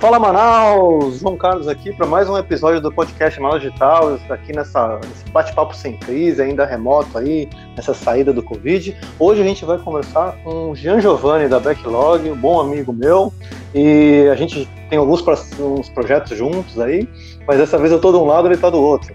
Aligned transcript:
Fala 0.00 0.16
Manaus, 0.16 1.18
João 1.18 1.36
Carlos 1.36 1.66
aqui 1.66 1.92
para 1.92 2.06
mais 2.06 2.30
um 2.30 2.38
episódio 2.38 2.80
do 2.80 2.92
podcast 2.92 3.40
Manaus 3.40 3.60
Digital, 3.60 4.16
aqui 4.30 4.54
nessa, 4.54 4.96
nesse 4.98 5.28
bate-papo 5.32 5.74
sem 5.74 5.96
crise, 5.96 6.40
ainda 6.40 6.64
remoto 6.64 7.18
aí, 7.18 7.48
nessa 7.74 7.92
saída 7.92 8.32
do 8.32 8.40
Covid. 8.40 8.96
Hoje 9.18 9.42
a 9.42 9.44
gente 9.44 9.64
vai 9.64 9.76
conversar 9.76 10.36
com 10.44 10.70
o 10.70 10.76
Jean 10.76 11.00
Giovanni 11.00 11.48
da 11.48 11.58
Backlog, 11.58 12.30
um 12.30 12.36
bom 12.36 12.60
amigo 12.60 12.92
meu, 12.92 13.32
e 13.74 14.28
a 14.30 14.36
gente 14.36 14.68
tem 14.88 15.00
alguns 15.00 15.20
uns 15.58 15.88
projetos 15.88 16.38
juntos 16.38 16.78
aí, 16.78 17.08
mas 17.44 17.58
dessa 17.58 17.76
vez 17.76 17.90
eu 17.90 17.96
estou 17.96 18.12
de 18.12 18.18
um 18.18 18.24
lado 18.24 18.46
e 18.46 18.48
ele 18.50 18.54
está 18.54 18.70
do 18.70 18.80
outro. 18.80 19.12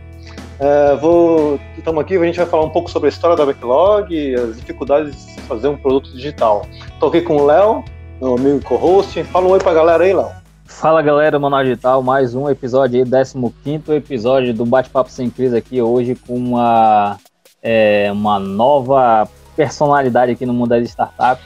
É, 0.60 0.98
vou, 0.98 1.62
estamos 1.78 2.02
aqui, 2.02 2.18
a 2.18 2.26
gente 2.26 2.36
vai 2.38 2.46
falar 2.46 2.66
um 2.66 2.72
pouco 2.72 2.92
sobre 2.92 3.08
a 3.08 3.10
história 3.10 3.38
da 3.38 3.46
Backlog, 3.46 4.36
as 4.36 4.58
dificuldades 4.58 5.28
de 5.28 5.42
fazer 5.44 5.70
um 5.70 5.78
produto 5.78 6.12
digital. 6.12 6.68
Estou 6.94 7.08
aqui 7.08 7.22
com 7.22 7.38
o 7.38 7.46
Léo, 7.46 7.86
meu 8.20 8.36
amigo 8.36 8.62
co-host. 8.66 9.24
Fala 9.24 9.48
um 9.48 9.52
oi 9.52 9.60
para 9.60 9.72
a 9.72 9.76
galera 9.76 10.04
aí, 10.04 10.14
Léo. 10.14 10.43
Fala 10.80 11.02
galera, 11.02 11.40
Manual 11.40 11.64
Digital, 11.64 12.04
mais 12.04 12.36
um 12.36 12.50
episódio 12.50 13.02
aí, 13.02 13.10
15 13.10 13.92
episódio 13.94 14.54
do 14.54 14.66
Bate-Papo 14.66 15.10
Sem 15.10 15.30
Crise 15.30 15.56
aqui 15.56 15.82
hoje 15.82 16.14
com 16.16 16.36
uma, 16.36 17.18
é, 17.62 18.12
uma 18.12 18.38
nova 18.38 19.26
personalidade 19.56 20.34
aqui 20.34 20.46
no 20.46 20.54
mundo 20.54 20.70
das 20.70 20.84
startups. 20.90 21.46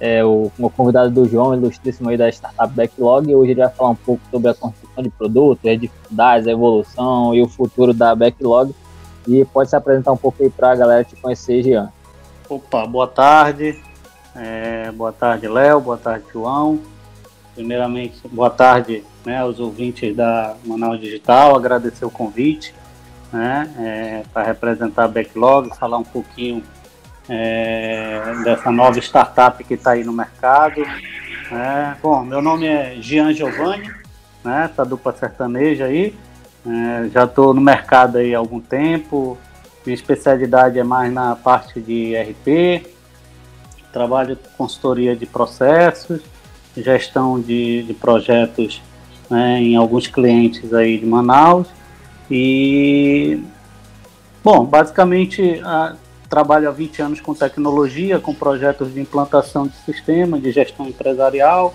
É, 0.00 0.24
o, 0.24 0.50
o 0.58 0.70
convidado 0.70 1.10
do 1.10 1.28
João, 1.28 1.54
ilustríssimo 1.54 2.08
aí 2.08 2.16
da 2.16 2.28
Startup 2.28 2.74
Backlog, 2.74 3.30
e 3.30 3.36
hoje 3.36 3.52
ele 3.52 3.60
vai 3.60 3.70
falar 3.70 3.90
um 3.90 3.94
pouco 3.94 4.20
sobre 4.32 4.50
a 4.50 4.54
construção 4.54 5.02
de 5.02 5.10
produtos, 5.10 5.70
as 5.70 5.80
dificuldades, 5.80 6.48
a 6.48 6.50
evolução 6.50 7.34
e 7.34 7.40
o 7.40 7.48
futuro 7.48 7.94
da 7.94 8.16
Backlog. 8.16 8.74
E 9.28 9.44
pode 9.44 9.70
se 9.70 9.76
apresentar 9.76 10.10
um 10.10 10.16
pouco 10.16 10.42
aí 10.42 10.50
para 10.50 10.72
a 10.72 10.74
galera 10.74 11.04
te 11.04 11.14
conhecer, 11.14 11.62
Jean. 11.62 11.92
Opa, 12.48 12.84
boa 12.84 13.06
tarde. 13.06 13.80
É, 14.34 14.90
boa 14.90 15.12
tarde, 15.12 15.46
Léo. 15.46 15.80
Boa 15.80 15.98
tarde, 15.98 16.24
João. 16.32 16.80
Primeiramente, 17.54 18.16
boa 18.28 18.48
tarde 18.48 19.04
né, 19.26 19.38
aos 19.38 19.60
ouvintes 19.60 20.16
da 20.16 20.56
Manaus 20.64 20.98
Digital, 20.98 21.54
agradecer 21.54 22.04
o 22.04 22.10
convite 22.10 22.74
né, 23.30 23.70
é, 23.78 24.22
para 24.32 24.42
representar 24.42 25.04
a 25.04 25.08
Backlog, 25.08 25.68
falar 25.76 25.98
um 25.98 26.04
pouquinho 26.04 26.62
é, 27.28 28.22
dessa 28.42 28.72
nova 28.72 28.98
startup 29.00 29.62
que 29.64 29.74
está 29.74 29.92
aí 29.92 30.02
no 30.02 30.14
mercado. 30.14 30.80
Né. 31.50 31.96
Bom, 32.02 32.24
meu 32.24 32.40
nome 32.40 32.66
é 32.66 32.96
Gian 33.02 33.34
Giovanni, 33.34 33.90
né, 34.42 34.70
essa 34.72 34.82
dupla 34.82 35.12
sertaneja 35.12 35.84
aí. 35.84 36.14
É, 36.66 37.10
já 37.10 37.24
estou 37.24 37.52
no 37.52 37.60
mercado 37.60 38.16
aí 38.16 38.34
há 38.34 38.38
algum 38.38 38.60
tempo. 38.60 39.36
Minha 39.84 39.94
especialidade 39.94 40.78
é 40.78 40.84
mais 40.84 41.12
na 41.12 41.36
parte 41.36 41.82
de 41.82 42.14
RP. 42.16 42.86
Trabalho 43.92 44.36
com 44.36 44.64
consultoria 44.64 45.14
de 45.14 45.26
processos 45.26 46.22
gestão 46.76 47.40
de, 47.40 47.82
de 47.82 47.94
projetos 47.94 48.80
né, 49.28 49.60
em 49.60 49.76
alguns 49.76 50.06
clientes 50.06 50.72
aí 50.72 50.98
de 50.98 51.06
Manaus. 51.06 51.68
E, 52.30 53.40
bom, 54.42 54.64
basicamente 54.64 55.60
a, 55.64 55.96
trabalho 56.28 56.68
há 56.68 56.72
20 56.72 57.02
anos 57.02 57.20
com 57.20 57.34
tecnologia, 57.34 58.18
com 58.18 58.34
projetos 58.34 58.94
de 58.94 59.00
implantação 59.00 59.66
de 59.66 59.76
sistema, 59.76 60.38
de 60.38 60.50
gestão 60.50 60.88
empresarial. 60.88 61.74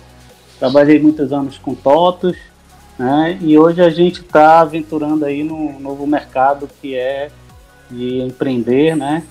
Trabalhei 0.60 1.00
muitos 1.00 1.32
anos 1.32 1.60
com 1.60 1.76
TOTOS, 1.76 2.36
né, 2.98 3.38
e 3.42 3.56
hoje 3.56 3.82
a 3.82 3.92
gente 3.92 4.22
está 4.22 4.60
aventurando 4.62 5.24
aí 5.26 5.44
no 5.44 5.80
novo 5.80 6.08
mercado 6.08 6.68
que 6.82 6.96
é 6.96 7.30
de 7.92 8.20
empreender, 8.22 8.96
né, 8.96 9.24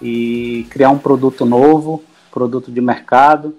e 0.00 0.66
criar 0.68 0.90
um 0.90 0.98
produto 0.98 1.44
novo, 1.44 2.02
produto 2.32 2.72
de 2.72 2.80
mercado, 2.80 3.54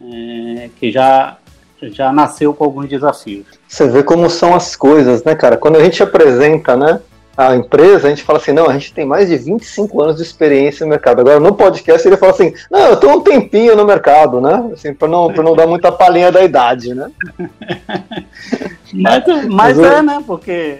é, 0.00 0.70
que 0.78 0.90
já, 0.90 1.36
já 1.82 2.12
nasceu 2.12 2.54
com 2.54 2.64
alguns 2.64 2.88
desafios. 2.88 3.46
Você 3.66 3.88
vê 3.88 4.02
como 4.02 4.28
são 4.30 4.54
as 4.54 4.74
coisas, 4.76 5.24
né, 5.24 5.34
cara? 5.34 5.56
Quando 5.56 5.76
a 5.76 5.84
gente 5.84 6.02
apresenta, 6.02 6.76
né, 6.76 7.00
a 7.38 7.54
empresa, 7.54 8.08
a 8.08 8.10
gente 8.10 8.24
fala 8.24 8.40
assim, 8.40 8.52
não, 8.52 8.68
a 8.68 8.72
gente 8.72 8.92
tem 8.92 9.06
mais 9.06 9.28
de 9.28 9.36
25 9.36 10.02
anos 10.02 10.16
de 10.16 10.22
experiência 10.22 10.84
no 10.84 10.90
mercado. 10.90 11.20
Agora, 11.20 11.38
no 11.38 11.54
podcast, 11.54 12.06
ele 12.06 12.16
fala 12.16 12.32
assim, 12.32 12.52
não, 12.68 12.80
eu 12.80 12.96
tô 12.96 13.08
um 13.10 13.20
tempinho 13.20 13.76
no 13.76 13.84
mercado, 13.84 14.40
né? 14.40 14.70
Assim, 14.72 14.92
para 14.92 15.06
não, 15.06 15.28
não 15.28 15.54
dar 15.54 15.66
muita 15.68 15.92
palhinha 15.92 16.32
da 16.32 16.42
idade, 16.42 16.94
né? 16.94 17.08
mas, 18.92 19.24
mas 19.48 19.78
é, 19.78 20.02
né? 20.02 20.20
Porque 20.26 20.78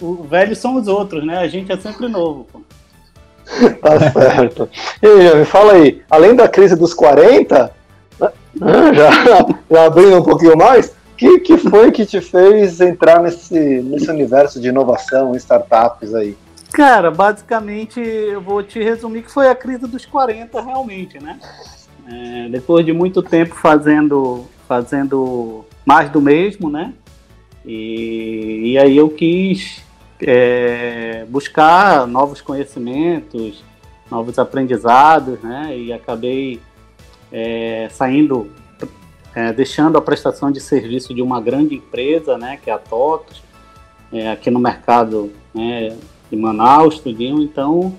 o 0.00 0.22
velho 0.22 0.54
são 0.54 0.76
os 0.76 0.86
outros, 0.86 1.26
né? 1.26 1.38
A 1.38 1.48
gente 1.48 1.72
é 1.72 1.76
sempre 1.76 2.06
novo, 2.06 2.46
pô. 2.52 2.60
tá 3.82 4.10
certo. 4.12 4.68
E 5.02 5.06
aí, 5.06 5.36
me 5.36 5.44
fala 5.44 5.72
aí, 5.72 6.02
além 6.08 6.36
da 6.36 6.46
crise 6.46 6.76
dos 6.76 6.94
40, 6.94 7.72
já, 8.58 9.46
já 9.70 9.86
abrindo 9.86 10.18
um 10.18 10.22
pouquinho 10.22 10.56
mais, 10.56 10.88
o 10.88 11.16
que, 11.16 11.40
que 11.40 11.58
foi 11.58 11.90
que 11.90 12.04
te 12.04 12.20
fez 12.20 12.80
entrar 12.80 13.22
nesse, 13.22 13.58
nesse 13.82 14.10
universo 14.10 14.60
de 14.60 14.68
inovação, 14.68 15.34
startups 15.34 16.14
aí? 16.14 16.36
Cara, 16.72 17.10
basicamente 17.10 18.00
eu 18.00 18.40
vou 18.40 18.62
te 18.62 18.82
resumir 18.82 19.22
que 19.22 19.30
foi 19.30 19.48
a 19.48 19.54
crise 19.54 19.86
dos 19.86 20.04
40 20.04 20.60
realmente, 20.60 21.18
né? 21.22 21.38
É, 22.06 22.48
depois 22.50 22.84
de 22.84 22.92
muito 22.92 23.22
tempo 23.22 23.54
fazendo, 23.54 24.44
fazendo 24.68 25.64
mais 25.84 26.10
do 26.10 26.20
mesmo, 26.20 26.68
né? 26.70 26.92
E, 27.64 28.72
e 28.72 28.78
aí 28.78 28.96
eu 28.96 29.08
quis 29.08 29.82
é, 30.20 31.24
buscar 31.28 32.06
novos 32.06 32.40
conhecimentos, 32.40 33.64
novos 34.10 34.38
aprendizados, 34.38 35.40
né? 35.40 35.76
E 35.76 35.92
acabei 35.92 36.60
é, 37.32 37.88
saindo, 37.90 38.50
é, 39.34 39.52
deixando 39.52 39.98
a 39.98 40.00
prestação 40.00 40.50
de 40.50 40.60
serviço 40.60 41.14
de 41.14 41.22
uma 41.22 41.40
grande 41.40 41.74
empresa, 41.74 42.38
né, 42.38 42.58
que 42.62 42.70
é 42.70 42.72
a 42.72 42.78
TOTOS, 42.78 43.42
é, 44.12 44.30
aqui 44.30 44.50
no 44.50 44.58
mercado 44.58 45.32
né, 45.54 45.96
de 46.30 46.36
Manaus, 46.36 46.98
tudinho, 47.00 47.42
então, 47.42 47.94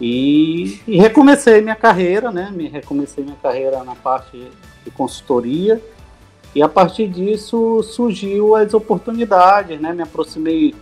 e, 0.00 0.80
e, 0.86 0.98
recomecei 0.98 1.62
minha 1.62 1.76
carreira, 1.76 2.30
né, 2.30 2.52
me 2.54 2.68
recomecei 2.68 3.24
minha 3.24 3.36
carreira 3.36 3.82
na 3.82 3.94
parte 3.94 4.50
de 4.84 4.90
consultoria, 4.90 5.80
e 6.54 6.62
a 6.62 6.68
partir 6.68 7.08
disso 7.08 7.82
surgiu 7.82 8.54
as 8.54 8.74
oportunidades, 8.74 9.80
né, 9.80 9.92
me 9.92 10.02
aproximei 10.02 10.74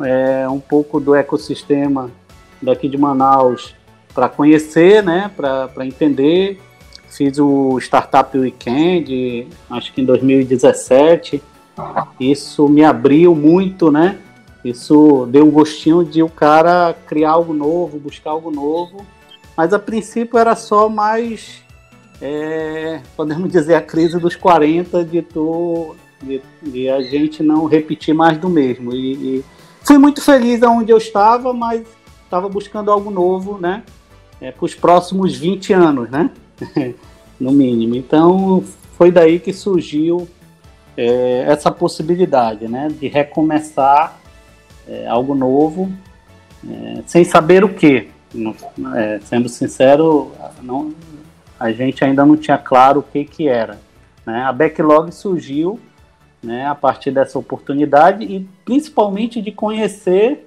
é, 0.00 0.48
um 0.48 0.60
pouco 0.60 0.98
do 0.98 1.14
ecossistema 1.14 2.10
daqui 2.60 2.88
de 2.88 2.96
Manaus 2.96 3.74
para 4.14 4.28
conhecer, 4.28 5.02
né, 5.02 5.30
para 5.36 5.86
entender 5.86 6.60
Fiz 7.10 7.38
o 7.38 7.78
Startup 7.78 8.36
Weekend, 8.38 9.48
acho 9.68 9.92
que 9.92 10.00
em 10.00 10.04
2017. 10.04 11.42
Isso 12.18 12.68
me 12.68 12.84
abriu 12.84 13.34
muito, 13.34 13.90
né? 13.90 14.18
Isso 14.64 15.26
deu 15.30 15.46
um 15.46 15.50
gostinho 15.50 16.04
de 16.04 16.22
o 16.22 16.28
cara 16.28 16.94
criar 17.06 17.32
algo 17.32 17.52
novo, 17.52 17.98
buscar 17.98 18.30
algo 18.30 18.50
novo. 18.50 19.04
Mas 19.56 19.72
a 19.72 19.78
princípio 19.78 20.38
era 20.38 20.54
só 20.54 20.88
mais, 20.88 21.62
é, 22.20 23.00
podemos 23.16 23.48
dizer, 23.52 23.74
a 23.74 23.82
crise 23.82 24.18
dos 24.18 24.36
40 24.36 25.04
de, 25.04 25.22
tu, 25.22 25.96
de, 26.22 26.40
de 26.62 26.88
a 26.88 27.02
gente 27.02 27.42
não 27.42 27.64
repetir 27.64 28.14
mais 28.14 28.38
do 28.38 28.48
mesmo. 28.48 28.92
E, 28.92 29.12
e 29.14 29.44
fui 29.82 29.98
muito 29.98 30.20
feliz 30.20 30.62
onde 30.62 30.92
eu 30.92 30.98
estava, 30.98 31.52
mas 31.52 31.86
estava 32.24 32.48
buscando 32.48 32.90
algo 32.90 33.10
novo, 33.10 33.58
né? 33.58 33.82
É, 34.40 34.52
para 34.52 34.64
os 34.64 34.74
próximos 34.74 35.36
20 35.36 35.72
anos, 35.72 36.10
né? 36.10 36.30
no 37.38 37.52
mínimo. 37.52 37.94
Então 37.94 38.62
foi 38.96 39.10
daí 39.10 39.38
que 39.38 39.52
surgiu 39.52 40.28
é, 40.96 41.44
essa 41.46 41.70
possibilidade, 41.70 42.68
né, 42.68 42.88
de 42.88 43.08
recomeçar 43.08 44.20
é, 44.86 45.06
algo 45.06 45.34
novo, 45.34 45.90
é, 46.68 47.02
sem 47.06 47.24
saber 47.24 47.64
o 47.64 47.68
que. 47.68 48.08
É, 48.94 49.18
sendo 49.24 49.48
sincero, 49.48 50.30
não, 50.62 50.94
a 51.58 51.72
gente 51.72 52.04
ainda 52.04 52.24
não 52.24 52.36
tinha 52.36 52.56
claro 52.56 53.00
o 53.00 53.02
que 53.02 53.24
que 53.24 53.48
era. 53.48 53.80
Né? 54.24 54.42
A 54.42 54.52
backlog 54.52 55.10
surgiu 55.12 55.80
né, 56.42 56.66
a 56.66 56.74
partir 56.74 57.10
dessa 57.10 57.38
oportunidade 57.38 58.24
e 58.24 58.48
principalmente 58.64 59.42
de 59.42 59.50
conhecer 59.50 60.46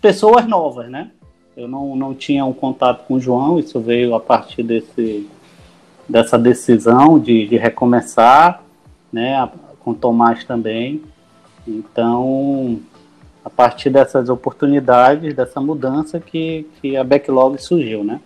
pessoas 0.00 0.46
novas, 0.46 0.90
né? 0.90 1.10
Eu 1.56 1.68
não, 1.68 1.94
não 1.96 2.14
tinha 2.14 2.44
um 2.44 2.52
contato 2.52 3.06
com 3.06 3.14
o 3.14 3.20
João, 3.20 3.58
isso 3.58 3.78
veio 3.80 4.14
a 4.14 4.20
partir 4.20 4.62
desse, 4.62 5.28
dessa 6.08 6.38
decisão 6.38 7.18
de, 7.18 7.46
de 7.46 7.56
recomeçar, 7.56 8.62
né, 9.12 9.48
com 9.80 9.94
Tomás 9.94 10.44
também. 10.44 11.02
Então, 11.66 12.80
a 13.44 13.50
partir 13.50 13.90
dessas 13.90 14.28
oportunidades, 14.28 15.34
dessa 15.34 15.60
mudança 15.60 16.20
que, 16.20 16.68
que 16.80 16.96
a 16.96 17.04
backlog 17.04 17.60
surgiu, 17.60 18.04
né? 18.04 18.20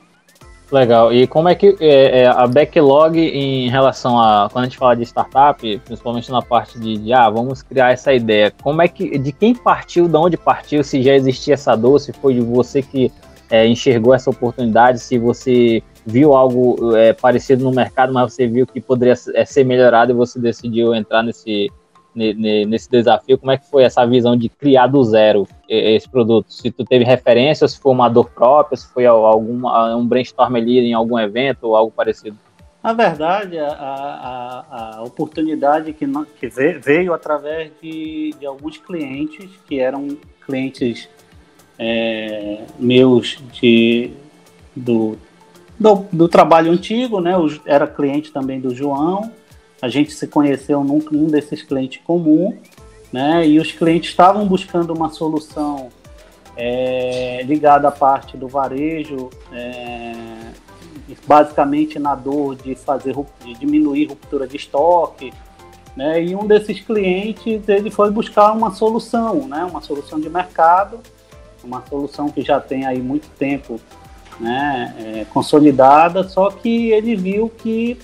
Legal. 0.71 1.13
E 1.13 1.29
como 1.29 1.49
é 1.49 1.55
que 1.55 1.77
é, 1.79 2.23
é, 2.23 2.27
a 2.27 2.45
backlog 2.47 3.17
em 3.17 3.71
relação 3.71 4.21
a 4.21 4.49
quando 4.51 4.65
a 4.65 4.67
gente 4.67 4.77
fala 4.77 4.97
de 4.97 5.05
startup, 5.05 5.79
principalmente 5.85 6.31
na 6.31 6.43
parte 6.43 6.79
de, 6.79 6.97
de, 6.97 7.13
ah, 7.13 7.31
vamos 7.31 7.63
criar 7.63 7.93
essa 7.93 8.13
ideia, 8.13 8.53
como 8.63 8.83
é 8.83 8.89
que 8.89 9.17
de 9.17 9.31
quem 9.31 9.55
partiu, 9.55 10.09
de 10.09 10.17
onde 10.17 10.37
partiu, 10.37 10.83
se 10.83 11.03
já 11.03 11.15
existia 11.15 11.55
essa 11.55 11.77
dor, 11.77 12.01
se 12.01 12.13
foi 12.13 12.35
de 12.35 12.41
você 12.41 12.83
que 12.83 13.13
é, 13.49 13.65
enxergou 13.65 14.13
essa 14.13 14.29
oportunidade, 14.29 14.99
se 14.99 15.19
você 15.19 15.85
viu 16.07 16.35
algo 16.35 16.97
é, 16.97 17.13
parecido 17.13 17.65
no 17.65 17.73
mercado, 17.73 18.13
mas 18.13 18.33
você 18.33 18.47
viu 18.47 18.67
que 18.67 18.81
poderia 18.81 19.15
é, 19.35 19.45
ser 19.45 19.65
melhorado 19.65 20.13
e 20.13 20.15
você 20.15 20.39
decidiu 20.39 20.95
entrar 20.95 21.23
nesse, 21.23 21.71
nesse 22.15 22.89
desafio, 22.89 23.37
como 23.37 23.51
é 23.51 23.59
que 23.59 23.69
foi 23.69 23.83
essa 23.83 24.07
visão 24.07 24.37
de 24.37 24.49
criar 24.49 24.87
do 24.87 25.03
zero 25.03 25.47
esse 25.69 26.09
produto? 26.09 26.51
Se 26.51 26.71
tu 26.71 26.85
teve 26.85 27.05
referência, 27.05 27.67
se 27.67 27.79
foi 27.79 27.93
uma 27.93 28.09
dor 28.09 28.31
própria, 28.31 28.77
se 28.77 28.87
foi 28.87 29.05
alguma, 29.05 29.95
um 29.97 30.07
brainstorm 30.07 30.55
ali 30.55 30.79
em 30.79 30.95
algum 30.95 31.19
evento 31.19 31.65
ou 31.65 31.77
algo 31.77 31.93
parecido? 31.95 32.39
Na 32.83 32.93
verdade, 32.93 33.59
a, 33.59 33.69
a, 33.69 34.97
a 34.99 35.03
oportunidade 35.03 35.93
que, 35.93 36.07
que, 36.39 36.49
veio 36.79 37.13
através 37.13 37.73
de, 37.83 38.33
de, 38.39 38.47
alguns 38.47 38.79
clientes 38.79 39.51
que 39.67 39.81
eram 39.81 40.17
clientes 40.47 41.09
é, 41.77 42.61
meus 42.79 43.43
de, 43.53 44.13
do, 44.75 45.19
do, 45.79 46.07
do, 46.13 46.29
trabalho 46.29 46.73
antigo, 46.73 47.21
né? 47.21 47.33
Era 47.65 47.87
cliente 47.87 48.33
também 48.33 48.61
do 48.61 48.75
João. 48.75 49.31
A 49.81 49.89
gente 49.89 50.13
se 50.13 50.27
conheceu 50.27 50.83
num 50.83 51.03
um 51.13 51.27
desses 51.27 51.63
clientes 51.63 52.01
comum, 52.05 52.57
né? 53.13 53.47
E 53.47 53.59
os 53.59 53.73
clientes 53.73 54.11
estavam 54.11 54.47
buscando 54.47 54.93
uma 54.93 55.11
solução 55.11 55.89
é, 56.57 57.43
ligada 57.43 57.89
à 57.89 57.93
parte 57.93 58.37
do 58.37 58.49
varejo, 58.49 59.29
é, 59.53 60.13
basicamente 61.27 61.99
na 61.99 62.15
dor 62.15 62.57
de 62.57 62.75
fazer 62.75 63.15
de 63.45 63.55
diminuir 63.55 64.07
ruptura 64.07 64.47
de 64.47 64.57
estoque, 64.57 65.33
né? 65.95 66.23
E 66.23 66.35
um 66.35 66.47
desses 66.47 66.81
clientes 66.81 67.69
ele 67.69 67.91
foi 67.91 68.11
buscar 68.11 68.53
uma 68.53 68.73
solução, 68.73 69.47
né? 69.47 69.65
Uma 69.65 69.83
solução 69.83 70.19
de 70.19 70.31
mercado, 70.31 71.01
uma 71.63 71.85
solução 71.87 72.29
que 72.31 72.43
já 72.43 72.61
tem 72.61 72.87
aí 72.87 73.01
muito 73.01 73.29
tempo 73.39 73.79
né, 74.39 74.95
é, 74.99 75.25
consolidada, 75.27 76.25
só 76.25 76.51
que 76.51 76.91
ele 76.91 77.17
viu 77.17 77.49
que 77.49 77.99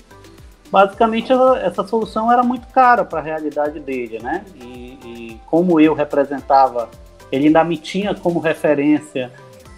basicamente 0.71 1.31
essa 1.61 1.85
solução 1.85 2.31
era 2.31 2.41
muito 2.41 2.65
cara 2.67 3.05
para 3.05 3.19
a 3.19 3.21
realidade 3.21 3.79
dele, 3.79 4.17
né? 4.17 4.43
E, 4.55 4.97
e, 5.05 5.39
como 5.45 5.79
eu 5.79 5.93
representava, 5.93 6.89
ele 7.31 7.45
ainda 7.47 7.63
me 7.63 7.77
tinha 7.77 8.15
como 8.15 8.39
referência 8.39 9.31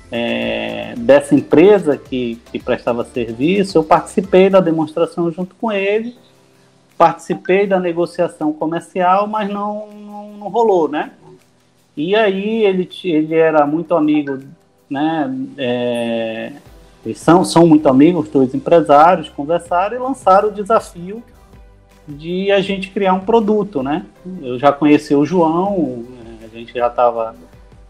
é, 0.10 0.94
dessa 0.96 1.36
empresa 1.36 1.98
que, 1.98 2.40
que 2.50 2.60
prestava 2.60 3.04
serviço, 3.04 3.78
eu 3.78 3.84
participei 3.84 4.50
da 4.50 4.62
demonstração 4.62 5.30
junto 5.30 5.54
com 5.56 5.70
ele, 5.70 6.16
participei 6.98 7.68
da 7.68 7.78
negociação 7.78 8.54
comercial, 8.54 9.28
mas 9.28 9.50
não, 9.50 9.90
não, 9.92 10.32
não 10.38 10.48
rolou, 10.48 10.88
né? 10.88 11.12
E 11.98 12.16
aí 12.16 12.64
ele, 12.64 12.90
ele 13.04 13.36
era 13.36 13.66
muito 13.66 13.96
amigo 13.96 14.40
né? 14.90 15.34
É, 15.58 16.52
eles 17.06 17.20
são, 17.20 17.46
são 17.46 17.68
muito 17.68 17.88
amigos, 17.88 18.30
dois 18.30 18.54
empresários, 18.56 19.30
conversaram 19.30 19.96
e 19.96 20.00
lançaram 20.00 20.50
o 20.50 20.52
desafio 20.52 21.24
de 22.08 22.52
a 22.52 22.62
gente 22.62 22.90
criar 22.90 23.14
um 23.14 23.20
produto, 23.20 23.84
né? 23.84 24.06
Eu 24.42 24.58
já 24.58 24.72
conheci 24.72 25.14
o 25.14 25.26
João, 25.26 26.04
a 26.44 26.48
gente 26.48 26.74
já 26.74 26.88
estava 26.88 27.36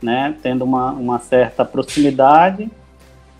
né, 0.02 0.36
tendo 0.42 0.64
uma, 0.64 0.92
uma 0.92 1.20
certa 1.20 1.64
proximidade, 1.64 2.70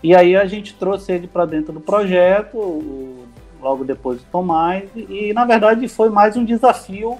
e 0.02 0.14
aí 0.14 0.36
a 0.36 0.46
gente 0.46 0.74
trouxe 0.74 1.12
ele 1.12 1.26
para 1.26 1.44
dentro 1.44 1.72
do 1.72 1.80
projeto, 1.80 3.26
logo 3.60 3.84
depois 3.84 4.20
o 4.20 4.24
Tomás, 4.30 4.84
e, 4.94 5.28
e 5.28 5.32
na 5.32 5.44
verdade 5.44 5.88
foi 5.88 6.08
mais 6.10 6.36
um 6.36 6.44
desafio 6.44 7.18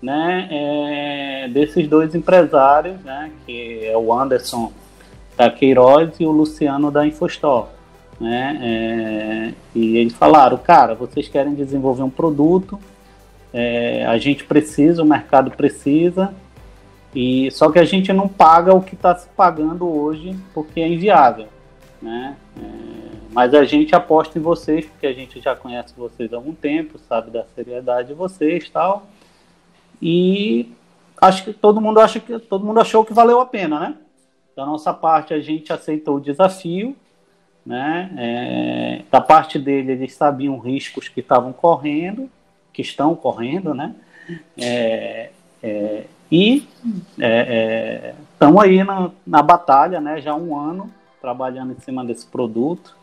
né, 0.00 0.48
é, 0.50 1.48
desses 1.48 1.88
dois 1.88 2.14
empresários, 2.14 2.98
né, 3.00 3.30
que 3.44 3.84
é 3.86 3.96
o 3.96 4.12
Anderson 4.12 4.72
da 5.36 5.50
Queiroz 5.50 6.18
e 6.18 6.24
o 6.24 6.30
Luciano 6.30 6.90
da 6.90 7.06
Infostore. 7.06 7.68
Né? 8.18 8.58
É, 8.62 9.54
e 9.74 9.98
eles 9.98 10.14
falaram, 10.14 10.56
cara, 10.56 10.94
vocês 10.94 11.28
querem 11.28 11.54
desenvolver 11.54 12.02
um 12.02 12.10
produto, 12.10 12.78
é, 13.52 14.06
a 14.06 14.16
gente 14.18 14.44
precisa, 14.44 15.02
o 15.02 15.06
mercado 15.06 15.50
precisa, 15.50 16.32
e 17.14 17.50
só 17.50 17.70
que 17.70 17.78
a 17.78 17.84
gente 17.84 18.12
não 18.12 18.28
paga 18.28 18.74
o 18.74 18.82
que 18.82 18.94
está 18.94 19.14
se 19.14 19.28
pagando 19.28 19.86
hoje 19.86 20.36
porque 20.52 20.80
é 20.80 20.88
inviável. 20.88 21.46
Né? 22.00 22.36
É, 22.58 23.06
mas 23.32 23.52
a 23.54 23.64
gente 23.64 23.94
aposta 23.94 24.38
em 24.38 24.42
vocês, 24.42 24.86
porque 24.86 25.06
a 25.06 25.12
gente 25.12 25.40
já 25.40 25.54
conhece 25.54 25.94
vocês 25.96 26.32
há 26.32 26.36
algum 26.36 26.54
tempo, 26.54 26.98
sabe 26.98 27.30
da 27.30 27.44
seriedade 27.54 28.08
de 28.08 28.14
vocês 28.14 28.68
tal. 28.70 29.06
E 30.00 30.70
acho 31.20 31.44
que 31.44 31.52
todo 31.52 31.80
mundo 31.80 32.00
acha 32.00 32.20
que 32.20 32.38
todo 32.38 32.64
mundo 32.64 32.80
achou 32.80 33.04
que 33.04 33.12
valeu 33.14 33.40
a 33.40 33.46
pena, 33.46 33.80
né? 33.80 33.94
Da 34.56 34.64
nossa 34.64 34.94
parte, 34.94 35.34
a 35.34 35.40
gente 35.40 35.70
aceitou 35.70 36.16
o 36.16 36.20
desafio. 36.20 36.96
Né? 37.64 38.10
É, 38.16 39.02
da 39.10 39.20
parte 39.20 39.58
dele, 39.58 39.92
eles 39.92 40.14
sabiam 40.14 40.58
riscos 40.58 41.08
que 41.08 41.20
estavam 41.20 41.52
correndo, 41.52 42.30
que 42.72 42.80
estão 42.80 43.14
correndo, 43.14 43.74
né? 43.74 43.94
É, 44.56 45.30
é, 45.62 46.04
e 46.30 46.66
estamos 47.18 48.64
é, 48.64 48.66
é, 48.66 48.68
aí 48.68 48.84
na, 48.84 49.10
na 49.26 49.42
batalha, 49.42 50.00
né? 50.00 50.20
Já 50.20 50.32
há 50.32 50.36
um 50.36 50.58
ano 50.58 50.90
trabalhando 51.20 51.72
em 51.72 51.80
cima 51.80 52.04
desse 52.04 52.24
produto. 52.26 52.96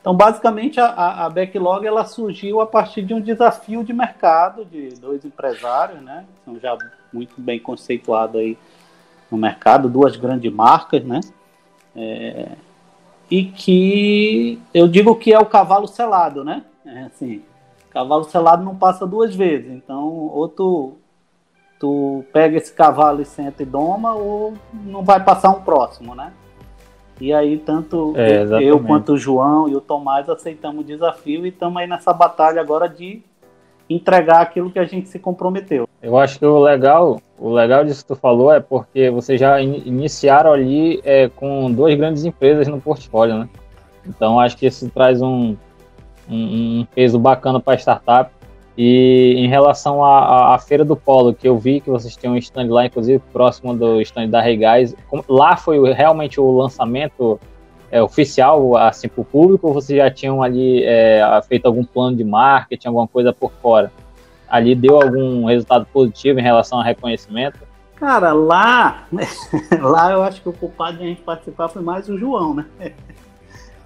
Então, 0.00 0.14
basicamente, 0.14 0.80
a, 0.80 1.24
a 1.24 1.28
backlog 1.28 1.86
ela 1.86 2.04
surgiu 2.04 2.60
a 2.60 2.66
partir 2.66 3.02
de 3.02 3.12
um 3.12 3.20
desafio 3.20 3.82
de 3.84 3.92
mercado 3.92 4.64
de 4.64 4.90
dois 5.00 5.24
empresários, 5.24 6.00
né? 6.00 6.24
São 6.44 6.58
já 6.58 6.78
muito 7.12 7.34
bem 7.40 7.58
conceituados 7.58 8.40
aí 8.40 8.56
no 9.34 9.40
mercado, 9.40 9.88
duas 9.88 10.16
grandes 10.16 10.52
marcas, 10.52 11.04
né? 11.04 11.20
É, 11.96 12.52
e 13.30 13.44
que 13.44 14.60
eu 14.72 14.86
digo 14.86 15.16
que 15.16 15.32
é 15.32 15.38
o 15.38 15.46
cavalo 15.46 15.88
selado, 15.88 16.44
né? 16.44 16.64
É 16.86 17.02
assim, 17.02 17.42
cavalo 17.90 18.24
selado 18.24 18.64
não 18.64 18.76
passa 18.76 19.06
duas 19.06 19.34
vezes, 19.34 19.70
então 19.70 20.08
ou 20.08 20.48
tu, 20.48 20.92
tu 21.80 22.24
pega 22.32 22.56
esse 22.56 22.72
cavalo 22.72 23.20
e 23.20 23.24
senta 23.24 23.62
e 23.62 23.66
doma, 23.66 24.14
ou 24.14 24.54
não 24.72 25.02
vai 25.02 25.22
passar 25.22 25.50
um 25.50 25.62
próximo, 25.62 26.14
né? 26.14 26.32
E 27.20 27.32
aí, 27.32 27.58
tanto 27.58 28.12
é, 28.16 28.44
eu 28.60 28.80
quanto 28.80 29.12
o 29.12 29.16
João 29.16 29.68
e 29.68 29.76
o 29.76 29.80
Tomás 29.80 30.28
aceitamos 30.28 30.82
o 30.82 30.86
desafio 30.86 31.46
e 31.46 31.50
estamos 31.50 31.80
aí 31.80 31.86
nessa 31.86 32.12
batalha 32.12 32.60
agora 32.60 32.88
de 32.88 33.22
entregar 33.88 34.40
aquilo 34.40 34.70
que 34.70 34.80
a 34.80 34.84
gente 34.84 35.08
se 35.08 35.18
comprometeu. 35.20 35.88
Eu 36.02 36.18
acho 36.18 36.38
que 36.38 36.44
o 36.44 36.58
legal, 36.58 37.20
o 37.38 37.52
legal 37.52 37.84
disso 37.84 38.02
que 38.02 38.08
tu 38.08 38.16
falou 38.16 38.52
é 38.52 38.60
porque 38.60 39.10
vocês 39.10 39.40
já 39.40 39.60
in 39.60 39.82
iniciaram 39.84 40.52
ali 40.52 41.00
é, 41.04 41.28
com 41.28 41.70
duas 41.70 41.94
grandes 41.94 42.24
empresas 42.24 42.68
no 42.68 42.80
portfólio, 42.80 43.38
né? 43.38 43.48
Então 44.06 44.38
acho 44.38 44.56
que 44.56 44.66
isso 44.66 44.88
traz 44.90 45.20
um, 45.20 45.56
um, 46.28 46.80
um 46.80 46.86
peso 46.94 47.18
bacana 47.18 47.58
para 47.58 47.74
a 47.74 47.78
startup. 47.78 48.30
E 48.76 49.34
em 49.36 49.48
relação 49.48 50.04
à, 50.04 50.54
à, 50.54 50.58
Feira 50.58 50.84
do 50.84 50.96
Polo, 50.96 51.32
que 51.32 51.48
eu 51.48 51.56
vi 51.56 51.80
que 51.80 51.88
vocês 51.88 52.16
tinham 52.16 52.34
um 52.34 52.38
stand 52.38 52.66
lá, 52.66 52.84
inclusive 52.84 53.22
próximo 53.32 53.72
do 53.72 54.00
stand 54.00 54.28
da 54.28 54.40
Regais, 54.40 54.96
lá 55.28 55.56
foi 55.56 55.92
realmente 55.92 56.40
o 56.40 56.50
lançamento 56.50 57.38
é, 57.88 58.02
oficial 58.02 58.76
assim 58.76 59.06
para 59.06 59.20
o 59.20 59.24
público 59.24 59.68
ou 59.68 59.74
vocês 59.74 59.96
já 59.96 60.10
tinham 60.10 60.42
ali 60.42 60.82
é, 60.82 61.22
feito 61.48 61.66
algum 61.66 61.84
plano 61.84 62.16
de 62.16 62.24
marketing, 62.24 62.88
alguma 62.88 63.06
coisa 63.06 63.32
por 63.32 63.52
fora? 63.62 63.92
Ali 64.54 64.72
deu 64.72 65.02
algum 65.02 65.46
resultado 65.46 65.84
positivo 65.92 66.38
em 66.38 66.42
relação 66.42 66.78
ao 66.78 66.84
reconhecimento? 66.84 67.58
Cara, 67.96 68.32
lá, 68.32 69.02
lá 69.82 70.12
eu 70.12 70.22
acho 70.22 70.40
que 70.40 70.48
o 70.48 70.52
culpado 70.52 70.98
de 70.98 71.02
a 71.02 71.06
gente 71.08 71.22
participar 71.22 71.66
foi 71.66 71.82
mais 71.82 72.08
o 72.08 72.16
João, 72.16 72.54
né? 72.54 72.64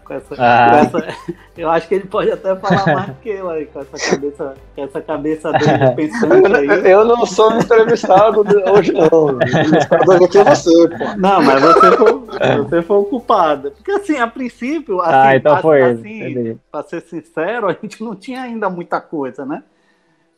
com 0.04 0.12
essa, 0.12 0.34
ah. 0.36 0.86
com 0.90 0.98
essa, 0.98 1.16
eu 1.56 1.70
acho 1.70 1.88
que 1.88 1.94
ele 1.94 2.06
pode 2.06 2.30
até 2.30 2.54
falar 2.54 2.84
mais 2.84 3.18
que 3.22 3.30
eu 3.30 3.48
aí, 3.48 3.64
com 3.64 3.80
essa 3.80 4.10
cabeça, 4.10 4.54
com 4.76 4.84
essa 4.84 5.00
cabeça 5.00 5.52
dele 5.52 5.90
pensando 5.96 6.54
aí. 6.54 6.90
Eu 6.90 7.06
não 7.06 7.24
sou 7.24 7.50
entrevistado 7.54 8.44
hoje, 8.70 8.92
não. 8.92 9.24
O 9.24 9.42
entrevistado 9.42 10.12
aqui 10.22 10.36
é 10.36 10.44
você, 10.44 10.88
pô. 10.90 11.04
Não, 11.16 11.42
mas 11.42 11.62
você 11.62 11.96
foi, 11.96 12.58
você 12.58 12.82
foi 12.82 12.96
o 12.98 13.04
culpado. 13.04 13.70
Porque 13.70 13.90
assim, 13.90 14.18
a 14.18 14.26
princípio, 14.26 15.00
assim, 15.00 15.14
ah, 15.14 15.34
então 15.34 15.62
foi 15.62 15.82
assim, 15.82 16.58
pra 16.70 16.82
ser 16.82 17.00
sincero, 17.00 17.68
a 17.68 17.72
gente 17.72 18.04
não 18.04 18.14
tinha 18.14 18.42
ainda 18.42 18.68
muita 18.68 19.00
coisa, 19.00 19.46
né? 19.46 19.62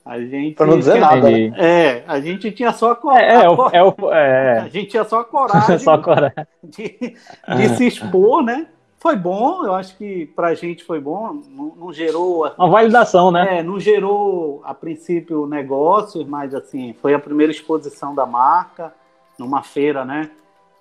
A 0.04 0.18
gente. 0.18 0.56
Pra 0.56 0.66
não 0.66 0.78
dizer 0.78 0.92
tinha, 0.92 1.06
nada. 1.06 1.30
Né? 1.30 1.52
É, 1.56 2.04
a 2.06 2.20
gente 2.20 2.50
tinha 2.52 2.72
só 2.72 2.92
a 2.92 2.96
coragem. 2.96 3.28
É, 3.28 3.36
é, 3.36 4.16
é, 4.16 4.56
é, 4.56 4.58
a 4.60 4.68
gente 4.68 4.86
tinha 4.88 5.04
só 5.04 5.20
a 5.20 5.24
coragem. 5.24 5.78
só 5.80 5.94
a 5.94 5.98
coragem. 6.02 6.46
De, 6.62 7.14
de 7.56 7.68
se 7.76 7.86
expor, 7.86 8.42
né? 8.42 8.66
Foi 9.00 9.16
bom, 9.16 9.64
eu 9.64 9.74
acho 9.74 9.96
que 9.96 10.26
para 10.26 10.48
a 10.48 10.54
gente 10.54 10.84
foi 10.84 11.00
bom, 11.00 11.40
não, 11.48 11.72
não, 11.74 11.90
gerou... 11.90 12.46
Uma 12.58 12.68
validação, 12.68 13.30
né? 13.32 13.60
É, 13.60 13.62
não 13.62 13.80
gerou, 13.80 14.60
a 14.62 14.74
princípio, 14.74 15.46
negócios, 15.46 16.26
mas 16.26 16.54
assim, 16.54 16.94
foi 17.00 17.14
a 17.14 17.18
primeira 17.18 17.50
exposição 17.50 18.14
da 18.14 18.26
marca 18.26 18.92
numa 19.38 19.62
feira, 19.62 20.04
né? 20.04 20.30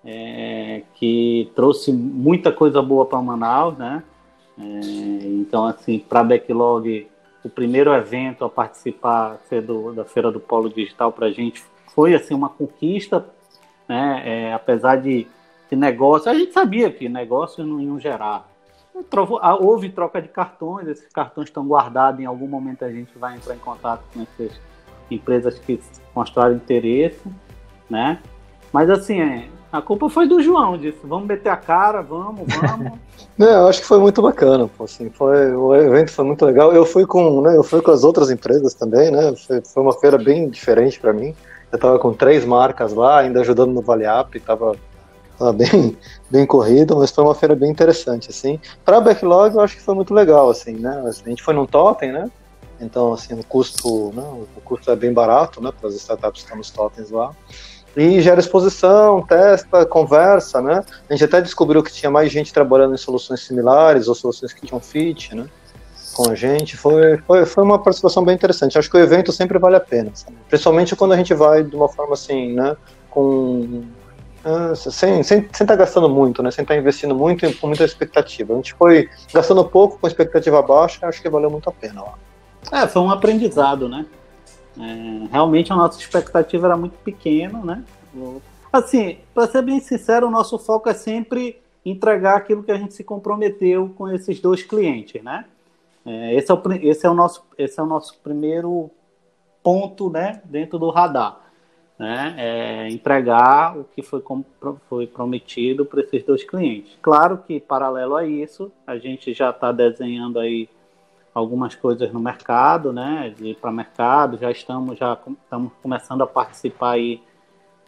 É, 0.03 0.81
que 0.95 1.49
trouxe 1.55 1.93
muita 1.93 2.51
coisa 2.51 2.81
boa 2.81 3.05
para 3.05 3.21
Manaus, 3.21 3.77
né? 3.77 4.03
É, 4.59 4.63
então, 5.23 5.65
assim, 5.65 5.99
para 5.99 6.19
a 6.19 6.23
Backlog, 6.23 7.07
o 7.43 7.49
primeiro 7.49 7.93
evento 7.93 8.43
a 8.43 8.49
participar 8.49 9.39
do, 9.65 9.93
da 9.93 10.05
Feira 10.05 10.31
do 10.31 10.39
Polo 10.39 10.69
Digital 10.69 11.11
para 11.11 11.27
a 11.27 11.31
gente 11.31 11.63
foi, 11.93 12.13
assim, 12.13 12.33
uma 12.33 12.49
conquista, 12.49 13.25
né? 13.87 14.21
É, 14.25 14.53
apesar 14.53 14.97
de 14.97 15.27
que 15.67 15.75
negócio, 15.75 16.29
a 16.29 16.33
gente 16.33 16.51
sabia 16.51 16.91
que 16.91 17.07
negócios 17.07 17.65
não 17.65 17.79
iam 17.79 17.99
gerar. 17.99 18.47
Ah, 19.41 19.55
houve 19.55 19.89
troca 19.89 20.21
de 20.21 20.27
cartões, 20.27 20.87
esses 20.87 21.07
cartões 21.13 21.47
estão 21.47 21.65
guardados, 21.65 22.19
em 22.19 22.25
algum 22.25 22.47
momento 22.47 22.83
a 22.83 22.91
gente 22.91 23.17
vai 23.17 23.35
entrar 23.35 23.55
em 23.55 23.59
contato 23.59 24.03
com 24.13 24.23
esses, 24.23 24.59
empresas 25.11 25.57
que 25.59 25.79
mostraram 26.15 26.55
interesse, 26.55 27.21
né? 27.89 28.21
Mas 28.71 28.89
assim, 28.89 29.19
é, 29.19 29.47
a 29.71 29.81
culpa 29.81 30.09
foi 30.09 30.27
do 30.27 30.41
João, 30.41 30.77
disse, 30.77 30.99
vamos 31.03 31.27
meter 31.27 31.49
a 31.49 31.57
cara, 31.57 32.01
vamos, 32.01 32.41
vamos. 32.47 32.93
Não, 33.37 33.47
eu 33.47 33.67
acho 33.67 33.81
que 33.81 33.87
foi 33.87 33.99
muito 33.99 34.21
bacana, 34.21 34.67
pô, 34.67 34.83
assim, 34.83 35.09
foi, 35.09 35.53
o 35.53 35.73
evento 35.75 36.11
foi 36.11 36.25
muito 36.25 36.45
legal. 36.45 36.73
Eu 36.73 36.85
fui 36.85 37.05
com, 37.05 37.41
né, 37.41 37.55
eu 37.55 37.63
fui 37.63 37.81
com 37.81 37.91
as 37.91 38.03
outras 38.03 38.29
empresas 38.29 38.73
também, 38.73 39.11
né? 39.11 39.33
Foi, 39.47 39.61
foi 39.61 39.83
uma 39.83 39.93
feira 39.93 40.17
bem 40.17 40.49
diferente 40.49 40.99
para 40.99 41.13
mim. 41.13 41.33
Eu 41.71 41.75
estava 41.75 41.99
com 41.99 42.11
três 42.13 42.43
marcas 42.43 42.93
lá, 42.93 43.19
ainda 43.19 43.39
ajudando 43.41 43.71
no 43.71 43.81
Vale 43.81 44.05
Up, 44.07 44.37
estava 44.37 44.75
bem, 45.55 45.95
bem 46.29 46.45
corrido, 46.45 46.97
mas 46.97 47.11
foi 47.11 47.23
uma 47.23 47.35
feira 47.35 47.55
bem 47.55 47.69
interessante, 47.69 48.29
assim. 48.29 48.59
Para 48.83 48.99
backlog, 48.99 49.55
eu 49.55 49.61
acho 49.61 49.77
que 49.77 49.81
foi 49.81 49.95
muito 49.95 50.13
legal, 50.13 50.49
assim, 50.49 50.73
né? 50.73 51.03
A 51.05 51.29
gente 51.29 51.43
foi 51.43 51.53
num 51.53 51.65
totem, 51.65 52.11
né? 52.11 52.29
Então, 52.81 53.13
assim, 53.13 53.33
o 53.33 53.43
custo, 53.43 54.11
né, 54.13 54.23
o 54.23 54.61
custo 54.61 54.89
é 54.89 54.95
bem 54.95 55.11
barato, 55.11 55.61
né, 55.61 55.71
para 55.77 55.89
as 55.89 55.95
startups 55.95 56.41
que 56.41 56.45
estão 56.45 56.57
nos 56.57 56.69
totens 56.69 57.11
lá. 57.11 57.35
E 57.97 58.21
gera 58.21 58.39
exposição, 58.39 59.21
testa, 59.21 59.85
conversa, 59.85 60.61
né? 60.61 60.83
A 61.09 61.13
gente 61.13 61.25
até 61.25 61.41
descobriu 61.41 61.83
que 61.83 61.91
tinha 61.91 62.09
mais 62.09 62.31
gente 62.31 62.53
trabalhando 62.53 62.93
em 62.93 62.97
soluções 62.97 63.41
similares 63.41 64.07
ou 64.07 64.15
soluções 64.15 64.53
que 64.53 64.65
tinham 64.65 64.79
fit, 64.79 65.35
né? 65.35 65.47
Com 66.13 66.29
a 66.29 66.35
gente. 66.35 66.77
Foi, 66.77 67.17
foi, 67.17 67.45
foi 67.45 67.63
uma 67.63 67.79
participação 67.79 68.23
bem 68.23 68.35
interessante. 68.35 68.77
Acho 68.77 68.89
que 68.89 68.97
o 68.97 68.99
evento 68.99 69.31
sempre 69.31 69.57
vale 69.57 69.75
a 69.75 69.79
pena, 69.79 70.11
sabe? 70.13 70.37
principalmente 70.47 70.95
quando 70.95 71.13
a 71.13 71.17
gente 71.17 71.33
vai 71.33 71.63
de 71.63 71.75
uma 71.75 71.89
forma 71.89 72.13
assim, 72.13 72.53
né? 72.53 72.77
Com 73.09 73.83
ah, 74.43 74.73
sem, 74.75 74.91
sem, 74.91 75.23
sem 75.23 75.39
estar 75.47 75.65
tá 75.65 75.75
gastando 75.75 76.09
muito, 76.09 76.41
né? 76.41 76.51
Sem 76.51 76.63
estar 76.63 76.73
tá 76.73 76.79
investindo 76.79 77.13
muito 77.13 77.45
e 77.45 77.53
com 77.53 77.67
muita 77.67 77.83
expectativa. 77.83 78.53
A 78.53 78.55
gente 78.57 78.73
foi 78.73 79.09
gastando 79.33 79.63
pouco 79.65 79.99
com 79.99 80.07
expectativa 80.07 80.61
baixa, 80.61 81.05
acho 81.07 81.21
que 81.21 81.29
valeu 81.29 81.49
muito 81.49 81.69
a 81.69 81.73
pena 81.73 82.01
lá. 82.01 82.13
É, 82.71 82.87
foi 82.87 83.01
um 83.01 83.11
aprendizado, 83.11 83.89
né? 83.89 84.05
É, 84.77 85.27
realmente 85.31 85.71
a 85.71 85.75
nossa 85.75 85.99
expectativa 85.99 86.67
era 86.67 86.77
muito 86.77 86.97
pequena, 86.99 87.59
né? 87.59 87.83
Assim, 88.71 89.17
para 89.33 89.47
ser 89.47 89.61
bem 89.61 89.79
sincero, 89.79 90.27
o 90.27 90.31
nosso 90.31 90.59
foco 90.59 90.89
é 90.89 90.93
sempre 90.93 91.59
entregar 91.85 92.37
aquilo 92.37 92.63
que 92.63 92.71
a 92.71 92.77
gente 92.77 92.93
se 92.93 93.03
comprometeu 93.03 93.89
com 93.97 94.09
esses 94.09 94.39
dois 94.39 94.63
clientes, 94.63 95.21
né? 95.23 95.45
É, 96.05 96.33
esse, 96.35 96.51
é 96.51 96.53
o, 96.53 96.61
esse, 96.81 97.05
é 97.05 97.09
o 97.09 97.13
nosso, 97.13 97.43
esse 97.57 97.79
é 97.79 97.83
o 97.83 97.85
nosso 97.85 98.17
primeiro 98.23 98.89
ponto, 99.61 100.09
né, 100.09 100.41
dentro 100.45 100.79
do 100.79 100.89
radar, 100.89 101.39
né? 101.97 102.35
É 102.37 102.89
entregar 102.89 103.77
o 103.77 103.83
que 103.83 104.01
foi, 104.01 104.23
foi 104.87 105.07
prometido 105.07 105.85
para 105.85 106.01
esses 106.01 106.23
dois 106.23 106.43
clientes. 106.43 106.97
Claro 107.01 107.39
que, 107.39 107.59
paralelo 107.59 108.15
a 108.15 108.25
isso, 108.25 108.71
a 108.87 108.97
gente 108.97 109.33
já 109.33 109.49
está 109.49 109.71
desenhando 109.71 110.39
aí 110.39 110.69
algumas 111.33 111.75
coisas 111.75 112.11
no 112.11 112.19
mercado, 112.19 112.91
né, 112.91 113.33
de 113.37 113.49
ir 113.49 113.55
para 113.55 113.71
mercado, 113.71 114.37
já 114.37 114.51
estamos 114.51 114.97
já 114.97 115.17
estamos 115.43 115.71
começando 115.81 116.21
a 116.21 116.27
participar 116.27 116.91
aí, 116.91 117.21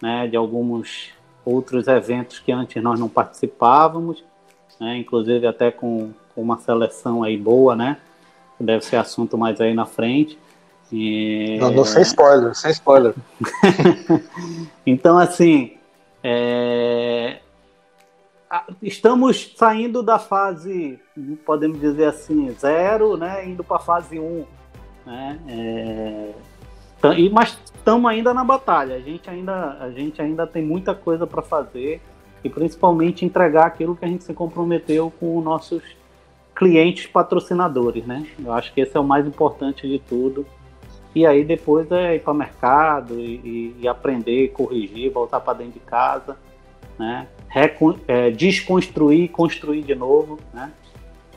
né, 0.02 0.28
de 0.28 0.36
alguns 0.36 1.12
outros 1.46 1.88
eventos 1.88 2.40
que 2.40 2.52
antes 2.52 2.82
nós 2.82 3.00
não 3.00 3.10
participávamos, 3.10 4.24
né, 4.80 4.98
inclusive 4.98 5.46
até 5.48 5.72
com, 5.72 6.12
com 6.34 6.42
uma 6.42 6.58
seleção 6.60 7.24
aí 7.24 7.38
boa, 7.38 7.76
né, 7.76 7.98
deve 8.60 8.86
ser 8.86 8.98
assunto 8.98 9.38
mais 9.38 9.60
aí 9.60 9.74
na 9.74 9.86
frente. 9.86 10.38
E... 10.92 11.58
Não, 11.60 11.72
não 11.72 11.86
sem 11.86 12.02
spoiler, 12.02 12.54
sem 12.54 12.72
spoiler. 12.72 13.16
então 14.86 15.18
assim, 15.18 15.78
é, 16.24 17.40
estamos 18.82 19.54
saindo 19.56 20.04
da 20.04 20.20
fase, 20.20 21.00
podemos 21.46 21.80
dizer 21.80 22.06
assim, 22.06 22.50
zero, 22.52 23.18
né, 23.18 23.48
indo 23.48 23.64
para 23.64 23.78
a 23.78 23.80
fase 23.80 24.20
1. 24.20 24.24
Um, 24.24 24.46
né, 25.06 25.40
é, 25.48 26.34
e, 27.18 27.30
mas 27.30 27.58
estamos 27.76 28.10
ainda 28.10 28.34
na 28.34 28.44
batalha, 28.44 28.96
a 28.96 29.00
gente 29.00 29.30
ainda, 29.30 29.78
a 29.80 29.90
gente 29.90 30.22
ainda 30.22 30.46
tem 30.46 30.64
muita 30.64 30.94
coisa 30.94 31.26
para 31.26 31.42
fazer 31.42 32.02
e 32.44 32.50
principalmente 32.50 33.26
entregar 33.26 33.66
aquilo 33.66 33.96
que 33.96 34.06
a 34.06 34.08
gente 34.08 34.24
se 34.24 34.34
comprometeu 34.34 35.12
com 35.20 35.38
os 35.38 35.44
nossos 35.44 35.84
clientes 36.54 37.08
patrocinadores, 37.08 38.06
né? 38.06 38.26
Eu 38.38 38.54
acho 38.54 38.74
que 38.74 38.82
esse 38.82 38.96
é 38.96 39.00
o 39.00 39.04
mais 39.04 39.26
importante 39.26 39.88
de 39.88 40.00
tudo. 40.00 40.46
E 41.14 41.26
aí 41.26 41.44
depois 41.44 41.92
é 41.92 42.16
ir 42.16 42.20
para 42.20 42.32
o 42.32 42.36
mercado 42.36 43.20
e, 43.20 43.76
e, 43.80 43.88
aprender, 43.88 44.50
corrigir, 44.50 45.12
voltar 45.12 45.40
para 45.40 45.58
dentro 45.58 45.74
de 45.74 45.80
casa, 45.80 46.38
né? 46.98 47.28
É, 48.08 48.32
desconstruir 48.32 49.26
e 49.26 49.28
construir 49.28 49.82
de 49.82 49.96
novo, 49.96 50.40
né? 50.54 50.72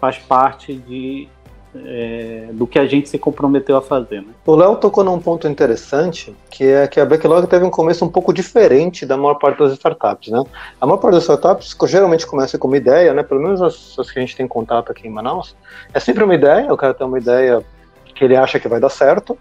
faz 0.01 0.19
parte 0.19 0.75
de, 0.75 1.29
é, 1.75 2.49
do 2.53 2.67
que 2.67 2.79
a 2.79 2.87
gente 2.87 3.09
se 3.09 3.19
comprometeu 3.19 3.77
a 3.77 3.83
fazer. 3.83 4.21
Né? 4.21 4.29
O 4.47 4.55
Léo 4.55 4.77
tocou 4.77 5.03
num 5.03 5.19
ponto 5.19 5.49
interessante, 5.49 6.35
que 6.51 6.65
é 6.65 6.87
que 6.87 7.01
a 7.01 7.07
Backlog 7.07 7.47
teve 7.47 7.65
um 7.65 7.71
começo 7.71 8.05
um 8.05 8.09
pouco 8.09 8.33
diferente 8.33 9.07
da 9.07 9.17
maior 9.17 9.35
parte 9.35 9.59
das 9.59 9.73
startups. 9.73 10.31
Né? 10.31 10.43
A 10.81 10.87
maior 10.87 10.99
parte 10.99 11.15
das 11.15 11.23
startups 11.23 11.77
geralmente 11.87 12.27
começa 12.27 12.59
com 12.59 12.69
uma 12.69 12.77
ideia, 12.77 13.13
né? 13.13 13.23
pelo 13.23 13.41
menos 13.41 13.63
as, 13.63 13.99
as 13.99 14.11
que 14.11 14.19
a 14.19 14.23
gente 14.23 14.37
tem 14.37 14.47
contato 14.47 14.93
aqui 14.93 15.09
em 15.09 15.11
Manaus, 15.11 15.57
é 15.93 15.99
sempre 15.99 16.23
uma 16.23 16.35
ideia, 16.35 16.73
o 16.73 16.77
cara 16.77 16.95
tem 16.95 17.07
uma 17.07 17.19
ideia 17.19 17.65
que 18.15 18.25
ele 18.25 18.37
acha 18.37 18.61
que 18.61 18.69
vai 18.69 18.79
dar 18.79 18.91
certo, 18.91 19.37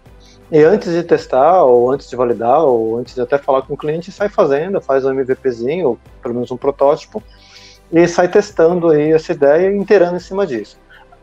e 0.50 0.62
antes 0.62 0.92
de 0.92 1.02
testar, 1.02 1.62
ou 1.62 1.90
antes 1.90 2.08
de 2.08 2.16
validar, 2.16 2.62
ou 2.62 2.98
antes 2.98 3.14
de 3.14 3.20
até 3.20 3.38
falar 3.38 3.62
com 3.62 3.74
o 3.74 3.76
cliente, 3.76 4.12
sai 4.12 4.28
fazendo, 4.28 4.80
faz 4.80 5.04
um 5.04 5.10
MVPzinho, 5.10 5.88
ou 5.88 5.98
pelo 6.22 6.34
menos 6.34 6.50
um 6.50 6.56
protótipo, 6.56 7.22
e 7.92 8.06
sai 8.06 8.28
testando 8.28 8.90
aí 8.90 9.12
essa 9.12 9.32
ideia 9.32 9.70
e 9.70 9.76
inteirando 9.76 10.16
em 10.16 10.20
cima 10.20 10.46
disso. 10.46 10.78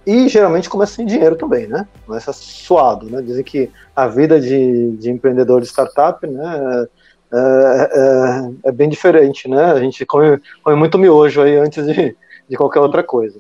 E 0.05 0.27
geralmente 0.27 0.69
começa 0.69 0.95
sem 0.95 1.05
dinheiro 1.05 1.35
também, 1.35 1.67
né? 1.67 1.87
Começa 2.05 2.33
suado, 2.33 3.07
né? 3.07 3.21
Dizem 3.21 3.43
que 3.43 3.69
a 3.95 4.07
vida 4.07 4.41
de, 4.41 4.97
de 4.97 5.11
empreendedor 5.11 5.61
de 5.61 5.67
startup, 5.67 6.25
né? 6.25 6.87
É, 7.33 7.89
é, 7.93 8.69
é, 8.69 8.71
bem 8.71 8.89
diferente, 8.89 9.47
né? 9.47 9.71
A 9.71 9.79
gente 9.79 10.05
come, 10.05 10.41
come 10.63 10.75
muito 10.75 10.97
miojo 10.97 11.41
aí 11.41 11.55
antes 11.55 11.85
de, 11.85 12.17
de 12.49 12.57
qualquer 12.57 12.79
outra 12.79 13.03
coisa. 13.03 13.39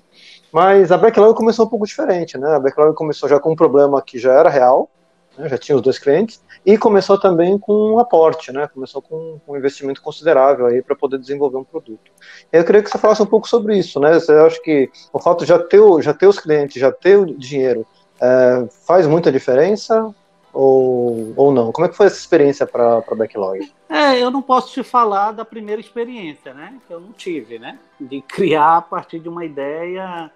Mas 0.51 0.91
a 0.91 0.97
Backlog 0.97 1.35
começou 1.35 1.65
um 1.65 1.69
pouco 1.69 1.85
diferente, 1.85 2.37
né? 2.37 2.55
A 2.55 2.59
Backlog 2.59 2.95
começou 2.95 3.27
já 3.27 3.39
com 3.39 3.51
um 3.53 3.55
problema 3.55 4.01
que 4.01 4.19
já 4.19 4.33
era 4.33 4.49
real, 4.49 4.89
né, 5.37 5.49
já 5.49 5.57
tinha 5.57 5.75
os 5.75 5.81
dois 5.81 5.97
clientes, 5.97 6.43
e 6.65 6.77
começou 6.77 7.19
também 7.19 7.57
com 7.57 7.93
um 7.93 7.99
aporte, 7.99 8.51
né, 8.51 8.67
começou 8.67 9.01
com, 9.01 9.39
um 9.47 9.57
investimento 9.57 10.01
considerável 10.01 10.65
aí 10.67 10.81
para 10.81 10.95
poder 10.95 11.17
desenvolver 11.17 11.57
um 11.57 11.63
produto. 11.63 12.11
Eu 12.51 12.63
queria 12.63 12.83
que 12.83 12.89
você 12.89 12.97
falasse 12.97 13.21
um 13.21 13.27
pouco 13.27 13.47
sobre 13.47 13.77
isso, 13.77 13.99
né, 13.99 14.13
você 14.13 14.33
acha 14.33 14.61
que 14.61 14.89
o 15.11 15.19
fato 15.19 15.41
de 15.41 15.49
já 15.49 15.59
ter, 15.59 15.81
já 16.01 16.13
ter 16.13 16.27
os 16.27 16.39
clientes, 16.39 16.79
já 16.79 16.91
ter 16.91 17.17
o 17.17 17.25
dinheiro, 17.25 17.85
é, 18.19 18.67
faz 18.85 19.07
muita 19.07 19.31
diferença 19.31 20.13
ou, 20.53 21.33
ou 21.35 21.51
não? 21.51 21.71
Como 21.71 21.85
é 21.85 21.89
que 21.89 21.95
foi 21.95 22.07
essa 22.07 22.17
experiência 22.17 22.67
para 22.67 22.97
a 22.97 23.15
Backlog? 23.15 23.71
É, 23.89 24.21
eu 24.21 24.29
não 24.29 24.41
posso 24.41 24.73
te 24.73 24.83
falar 24.83 25.31
da 25.31 25.45
primeira 25.45 25.81
experiência, 25.81 26.53
né, 26.53 26.77
que 26.87 26.93
eu 26.93 26.99
não 26.99 27.11
tive, 27.13 27.57
né, 27.57 27.79
de 27.99 28.21
criar 28.21 28.77
a 28.77 28.81
partir 28.81 29.19
de 29.19 29.29
uma 29.29 29.45
ideia 29.45 30.29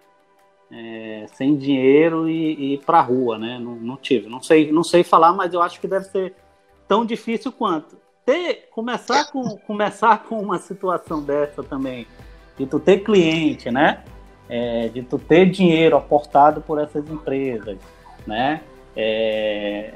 é, 0.72 1.26
sem 1.34 1.56
dinheiro 1.56 2.28
e, 2.28 2.74
e 2.74 2.78
para 2.80 3.02
rua, 3.02 3.38
né? 3.38 3.60
Não, 3.60 3.76
não, 3.76 3.98
tive, 3.98 4.28
não 4.28 4.42
sei, 4.42 4.72
não 4.72 4.84
sei 4.84 5.04
falar, 5.04 5.34
mas 5.34 5.54
eu 5.54 5.62
acho 5.62 5.80
que 5.80 5.88
deve 5.88 6.06
ser 6.06 6.36
tão 6.88 7.06
difícil 7.06 7.52
quanto 7.52 7.98
ter 8.26 8.68
começar 8.72 9.32
com 9.32 9.58
começar 9.58 10.24
com 10.24 10.40
uma 10.40 10.58
situação 10.58 11.22
dessa 11.22 11.64
também, 11.64 12.08
de 12.58 12.66
tu 12.66 12.80
ter 12.80 13.00
cliente, 13.00 13.70
né? 13.70 14.04
É, 14.50 14.90
de 14.90 15.02
tu 15.04 15.18
ter 15.18 15.50
dinheiro 15.50 15.96
aportado 15.96 16.62
por 16.62 16.80
essas 16.80 17.08
empresas, 17.10 17.78
né? 18.26 18.62
É, 18.96 19.96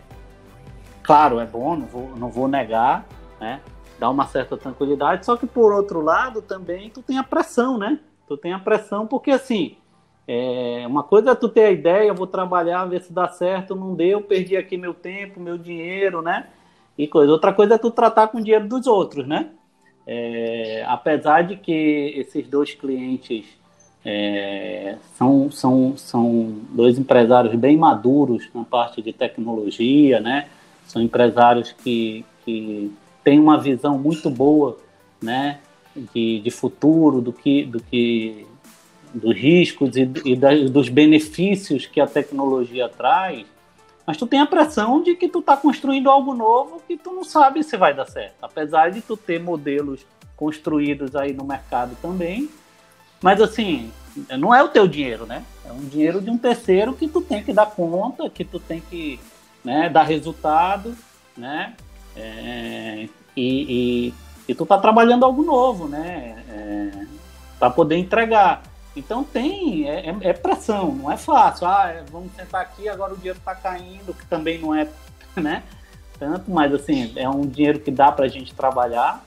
claro, 1.04 1.40
é 1.40 1.46
bom, 1.46 1.76
não 1.76 1.88
vou, 1.88 2.10
não 2.16 2.30
vou 2.30 2.48
negar, 2.48 3.06
né? 3.40 3.62
Dá 3.98 4.10
uma 4.10 4.28
certa 4.28 4.56
tranquilidade, 4.56 5.26
só 5.26 5.36
que 5.36 5.46
por 5.46 5.74
outro 5.74 6.02
lado 6.02 6.42
também 6.42 6.90
tu 6.90 7.02
tem 7.02 7.18
a 7.18 7.24
pressão, 7.24 7.78
né? 7.78 8.00
Tu 8.28 8.38
tem 8.38 8.54
a 8.54 8.60
pressão 8.60 9.08
porque 9.08 9.32
assim, 9.32 9.76
é, 10.32 10.86
uma 10.86 11.02
coisa 11.02 11.32
é 11.32 11.36
tu 11.36 11.50
ter 11.50 11.64
a 11.64 11.72
ideia, 11.72 12.14
vou 12.14 12.28
trabalhar, 12.28 12.86
ver 12.86 13.02
se 13.02 13.12
dá 13.12 13.28
certo, 13.28 13.76
não 13.76 13.96
deu, 13.96 14.22
perdi 14.22 14.56
aqui 14.56 14.78
meu 14.78 14.94
tempo, 14.94 15.40
meu 15.40 15.58
dinheiro, 15.58 16.22
né? 16.22 16.46
E 16.96 17.08
coisa. 17.08 17.32
Outra 17.32 17.52
coisa 17.52 17.74
é 17.74 17.78
tu 17.80 17.90
tratar 17.90 18.28
com 18.28 18.38
o 18.38 18.44
dinheiro 18.44 18.68
dos 18.68 18.86
outros, 18.86 19.26
né? 19.28 19.50
É, 20.06 20.86
apesar 20.88 21.42
de 21.42 21.56
que 21.56 22.14
esses 22.16 22.48
dois 22.48 22.76
clientes 22.76 23.48
é, 24.06 24.98
são, 25.16 25.50
são, 25.50 25.98
são 25.98 26.58
dois 26.74 27.00
empresários 27.00 27.56
bem 27.56 27.76
maduros 27.76 28.48
na 28.54 28.64
parte 28.64 29.02
de 29.02 29.12
tecnologia, 29.12 30.20
né? 30.20 30.48
São 30.86 31.02
empresários 31.02 31.72
que, 31.72 32.24
que 32.46 32.94
têm 33.24 33.40
uma 33.40 33.60
visão 33.60 33.98
muito 33.98 34.30
boa, 34.30 34.78
né? 35.20 35.60
De, 36.14 36.40
de 36.40 36.52
futuro, 36.52 37.20
do 37.20 37.34
que, 37.34 37.64
do 37.64 37.80
que 37.82 38.46
dos 39.14 39.36
riscos 39.36 39.96
e, 39.96 40.12
e 40.26 40.36
das, 40.36 40.70
dos 40.70 40.90
benefícios 40.90 41.86
que 41.86 42.00
a 42.00 42.08
tecnologia 42.08 42.88
traz, 42.90 43.46
mas 44.06 44.18
tu 44.18 44.26
tem 44.26 44.40
a 44.40 44.46
pressão 44.46 45.04
de 45.04 45.16
que 45.16 45.28
tu 45.28 45.40
está 45.40 45.56
construindo 45.56 46.10
algo 46.10 46.34
novo 46.34 46.82
que 46.88 46.98
tu 46.98 47.12
não 47.14 47.24
sabe 47.24 47.64
se 47.64 47.78
vai 47.78 47.94
dar 47.94 48.08
certo. 48.08 48.36
Apesar 48.42 48.90
de 48.90 49.02
tu 49.02 49.16
ter 49.16 49.40
modelos 49.40 50.06
construídos 50.36 51.16
aí 51.16 51.34
no 51.34 51.44
mercado 51.44 51.96
também, 52.02 52.50
mas 53.22 53.42
assim, 53.42 53.92
não 54.38 54.54
é 54.54 54.64
o 54.64 54.70
teu 54.70 54.88
dinheiro, 54.88 55.26
né? 55.26 55.44
É 55.66 55.72
um 55.72 55.86
dinheiro 55.86 56.22
de 56.22 56.30
um 56.30 56.38
terceiro 56.38 56.94
que 56.94 57.08
tu 57.08 57.22
tem 57.22 57.44
que 57.44 57.54
dar 57.54 57.68
conta, 57.68 58.30
que 58.30 58.44
tu 58.44 58.60
tem 58.60 58.82
que 58.82 59.20
né, 59.64 59.90
dar 59.90 60.04
resultado, 60.04 60.96
né? 61.38 61.76
É, 62.16 63.08
e, 63.36 64.08
e, 64.08 64.14
e, 64.48 64.56
tu 64.56 64.66
tá 64.66 64.78
trabalhando 64.78 65.24
algo 65.24 65.44
novo, 65.44 65.88
né? 65.88 66.44
É, 66.50 67.06
para 67.60 67.70
poder 67.70 67.98
entregar. 67.98 68.64
Então 69.00 69.24
tem, 69.24 69.90
é, 69.90 70.10
é, 70.10 70.18
é, 70.22 70.34
pressão, 70.34 70.94
não 70.94 71.12
é 71.12 71.18
fácil. 71.18 71.66
Ah, 71.66 71.90
é, 71.90 72.04
vamos 72.12 72.32
sentar 72.36 72.62
aqui, 72.62 72.88
agora 72.90 73.14
o 73.14 73.18
dinheiro 73.18 73.40
está 73.40 73.56
caindo, 73.56 74.14
que 74.14 74.26
também 74.26 74.60
não 74.60 74.76
é, 74.76 74.88
né? 75.36 75.64
Tanto, 76.20 76.52
mas 76.52 76.74
assim, 76.74 77.14
é 77.16 77.28
um 77.30 77.42
dinheiro 77.42 77.80
que 77.80 77.90
dá 77.90 78.12
para 78.12 78.26
a 78.26 78.28
gente 78.28 78.54
trabalhar. 78.54 79.24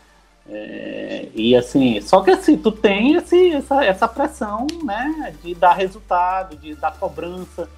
É, 0.48 1.28
e 1.34 1.56
assim, 1.56 2.00
só 2.00 2.20
que 2.20 2.30
assim, 2.30 2.56
tu 2.56 2.70
tem 2.70 3.14
esse, 3.14 3.52
essa, 3.52 3.84
essa 3.84 4.08
pressão, 4.08 4.66
né, 4.84 5.32
de 5.42 5.54
dar 5.54 5.72
resultado, 5.72 6.56
de 6.56 6.74
dar 6.74 6.98
cobrança, 6.98 7.68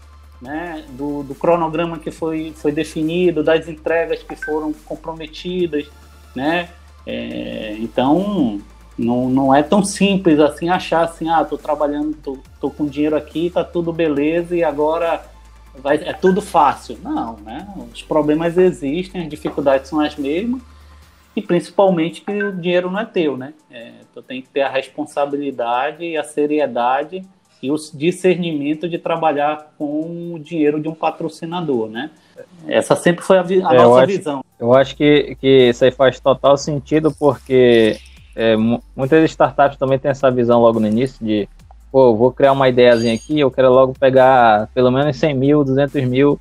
né, 0.41 0.85
do, 0.91 1.23
do 1.23 1.35
cronograma 1.35 1.99
que 1.99 2.11
foi, 2.11 2.55
foi 2.57 2.73
definido, 2.73 3.45
das 3.45 3.69
entregas 3.69 4.23
que 4.23 4.35
foram 4.35 4.73
comprometidas, 4.73 5.87
né, 6.35 6.71
é, 7.07 7.77
então 7.79 8.61
não, 8.97 9.29
não 9.29 9.55
é 9.55 9.63
tão 9.63 9.85
simples 9.85 10.39
assim 10.39 10.69
achar 10.69 11.05
assim, 11.05 11.29
ah, 11.29 11.45
tô 11.45 11.59
trabalhando, 11.59 12.15
tô, 12.17 12.39
tô 12.61 12.71
com 12.71 12.87
dinheiro 12.87 13.17
aqui, 13.17 13.51
tá 13.51 13.65
tudo 13.65 13.93
beleza 13.93 14.57
e 14.57 14.63
agora 14.63 15.25
vai, 15.77 15.97
é 15.97 16.13
tudo 16.13 16.41
fácil. 16.41 16.99
Não, 17.03 17.37
né, 17.39 17.67
os 17.93 18.03
problemas 18.03 18.57
existem, 18.57 19.23
as 19.23 19.29
dificuldades 19.29 19.89
são 19.89 20.01
as 20.01 20.17
mesmas, 20.17 20.63
e 21.37 21.43
principalmente 21.43 22.21
que 22.21 22.33
o 22.33 22.53
dinheiro 22.53 22.91
não 22.91 23.01
é 23.01 23.05
teu, 23.05 23.37
né? 23.37 23.55
É, 23.69 23.93
tu 24.13 24.23
tem 24.23 24.41
que 24.41 24.49
ter 24.49 24.63
a 24.63 24.71
responsabilidade 24.71 26.05
e 26.05 26.17
a 26.17 26.23
seriedade 26.23 27.25
e 27.61 27.71
o 27.71 27.77
discernimento 27.93 28.89
de 28.89 28.99
trabalhar 28.99 29.73
com 29.77 30.35
o 30.35 30.39
dinheiro 30.39 30.79
de 30.81 30.89
um 30.89 30.95
patrocinador, 30.95 31.89
né? 31.89 32.11
Essa 32.69 32.95
sempre 32.95 33.25
foi 33.25 33.39
a, 33.39 33.43
vi 33.43 33.63
a 33.63 33.73
é, 33.73 33.77
nossa 33.79 34.03
eu 34.03 34.07
visão. 34.07 34.39
Acho, 34.39 34.45
eu 34.61 34.75
acho 34.75 34.97
que, 34.97 35.37
que 35.41 35.71
isso 35.71 35.85
aí 35.85 35.91
faz 35.91 36.21
total 36.21 36.57
sentido 36.57 37.11
porque 37.19 37.99
é, 38.37 38.57
muitas 38.57 39.31
startups 39.31 39.79
também 39.79 39.99
têm 39.99 40.11
essa 40.11 40.31
visão 40.31 40.61
logo 40.61 40.81
no 40.81 40.87
início 40.87 41.25
de 41.25 41.49
pô, 41.91 42.15
vou 42.15 42.33
criar 42.33 42.53
uma 42.53 42.69
ideiazinha 42.69 43.15
aqui, 43.15 43.39
eu 43.39 43.51
quero 43.51 43.73
logo 43.73 43.95
pegar 43.99 44.69
pelo 44.75 44.91
menos 44.91 45.17
100 45.17 45.35
mil, 45.35 45.65
200 45.65 46.05
mil 46.05 46.41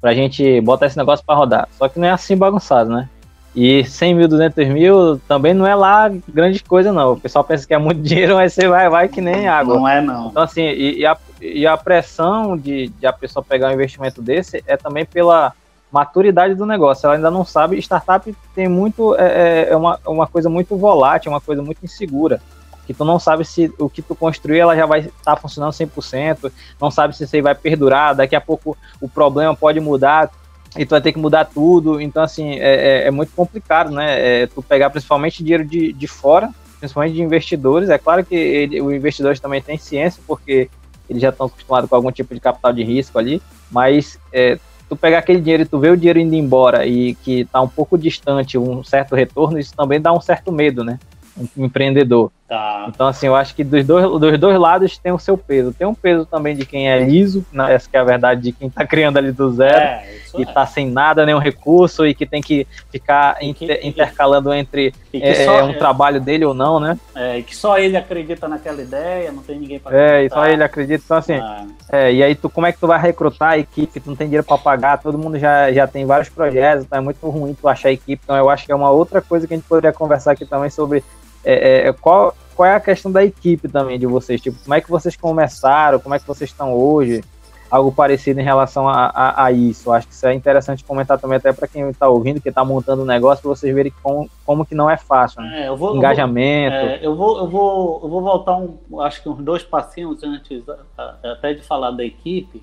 pra 0.00 0.12
gente 0.12 0.60
botar 0.60 0.86
esse 0.86 0.96
negócio 0.96 1.24
para 1.24 1.34
rodar. 1.34 1.68
Só 1.72 1.88
que 1.88 1.98
não 1.98 2.06
é 2.06 2.10
assim 2.10 2.36
bagunçado, 2.36 2.90
né? 2.90 3.08
E 3.54 3.82
100 3.84 4.14
mil, 4.14 4.28
200 4.28 4.68
mil 4.68 5.18
também 5.26 5.52
não 5.52 5.66
é 5.66 5.74
lá 5.74 6.10
grande 6.28 6.62
coisa, 6.62 6.92
não. 6.92 7.12
O 7.12 7.20
pessoal 7.20 7.42
pensa 7.42 7.66
que 7.66 7.74
é 7.74 7.78
muito 7.78 8.00
dinheiro, 8.04 8.34
mas 8.34 8.52
você 8.52 8.68
vai, 8.68 8.88
vai 8.88 9.08
que 9.08 9.20
nem 9.20 9.48
água. 9.48 9.74
Não 9.74 9.88
é, 9.88 10.00
não. 10.00 10.28
Então, 10.28 10.42
assim, 10.42 10.62
e, 10.62 11.00
e, 11.00 11.06
a, 11.06 11.16
e 11.40 11.66
a 11.66 11.76
pressão 11.76 12.56
de, 12.56 12.88
de 12.88 13.06
a 13.06 13.12
pessoa 13.12 13.42
pegar 13.42 13.68
um 13.68 13.72
investimento 13.72 14.22
desse 14.22 14.62
é 14.66 14.76
também 14.76 15.04
pela 15.04 15.52
maturidade 15.90 16.54
do 16.54 16.64
negócio. 16.64 17.06
Ela 17.06 17.16
ainda 17.16 17.30
não 17.30 17.44
sabe. 17.44 17.78
Startup 17.78 18.34
tem 18.54 18.68
muito. 18.68 19.14
É, 19.16 19.26
é, 19.26 19.68
é 19.70 19.76
uma, 19.76 19.98
uma 20.06 20.26
coisa 20.26 20.48
muito 20.48 20.76
volátil, 20.76 21.32
uma 21.32 21.40
coisa 21.40 21.62
muito 21.62 21.84
insegura. 21.84 22.40
Que 22.86 22.94
tu 22.94 23.04
não 23.04 23.18
sabe 23.18 23.44
se 23.44 23.72
o 23.78 23.88
que 23.88 24.02
tu 24.02 24.14
construir 24.14 24.58
ela 24.58 24.74
já 24.74 24.86
vai 24.86 25.00
estar 25.00 25.34
tá 25.34 25.36
funcionando 25.36 25.72
100%, 25.72 26.50
não 26.80 26.90
sabe 26.90 27.16
se 27.16 27.24
isso 27.24 27.36
aí 27.36 27.42
vai 27.42 27.54
perdurar. 27.54 28.14
Daqui 28.14 28.34
a 28.34 28.40
pouco 28.40 28.76
o 29.00 29.08
problema 29.08 29.54
pode 29.54 29.78
mudar 29.80 30.30
e 30.76 30.86
tu 30.86 30.90
vai 30.90 31.00
ter 31.00 31.12
que 31.12 31.18
mudar 31.18 31.44
tudo. 31.44 32.00
Então, 32.00 32.22
assim, 32.22 32.58
é, 32.58 33.02
é, 33.02 33.06
é 33.06 33.10
muito 33.10 33.32
complicado, 33.32 33.90
né? 33.90 34.42
É, 34.42 34.46
tu 34.46 34.62
pegar 34.62 34.90
principalmente 34.90 35.42
dinheiro 35.42 35.64
de, 35.64 35.92
de 35.92 36.06
fora, 36.06 36.50
principalmente 36.78 37.14
de 37.14 37.22
investidores. 37.22 37.90
É 37.90 37.98
claro 37.98 38.24
que 38.24 38.34
ele, 38.34 38.80
os 38.80 38.92
investidores 38.92 39.40
também 39.40 39.60
têm 39.60 39.78
ciência, 39.78 40.22
porque 40.26 40.68
eles 41.08 41.20
já 41.20 41.30
estão 41.30 41.46
acostumados 41.46 41.90
com 41.90 41.96
algum 41.96 42.12
tipo 42.12 42.32
de 42.34 42.40
capital 42.40 42.72
de 42.72 42.84
risco 42.84 43.18
ali, 43.18 43.42
mas 43.70 44.18
é, 44.32 44.58
tu 44.90 44.96
pegar 44.96 45.20
aquele 45.20 45.40
dinheiro 45.40 45.62
e 45.62 45.66
tu 45.66 45.78
ver 45.78 45.92
o 45.92 45.96
dinheiro 45.96 46.18
indo 46.18 46.34
embora 46.34 46.84
e 46.84 47.14
que 47.14 47.42
está 47.42 47.62
um 47.62 47.68
pouco 47.68 47.96
distante, 47.96 48.58
um 48.58 48.82
certo 48.82 49.14
retorno, 49.14 49.56
isso 49.56 49.72
também 49.72 50.00
dá 50.00 50.12
um 50.12 50.20
certo 50.20 50.50
medo, 50.50 50.82
né? 50.82 50.98
Um 51.56 51.64
empreendedor. 51.64 52.32
Tá. 52.50 52.86
Então, 52.88 53.06
assim, 53.06 53.28
eu 53.28 53.36
acho 53.36 53.54
que 53.54 53.62
dos 53.62 53.86
dois, 53.86 54.20
dos 54.20 54.36
dois 54.36 54.58
lados 54.58 54.98
tem 54.98 55.12
o 55.12 55.20
seu 55.20 55.38
peso. 55.38 55.72
Tem 55.72 55.86
um 55.86 55.94
peso 55.94 56.26
também 56.26 56.56
de 56.56 56.66
quem 56.66 56.90
é 56.90 56.98
liso, 56.98 57.46
né? 57.52 57.72
essa 57.72 57.88
que 57.88 57.96
é 57.96 58.00
a 58.00 58.02
verdade, 58.02 58.42
de 58.42 58.50
quem 58.50 58.66
está 58.66 58.84
criando 58.84 59.18
ali 59.18 59.30
do 59.30 59.52
zero, 59.52 59.78
é, 59.78 60.04
e 60.36 60.42
está 60.42 60.62
é. 60.62 60.66
sem 60.66 60.90
nada, 60.90 61.24
nenhum 61.24 61.38
recurso, 61.38 62.04
e 62.04 62.12
que 62.12 62.26
tem 62.26 62.42
que 62.42 62.66
ficar 62.90 63.36
que, 63.36 63.46
inter, 63.46 63.78
intercalando 63.86 64.52
entre 64.52 64.92
é, 65.14 65.44
só, 65.44 65.64
um 65.64 65.70
é. 65.70 65.74
trabalho 65.74 66.20
dele 66.20 66.44
ou 66.44 66.52
não, 66.52 66.80
né? 66.80 66.98
É, 67.14 67.38
e 67.38 67.44
que 67.44 67.54
só 67.54 67.78
ele 67.78 67.96
acredita 67.96 68.48
naquela 68.48 68.82
ideia, 68.82 69.30
não 69.30 69.44
tem 69.44 69.56
ninguém 69.56 69.78
para 69.78 69.96
É, 69.96 70.24
e 70.24 70.28
só 70.28 70.44
ele 70.44 70.64
acredita. 70.64 71.04
Então, 71.04 71.18
assim, 71.18 71.34
ah. 71.34 71.66
é, 71.92 72.12
e 72.12 72.20
aí 72.20 72.34
tu, 72.34 72.50
como 72.50 72.66
é 72.66 72.72
que 72.72 72.80
tu 72.80 72.88
vai 72.88 73.00
recrutar 73.00 73.50
a 73.50 73.58
equipe? 73.58 74.00
Tu 74.00 74.10
não 74.10 74.16
tem 74.16 74.26
dinheiro 74.26 74.44
para 74.44 74.58
pagar, 74.58 74.98
todo 74.98 75.16
mundo 75.16 75.38
já, 75.38 75.70
já 75.72 75.86
tem 75.86 76.04
vários 76.04 76.28
projetos, 76.28 76.84
então 76.84 76.98
é 76.98 77.00
muito 77.00 77.30
ruim 77.30 77.54
tu 77.54 77.68
achar 77.68 77.90
a 77.90 77.92
equipe. 77.92 78.20
Então, 78.24 78.36
eu 78.36 78.50
acho 78.50 78.66
que 78.66 78.72
é 78.72 78.74
uma 78.74 78.90
outra 78.90 79.22
coisa 79.22 79.46
que 79.46 79.54
a 79.54 79.56
gente 79.56 79.68
poderia 79.68 79.92
conversar 79.92 80.32
aqui 80.32 80.44
também 80.44 80.68
sobre 80.68 81.04
é, 81.44 81.88
é, 81.88 81.92
qual, 81.92 82.34
qual 82.60 82.68
é 82.68 82.74
a 82.74 82.80
questão 82.80 83.10
da 83.10 83.24
equipe 83.24 83.70
também 83.70 83.98
de 83.98 84.04
vocês? 84.04 84.38
Tipo, 84.38 84.62
como 84.62 84.74
é 84.74 84.82
que 84.82 84.90
vocês 84.90 85.16
começaram? 85.16 85.98
Como 85.98 86.14
é 86.14 86.18
que 86.18 86.26
vocês 86.26 86.50
estão 86.50 86.74
hoje? 86.74 87.24
Algo 87.70 87.90
parecido 87.90 88.38
em 88.38 88.42
relação 88.42 88.86
a, 88.86 89.06
a, 89.06 89.44
a 89.46 89.50
isso. 89.50 89.90
Acho 89.90 90.06
que 90.06 90.12
isso 90.12 90.26
é 90.26 90.34
interessante 90.34 90.84
comentar 90.84 91.18
também 91.18 91.38
até 91.38 91.54
para 91.54 91.66
quem 91.66 91.88
está 91.88 92.06
ouvindo, 92.06 92.38
que 92.38 92.50
está 92.50 92.62
montando 92.62 93.00
o 93.00 93.04
um 93.04 93.08
negócio, 93.08 93.40
para 93.40 93.48
vocês 93.48 93.74
verem 93.74 93.90
como, 94.02 94.28
como 94.44 94.66
que 94.66 94.74
não 94.74 94.90
é 94.90 94.98
fácil. 94.98 95.40
Né? 95.40 95.68
É, 95.68 95.70
vou, 95.74 95.96
Engajamento. 95.96 96.76
Eu 96.76 96.84
vou, 96.84 96.90
é, 96.90 97.06
eu 97.06 97.16
vou, 97.16 97.38
eu, 97.38 97.48
vou, 97.48 98.00
eu 98.02 98.08
vou 98.10 98.22
voltar 98.22 98.56
um, 98.58 99.00
acho 99.00 99.22
que 99.22 99.28
uns 99.30 99.42
dois 99.42 99.62
passinhos 99.62 100.22
antes 100.22 100.62
até 101.22 101.54
de 101.54 101.62
falar 101.62 101.92
da 101.92 102.04
equipe. 102.04 102.62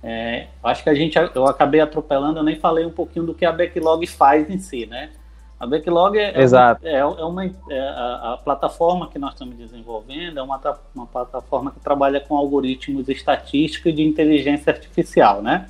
É, 0.00 0.46
acho 0.62 0.84
que 0.84 0.90
a 0.90 0.94
gente, 0.94 1.18
eu 1.34 1.46
acabei 1.48 1.80
atropelando, 1.80 2.38
eu 2.38 2.44
nem 2.44 2.54
falei 2.54 2.86
um 2.86 2.92
pouquinho 2.92 3.26
do 3.26 3.34
que 3.34 3.44
a 3.44 3.50
Backlog 3.50 4.06
faz 4.06 4.48
em 4.48 4.60
si, 4.60 4.86
né? 4.86 5.10
A 5.58 5.66
Backlog 5.66 6.18
é, 6.18 6.40
Exato. 6.40 6.86
é, 6.86 6.98
é 6.98 7.04
uma 7.04 7.44
é 7.46 7.80
a, 7.80 8.32
a, 8.32 8.36
plataforma 8.38 9.08
que 9.08 9.18
nós 9.18 9.32
estamos 9.32 9.56
desenvolvendo 9.56 10.38
é 10.38 10.42
uma, 10.42 10.60
uma 10.94 11.06
plataforma 11.06 11.70
que 11.70 11.80
trabalha 11.80 12.20
com 12.20 12.36
algoritmos 12.36 13.08
estatísticos 13.08 13.94
de 13.94 14.02
inteligência 14.02 14.72
artificial, 14.72 15.40
né? 15.40 15.68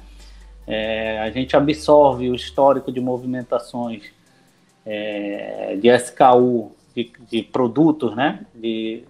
É, 0.66 1.20
a 1.20 1.30
gente 1.30 1.54
absorve 1.54 2.30
o 2.30 2.34
histórico 2.34 2.90
de 2.90 2.98
movimentações 2.98 4.04
é, 4.86 5.76
de 5.76 5.88
SKU 5.96 6.72
de, 6.96 7.12
de, 7.30 7.42
produtos, 7.42 8.16
né? 8.16 8.40
De, 8.54 9.04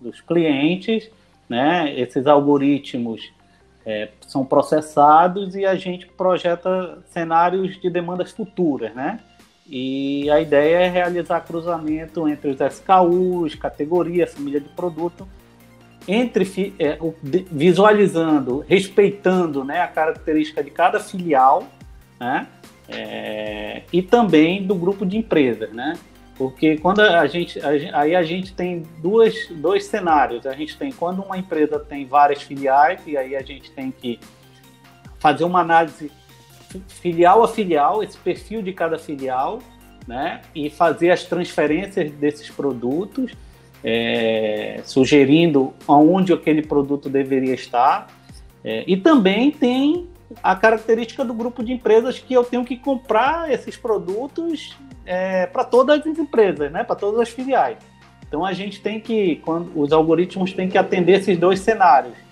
dos 0.00 0.22
clientes, 0.22 1.10
né? 1.48 1.92
Esses 1.98 2.26
algoritmos 2.26 3.30
é, 3.84 4.08
são 4.26 4.44
processados 4.44 5.54
e 5.54 5.66
a 5.66 5.74
gente 5.74 6.06
projeta 6.06 6.98
cenários 7.10 7.78
de 7.78 7.90
demandas 7.90 8.32
futuras, 8.32 8.94
né? 8.94 9.20
E 9.76 10.30
a 10.30 10.40
ideia 10.40 10.86
é 10.86 10.88
realizar 10.88 11.40
cruzamento 11.40 12.28
entre 12.28 12.48
os 12.48 12.60
SKUs, 12.60 13.56
categorias, 13.56 14.32
família 14.32 14.60
de 14.60 14.68
produto, 14.68 15.26
entre 16.06 16.44
é, 16.78 16.96
visualizando, 17.50 18.64
respeitando 18.68 19.64
né, 19.64 19.80
a 19.80 19.88
característica 19.88 20.62
de 20.62 20.70
cada 20.70 21.00
filial, 21.00 21.66
né, 22.20 22.46
é, 22.88 23.82
e 23.92 24.00
também 24.00 24.64
do 24.64 24.76
grupo 24.76 25.04
de 25.04 25.16
empresas, 25.16 25.72
né? 25.72 25.94
Porque 26.38 26.76
quando 26.78 27.00
a 27.00 27.26
gente, 27.26 27.58
a, 27.58 27.98
aí 27.98 28.14
a 28.14 28.22
gente 28.22 28.52
tem 28.52 28.84
duas, 28.98 29.34
dois 29.50 29.86
cenários. 29.86 30.46
A 30.46 30.52
gente 30.52 30.78
tem 30.78 30.92
quando 30.92 31.20
uma 31.20 31.36
empresa 31.36 31.80
tem 31.80 32.06
várias 32.06 32.42
filiais 32.42 33.00
e 33.08 33.16
aí 33.16 33.34
a 33.34 33.42
gente 33.42 33.72
tem 33.72 33.90
que 33.90 34.20
fazer 35.18 35.42
uma 35.42 35.60
análise 35.60 36.12
filial 36.88 37.42
a 37.42 37.48
filial, 37.48 38.02
esse 38.02 38.16
perfil 38.16 38.62
de 38.62 38.72
cada 38.72 38.98
filial, 38.98 39.60
né? 40.06 40.42
E 40.54 40.70
fazer 40.70 41.10
as 41.10 41.24
transferências 41.24 42.10
desses 42.12 42.50
produtos, 42.50 43.32
é, 43.82 44.80
sugerindo 44.84 45.72
aonde 45.86 46.32
aquele 46.32 46.62
produto 46.62 47.08
deveria 47.08 47.54
estar. 47.54 48.08
É, 48.62 48.84
e 48.86 48.96
também 48.96 49.50
tem 49.50 50.08
a 50.42 50.56
característica 50.56 51.24
do 51.24 51.34
grupo 51.34 51.62
de 51.62 51.72
empresas 51.72 52.18
que 52.18 52.34
eu 52.34 52.44
tenho 52.44 52.64
que 52.64 52.76
comprar 52.76 53.50
esses 53.50 53.76
produtos 53.76 54.76
é, 55.04 55.46
para 55.46 55.64
todas 55.64 56.00
as 56.00 56.18
empresas, 56.18 56.72
né? 56.72 56.82
Para 56.82 56.96
todas 56.96 57.20
as 57.20 57.28
filiais. 57.28 57.78
Então 58.26 58.44
a 58.44 58.52
gente 58.52 58.80
tem 58.80 58.98
que, 58.98 59.36
quando 59.36 59.70
os 59.78 59.92
algoritmos 59.92 60.52
têm 60.52 60.68
que 60.68 60.78
atender 60.78 61.20
esses 61.20 61.38
dois 61.38 61.60
cenários 61.60 62.23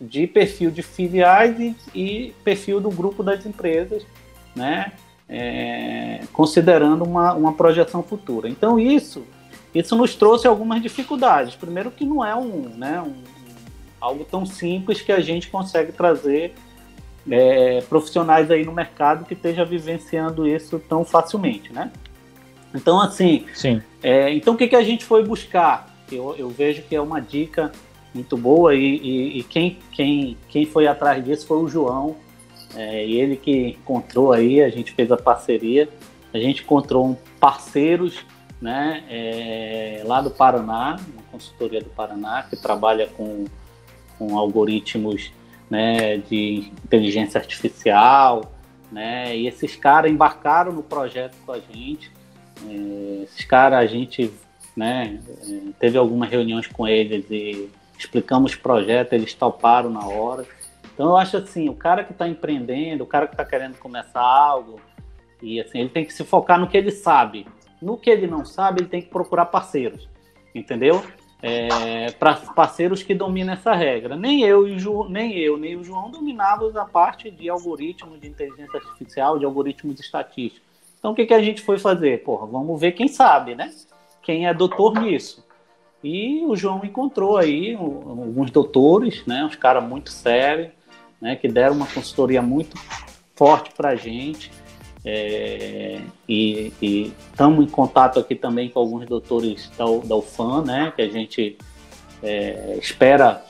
de 0.00 0.26
perfil 0.26 0.70
de 0.70 0.82
filiais 0.82 1.58
e, 1.58 1.76
e 1.94 2.34
perfil 2.44 2.80
do 2.80 2.90
grupo 2.90 3.22
das 3.22 3.44
empresas, 3.44 4.04
né? 4.54 4.92
É, 5.28 6.20
considerando 6.32 7.04
uma, 7.04 7.34
uma 7.34 7.52
projeção 7.52 8.02
futura. 8.02 8.48
Então 8.48 8.78
isso 8.78 9.24
isso 9.74 9.94
nos 9.94 10.14
trouxe 10.14 10.46
algumas 10.46 10.80
dificuldades. 10.82 11.54
Primeiro 11.54 11.90
que 11.90 12.04
não 12.04 12.24
é 12.24 12.34
um, 12.34 12.70
né, 12.76 13.02
um, 13.02 13.14
algo 14.00 14.24
tão 14.24 14.46
simples 14.46 15.02
que 15.02 15.12
a 15.12 15.20
gente 15.20 15.48
consegue 15.50 15.92
trazer 15.92 16.54
é, 17.30 17.82
profissionais 17.82 18.50
aí 18.50 18.64
no 18.64 18.72
mercado 18.72 19.24
que 19.24 19.34
esteja 19.34 19.64
vivenciando 19.64 20.46
isso 20.46 20.78
tão 20.88 21.04
facilmente, 21.04 21.72
né? 21.72 21.92
Então 22.74 23.00
assim, 23.00 23.44
Sim. 23.54 23.82
É, 24.02 24.32
então 24.32 24.54
o 24.54 24.56
que, 24.56 24.68
que 24.68 24.76
a 24.76 24.82
gente 24.82 25.04
foi 25.04 25.24
buscar? 25.24 25.94
Eu, 26.10 26.34
eu 26.38 26.48
vejo 26.48 26.82
que 26.82 26.96
é 26.96 27.00
uma 27.00 27.20
dica 27.20 27.70
muito 28.14 28.36
boa 28.36 28.74
e, 28.74 28.96
e, 28.96 29.38
e, 29.38 29.42
quem, 29.44 29.78
quem, 29.92 30.36
quem 30.48 30.66
foi 30.66 30.86
atrás 30.86 31.24
disso 31.24 31.46
foi 31.46 31.58
o 31.58 31.68
João, 31.68 32.16
É, 32.76 33.04
ele 33.04 33.36
que 33.36 33.78
encontrou 33.80 34.30
aí, 34.30 34.62
a 34.62 34.68
gente 34.68 34.92
fez 34.92 35.10
a 35.10 35.16
parceria, 35.16 35.88
a 36.32 36.38
gente 36.38 36.62
encontrou 36.62 37.18
parceiros 37.40 38.26
né, 38.60 39.04
é, 39.08 40.02
lá 40.04 40.20
do 40.20 40.30
Paraná, 40.30 40.96
uma 41.14 41.22
consultoria 41.30 41.80
do 41.80 41.90
Paraná, 41.90 42.42
que 42.42 42.56
trabalha 42.56 43.06
com, 43.06 43.46
com 44.18 44.36
algoritmos 44.36 45.32
né, 45.70 46.18
de 46.18 46.70
inteligência 46.84 47.38
artificial, 47.38 48.52
né, 48.90 49.36
e 49.36 49.46
esses 49.46 49.76
caras 49.76 50.10
embarcaram 50.10 50.72
no 50.72 50.82
projeto 50.82 51.36
com 51.46 51.52
a 51.52 51.60
gente. 51.60 52.10
É, 52.66 53.22
esses 53.24 53.44
caras, 53.44 53.78
a 53.78 53.86
gente 53.86 54.30
né, 54.76 55.20
é, 55.46 55.60
teve 55.78 55.96
algumas 55.96 56.28
reuniões 56.28 56.66
com 56.66 56.86
eles 56.86 57.24
e 57.30 57.68
explicamos 57.98 58.54
o 58.54 58.60
projeto, 58.60 59.12
eles 59.12 59.34
toparam 59.34 59.90
na 59.90 60.06
hora. 60.06 60.46
Então 60.94 61.06
eu 61.10 61.16
acho 61.16 61.36
assim, 61.36 61.68
o 61.68 61.74
cara 61.74 62.04
que 62.04 62.12
está 62.12 62.28
empreendendo, 62.28 63.04
o 63.04 63.06
cara 63.06 63.26
que 63.26 63.34
está 63.34 63.44
querendo 63.44 63.76
começar 63.76 64.20
algo, 64.20 64.80
e 65.42 65.60
assim, 65.60 65.80
ele 65.80 65.88
tem 65.88 66.04
que 66.04 66.12
se 66.12 66.24
focar 66.24 66.58
no 66.58 66.68
que 66.68 66.76
ele 66.76 66.90
sabe. 66.90 67.46
No 67.80 67.96
que 67.96 68.10
ele 68.10 68.26
não 68.26 68.44
sabe, 68.44 68.80
ele 68.80 68.88
tem 68.88 69.00
que 69.00 69.08
procurar 69.08 69.46
parceiros, 69.46 70.08
entendeu? 70.54 71.04
É, 71.40 72.10
para 72.12 72.34
parceiros 72.34 73.02
que 73.04 73.14
dominam 73.14 73.54
essa 73.54 73.72
regra. 73.72 74.16
Nem 74.16 74.42
eu, 74.42 74.66
e 74.66 74.76
Ju, 74.78 75.08
nem 75.08 75.38
eu, 75.38 75.56
nem 75.56 75.76
o 75.76 75.84
João 75.84 76.10
dominávamos 76.10 76.76
a 76.76 76.84
parte 76.84 77.30
de 77.30 77.48
algoritmos 77.48 78.20
de 78.20 78.26
inteligência 78.26 78.80
artificial, 78.80 79.38
de 79.38 79.44
algoritmos 79.44 80.00
estatísticos. 80.00 80.66
Então 80.98 81.12
o 81.12 81.14
que, 81.14 81.26
que 81.26 81.34
a 81.34 81.40
gente 81.40 81.62
foi 81.62 81.78
fazer? 81.78 82.24
Porra, 82.24 82.44
vamos 82.44 82.80
ver 82.80 82.90
quem 82.92 83.06
sabe, 83.06 83.54
né? 83.54 83.72
Quem 84.20 84.48
é 84.48 84.52
doutor 84.52 85.00
nisso. 85.00 85.46
E 86.02 86.44
o 86.46 86.54
João 86.54 86.84
encontrou 86.84 87.36
aí 87.36 87.74
alguns 87.74 88.50
doutores, 88.50 89.24
né? 89.26 89.44
Uns 89.44 89.56
caras 89.56 89.82
muito 89.82 90.10
sérios, 90.10 90.70
né, 91.20 91.34
que 91.34 91.48
deram 91.48 91.74
uma 91.74 91.86
consultoria 91.86 92.40
muito 92.40 92.78
forte 93.34 93.72
para 93.76 93.90
a 93.90 93.96
gente. 93.96 94.50
É, 95.04 96.00
e 96.28 96.72
estamos 97.32 97.64
em 97.64 97.68
contato 97.68 98.18
aqui 98.18 98.34
também 98.34 98.68
com 98.68 98.78
alguns 98.78 99.06
doutores 99.06 99.70
da, 99.76 99.84
da 100.04 100.16
UFAM, 100.16 100.64
né, 100.64 100.92
que 100.94 101.02
a 101.02 101.08
gente 101.08 101.56
é, 102.22 102.76
espera 102.78 103.44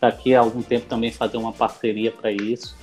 daqui 0.00 0.34
a 0.34 0.40
algum 0.40 0.62
tempo 0.62 0.86
também 0.86 1.12
fazer 1.12 1.36
uma 1.36 1.52
parceria 1.52 2.10
para 2.10 2.30
isso. 2.30 2.76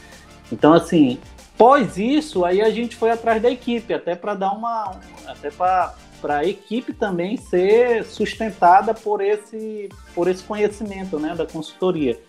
Então, 0.51 0.73
assim, 0.73 1.19
pós 1.57 1.97
isso, 1.97 2.45
aí 2.45 2.61
a 2.61 2.69
gente 2.69 2.95
foi 2.95 3.11
atrás 3.11 3.41
da 3.41 3.49
equipe, 3.49 3.93
até 3.93 4.15
para 4.15 4.35
dar 4.35 4.51
uma. 4.51 4.99
até 5.25 5.49
para 5.49 5.95
a 6.31 6.45
equipe 6.45 6.93
também 6.93 7.37
ser 7.37 8.05
sustentada 8.05 8.93
por 8.93 9.21
esse, 9.21 9.89
por 10.13 10.27
esse 10.27 10.43
conhecimento 10.43 11.19
né, 11.19 11.35
da 11.35 11.45
consultoria. 11.45 12.19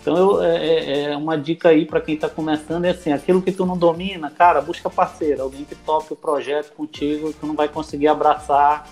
Então 0.00 0.16
eu, 0.16 0.42
é, 0.42 0.56
é, 0.56 1.02
é 1.04 1.16
uma 1.16 1.36
dica 1.36 1.70
aí 1.70 1.84
para 1.84 2.00
quem 2.00 2.14
está 2.14 2.28
começando 2.28 2.84
é 2.84 2.90
assim, 2.90 3.12
aquilo 3.12 3.42
que 3.42 3.50
tu 3.50 3.66
não 3.66 3.76
domina, 3.76 4.30
cara, 4.30 4.60
busca 4.60 4.88
parceiro, 4.88 5.42
alguém 5.42 5.64
que 5.64 5.74
toque 5.74 6.12
o 6.12 6.16
projeto 6.16 6.72
contigo, 6.74 7.32
tu 7.32 7.46
não 7.46 7.56
vai 7.56 7.68
conseguir 7.68 8.06
abraçar 8.06 8.88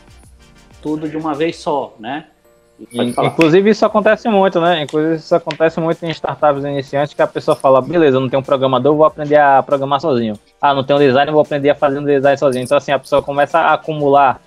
tudo 0.83 1.09
de 1.09 1.17
uma 1.17 1.33
vez 1.33 1.57
só, 1.57 1.95
né? 2.01 2.27
Inclusive 2.79 3.71
isso 3.71 3.87
acontece 3.87 4.29
muito, 4.29 4.61
né? 4.61 4.83
Inclusive 4.83 5.17
isso 5.17 5.35
acontece 5.35 5.81
muito 5.81 6.05
em 6.05 6.11
startups 6.11 6.65
iniciantes 6.65 7.15
que 7.15 7.23
a 7.23 7.27
pessoa 7.27 7.57
fala, 7.57 7.81
beleza, 7.81 8.17
eu 8.17 8.21
não 8.21 8.29
tenho 8.29 8.41
um 8.41 8.45
programador, 8.45 8.97
vou 8.97 9.07
aprender 9.07 9.37
a 9.37 9.63
programar 9.63 10.01
sozinho. 10.01 10.35
Ah, 10.61 10.75
não 10.75 10.83
tenho 10.83 10.99
design, 10.99 11.31
vou 11.31 11.41
aprender 11.41 11.71
a 11.71 11.75
fazer 11.75 11.99
um 11.99 12.05
design 12.05 12.37
sozinho. 12.37 12.65
Então 12.65 12.77
assim, 12.77 12.93
a 12.93 12.99
pessoa 12.99 13.23
começa 13.23 13.59
a 13.59 13.75
acumular 13.75 14.41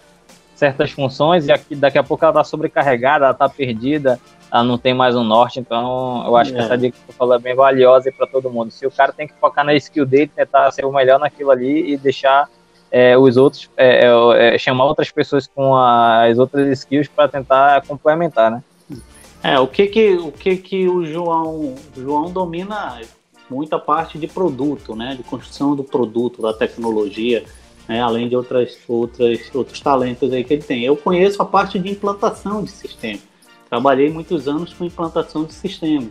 certas 0.55 0.91
funções 0.91 1.47
e 1.47 1.51
aqui, 1.51 1.75
daqui 1.75 1.97
a 1.97 2.03
pouco 2.03 2.25
ela 2.25 2.31
está 2.31 2.43
sobrecarregada, 2.43 3.25
ela 3.25 3.31
está 3.31 3.47
perdida, 3.47 4.19
ela 4.51 4.63
não 4.63 4.77
tem 4.77 4.93
mais 4.93 5.15
um 5.15 5.23
norte, 5.23 5.59
então 5.59 6.25
eu 6.25 6.35
acho 6.35 6.51
é. 6.51 6.55
que 6.55 6.61
essa 6.61 6.77
dica 6.77 6.97
que 6.97 7.13
tu 7.13 7.13
falou 7.13 7.35
é 7.35 7.39
bem 7.39 7.55
valiosa 7.55 8.11
para 8.11 8.25
todo 8.25 8.49
mundo. 8.49 8.71
Se 8.71 8.85
o 8.85 8.91
cara 8.91 9.13
tem 9.13 9.27
que 9.27 9.35
focar 9.39 9.63
na 9.63 9.75
skill 9.75 10.05
dele, 10.05 10.31
tentar 10.35 10.71
ser 10.71 10.83
o 10.83 10.91
melhor 10.91 11.19
naquilo 11.19 11.51
ali 11.51 11.93
e 11.93 11.97
deixar 11.97 12.49
é, 12.91 13.17
os 13.17 13.37
outros, 13.37 13.69
é, 13.75 14.05
é, 14.05 14.55
é 14.55 14.57
chamar 14.57 14.85
outras 14.85 15.11
pessoas 15.11 15.47
com 15.47 15.75
as 15.75 16.37
outras 16.37 16.67
skills 16.79 17.07
para 17.07 17.27
tentar 17.27 17.81
complementar, 17.85 18.51
né? 18.51 18.63
É, 19.43 19.59
o 19.59 19.67
que 19.67 19.87
que 19.87 20.13
o, 20.15 20.31
que 20.31 20.57
que 20.57 20.87
o 20.87 21.05
João, 21.05 21.75
o 21.95 22.01
João 22.01 22.31
domina 22.31 22.99
muita 23.49 23.77
parte 23.77 24.17
de 24.17 24.27
produto, 24.27 24.95
né, 24.95 25.15
de 25.15 25.23
construção 25.23 25.75
do 25.75 25.83
produto, 25.83 26.41
da 26.41 26.53
tecnologia, 26.53 27.45
né, 27.87 28.01
além 28.01 28.27
de 28.27 28.35
outras, 28.35 28.77
outras, 28.87 29.39
outros 29.53 29.79
talentos 29.79 30.33
aí 30.33 30.43
que 30.43 30.53
ele 30.53 30.63
tem. 30.63 30.83
Eu 30.83 30.97
conheço 30.97 31.41
a 31.41 31.45
parte 31.45 31.79
de 31.79 31.89
implantação 31.89 32.63
de 32.63 32.71
sistema 32.71 33.21
trabalhei 33.69 34.09
muitos 34.09 34.47
anos 34.47 34.73
com 34.73 34.85
implantação 34.85 35.43
de 35.45 35.53
sistema, 35.53 36.07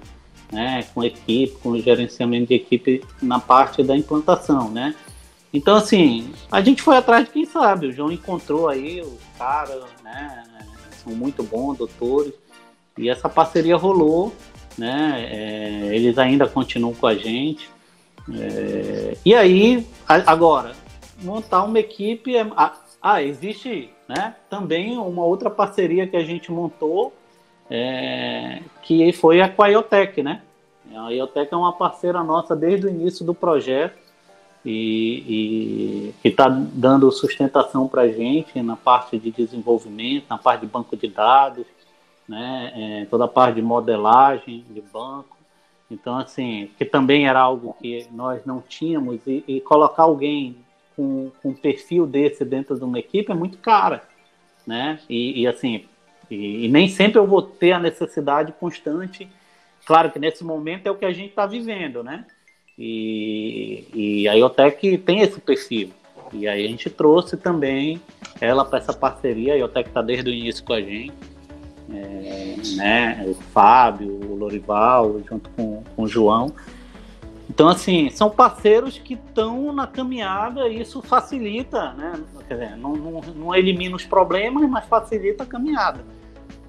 né, 0.52 0.84
com 0.94 1.02
equipe, 1.02 1.56
com 1.62 1.76
gerenciamento 1.78 2.48
de 2.48 2.54
equipe 2.54 3.02
na 3.20 3.38
parte 3.38 3.82
da 3.82 3.96
implantação, 3.96 4.70
né. 4.70 4.94
Então, 5.56 5.76
assim, 5.76 6.34
a 6.52 6.60
gente 6.60 6.82
foi 6.82 6.98
atrás 6.98 7.24
de 7.24 7.32
quem 7.32 7.46
sabe, 7.46 7.86
o 7.86 7.92
João 7.92 8.12
encontrou 8.12 8.68
aí 8.68 9.00
os 9.00 9.18
caras, 9.38 9.84
né, 10.04 10.44
são 11.02 11.14
muito 11.14 11.42
bons, 11.42 11.78
doutores, 11.78 12.34
e 12.98 13.08
essa 13.08 13.26
parceria 13.26 13.74
rolou, 13.74 14.34
né, 14.76 15.26
é, 15.32 15.96
eles 15.96 16.18
ainda 16.18 16.46
continuam 16.46 16.92
com 16.92 17.06
a 17.06 17.14
gente, 17.14 17.70
é, 18.38 19.16
e 19.24 19.34
aí, 19.34 19.86
agora, 20.06 20.72
montar 21.22 21.62
uma 21.62 21.78
equipe, 21.78 22.36
é, 22.36 22.46
ah, 23.00 23.22
existe 23.22 23.88
né, 24.06 24.36
também 24.50 24.98
uma 24.98 25.24
outra 25.24 25.48
parceria 25.48 26.06
que 26.06 26.18
a 26.18 26.22
gente 26.24 26.52
montou, 26.52 27.14
é, 27.70 28.60
que 28.82 29.10
foi 29.14 29.40
a 29.40 29.48
com 29.48 29.62
a 29.62 29.68
IoTech, 29.68 30.22
né? 30.22 30.42
A 30.94 31.10
IoTech 31.10 31.52
é 31.52 31.56
uma 31.56 31.72
parceira 31.72 32.22
nossa 32.22 32.54
desde 32.54 32.86
o 32.86 32.90
início 32.90 33.24
do 33.24 33.34
projeto 33.34 34.05
e, 34.68 36.14
está 36.24 36.48
dando 36.48 37.10
sustentação 37.12 37.86
para 37.86 38.02
a 38.02 38.08
gente 38.08 38.60
na 38.62 38.74
parte 38.74 39.16
de 39.16 39.30
desenvolvimento, 39.30 40.26
na 40.28 40.36
parte 40.36 40.62
de 40.62 40.66
banco 40.66 40.96
de 40.96 41.06
dados, 41.06 41.64
né? 42.28 42.72
É, 42.74 43.06
toda 43.06 43.26
a 43.26 43.28
parte 43.28 43.56
de 43.56 43.62
modelagem 43.62 44.64
de 44.68 44.80
banco. 44.80 45.36
Então, 45.88 46.18
assim, 46.18 46.68
que 46.76 46.84
também 46.84 47.28
era 47.28 47.38
algo 47.38 47.76
que 47.80 48.08
nós 48.10 48.44
não 48.44 48.60
tínhamos 48.60 49.20
e, 49.24 49.44
e 49.46 49.60
colocar 49.60 50.02
alguém 50.02 50.56
com, 50.96 51.30
com 51.40 51.50
um 51.50 51.54
perfil 51.54 52.04
desse 52.04 52.44
dentro 52.44 52.76
de 52.76 52.82
uma 52.82 52.98
equipe 52.98 53.30
é 53.30 53.34
muito 53.34 53.58
cara, 53.58 54.02
né? 54.66 54.98
E, 55.08 55.42
e 55.42 55.46
assim, 55.46 55.84
e, 56.28 56.64
e, 56.64 56.68
nem 56.68 56.88
sempre 56.88 57.20
eu 57.20 57.26
vou 57.26 57.40
ter 57.40 57.70
a 57.70 57.78
necessidade 57.78 58.52
constante. 58.52 59.28
Claro 59.84 60.10
que 60.10 60.18
nesse 60.18 60.42
momento 60.42 60.88
é 60.88 60.90
o 60.90 60.96
que 60.96 61.04
a 61.04 61.12
gente 61.12 61.28
está 61.28 61.46
vivendo, 61.46 62.02
né? 62.02 62.24
E, 62.78 63.86
e 63.94 64.28
a 64.28 64.34
IoTech 64.34 64.98
tem 64.98 65.20
esse 65.20 65.40
perfil. 65.40 65.90
E 66.32 66.46
aí 66.46 66.64
a 66.64 66.68
gente 66.68 66.90
trouxe 66.90 67.36
também 67.36 68.00
ela 68.40 68.64
para 68.64 68.78
essa 68.78 68.92
parceria. 68.92 69.54
A 69.54 69.56
IoTech 69.56 69.88
está 69.88 70.02
desde 70.02 70.30
o 70.30 70.32
início 70.32 70.64
com 70.64 70.72
a 70.72 70.80
gente. 70.80 71.14
É, 71.88 72.56
né? 72.76 73.24
O 73.28 73.34
Fábio, 73.34 74.08
o 74.08 74.34
Lorival, 74.34 75.20
junto 75.28 75.48
com, 75.50 75.82
com 75.94 76.02
o 76.02 76.08
João. 76.08 76.52
Então, 77.48 77.68
assim, 77.68 78.10
são 78.10 78.28
parceiros 78.28 78.98
que 78.98 79.14
estão 79.14 79.72
na 79.72 79.86
caminhada 79.86 80.68
e 80.68 80.80
isso 80.80 81.00
facilita, 81.00 81.92
né? 81.92 82.20
Quer 82.48 82.54
dizer, 82.54 82.76
não, 82.76 82.94
não, 82.94 83.20
não 83.20 83.54
elimina 83.54 83.94
os 83.94 84.04
problemas, 84.04 84.68
mas 84.68 84.84
facilita 84.86 85.44
a 85.44 85.46
caminhada. 85.46 86.04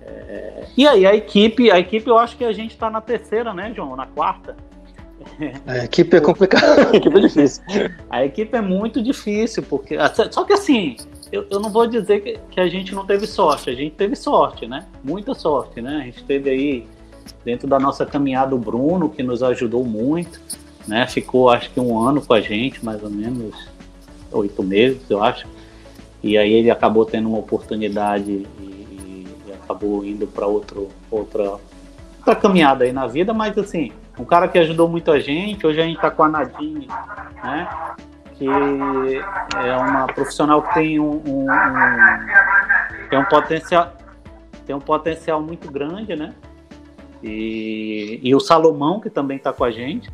É... 0.02 0.68
E 0.78 0.88
aí, 0.88 1.06
a 1.06 1.16
equipe, 1.16 1.72
a 1.72 1.80
equipe, 1.80 2.08
eu 2.08 2.18
acho 2.18 2.38
que 2.38 2.46
a 2.46 2.54
gente 2.54 2.72
está 2.72 2.90
na 2.90 3.02
terceira, 3.02 3.54
né, 3.54 3.74
João? 3.76 3.96
Na 3.96 4.06
quarta. 4.06 4.56
A 5.66 5.86
equipe 5.86 6.16
é 6.16 6.20
complicada, 6.20 6.90
a 6.92 6.96
equipe 6.96 7.18
é 7.18 7.22
difícil. 7.22 7.64
A 8.10 8.26
equipe 8.26 8.56
é 8.56 8.62
muito 8.62 9.02
difícil, 9.02 9.64
porque. 9.64 9.98
Só 10.32 10.44
que 10.44 10.54
assim, 10.54 10.96
eu, 11.32 11.46
eu 11.50 11.60
não 11.60 11.70
vou 11.70 11.88
dizer 11.88 12.22
que, 12.22 12.40
que 12.52 12.60
a 12.60 12.68
gente 12.68 12.94
não 12.94 13.06
teve 13.06 13.28
sorte, 13.28 13.70
a 13.70 13.74
gente 13.74 13.96
teve 13.96 14.16
sorte, 14.16 14.68
né? 14.68 14.86
Muita 15.04 15.34
sorte, 15.34 15.82
né? 15.82 15.98
A 16.02 16.06
gente 16.06 16.24
teve 16.24 16.50
aí, 16.50 16.88
dentro 17.44 17.68
da 17.68 17.80
nossa 17.80 18.06
caminhada, 18.06 18.56
o 18.56 18.60
Bruno, 18.60 19.10
que 19.10 19.24
nos 19.24 19.44
ajudou 19.44 19.84
muito, 19.84 20.40
né? 20.88 21.06
Ficou 21.08 21.50
acho 21.50 21.70
que 21.72 21.80
um 21.80 22.00
ano 22.00 22.22
com 22.22 22.34
a 22.34 22.42
gente, 22.42 22.84
mais 22.84 23.02
ou 23.04 23.10
menos, 23.10 23.68
oito 24.32 24.64
meses, 24.64 25.02
eu 25.10 25.24
acho. 25.24 25.48
E 26.24 26.38
aí 26.38 26.52
ele 26.52 26.72
acabou 26.72 27.06
tendo 27.06 27.30
uma 27.30 27.38
oportunidade 27.38 28.46
acabou 29.68 30.06
indo 30.06 30.26
para 30.26 30.48
outra, 30.48 30.80
outra 31.12 31.60
caminhada 32.42 32.86
aí 32.86 32.94
na 32.94 33.06
vida, 33.06 33.34
mas 33.34 33.58
assim, 33.58 33.92
um 34.20 34.26
cara 34.26 34.48
que 34.48 34.58
ajudou 34.58 34.88
muito 34.88 35.12
a 35.12 35.20
gente, 35.20 35.66
hoje 35.66 35.80
a 35.80 35.84
gente 35.84 35.98
está 35.98 36.10
com 36.10 36.24
a 36.24 36.30
Nadine, 36.30 36.88
né? 37.44 37.68
Que 38.34 38.48
é 38.48 39.78
uma 39.78 40.08
profissional 40.08 40.62
que 40.62 40.74
tem 40.74 41.00
um, 41.00 41.22
um, 41.26 41.46
um, 41.46 43.10
tem 43.10 43.20
um 43.20 43.26
potencial 43.26 43.94
tem 44.66 44.76
um 44.76 44.82
potencial 44.82 45.42
muito 45.42 45.72
grande, 45.72 46.14
né? 46.16 46.34
E, 47.24 48.20
e 48.22 48.36
o 48.36 48.40
Salomão, 48.40 49.00
que 49.00 49.10
também 49.10 49.38
está 49.38 49.54
com 49.54 49.64
a 49.64 49.72
gente, 49.72 50.12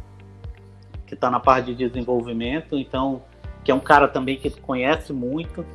que 1.08 1.16
está 1.16 1.30
na 1.30 1.39
parte 1.39 1.74
de 1.74 1.88
desenvolvimento, 1.88 2.78
então, 2.78 3.24
que 3.63 3.72
é 3.72 3.76
um 3.76 3.80
cara 3.80 4.08
também 4.08 4.38
que 4.38 4.50
conhece 4.62 5.12
muito, 5.12 5.66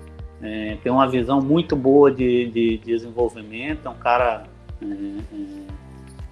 é, 0.40 0.76
tem 0.82 0.92
uma 0.92 1.08
visão 1.08 1.40
muito 1.40 1.74
boa 1.74 2.10
de, 2.10 2.46
de, 2.46 2.78
de, 2.78 2.78
desenvolvimento, 2.78 3.86
é 3.86 3.90
um 3.90 3.98
cara 3.98 4.44
é, 4.80 4.86
é, 4.86 5.36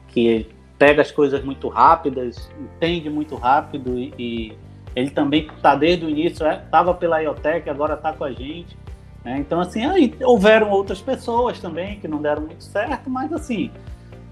que 0.09 0.47
pega 0.79 1.03
as 1.03 1.11
coisas 1.11 1.43
muito 1.45 1.69
rápidas, 1.69 2.51
entende 2.59 3.09
muito 3.09 3.35
rápido 3.37 3.99
e, 3.99 4.13
e 4.19 4.59
ele 4.95 5.11
também 5.11 5.47
está 5.47 5.75
desde 5.75 6.05
o 6.05 6.09
início, 6.09 6.47
estava 6.47 6.91
é, 6.91 6.95
pela 6.95 7.23
IoTech, 7.23 7.69
agora 7.69 7.95
está 7.95 8.13
com 8.13 8.25
a 8.25 8.33
gente. 8.33 8.77
Né? 9.25 9.39
Então, 9.39 9.61
assim, 9.61 9.85
aí 9.85 10.15
houveram 10.23 10.71
outras 10.71 11.01
pessoas 11.01 11.59
também 11.61 11.99
que 11.99 12.09
não 12.09 12.21
deram 12.21 12.43
muito 12.43 12.65
certo, 12.65 13.11
mas 13.11 13.33
assim, 13.33 13.71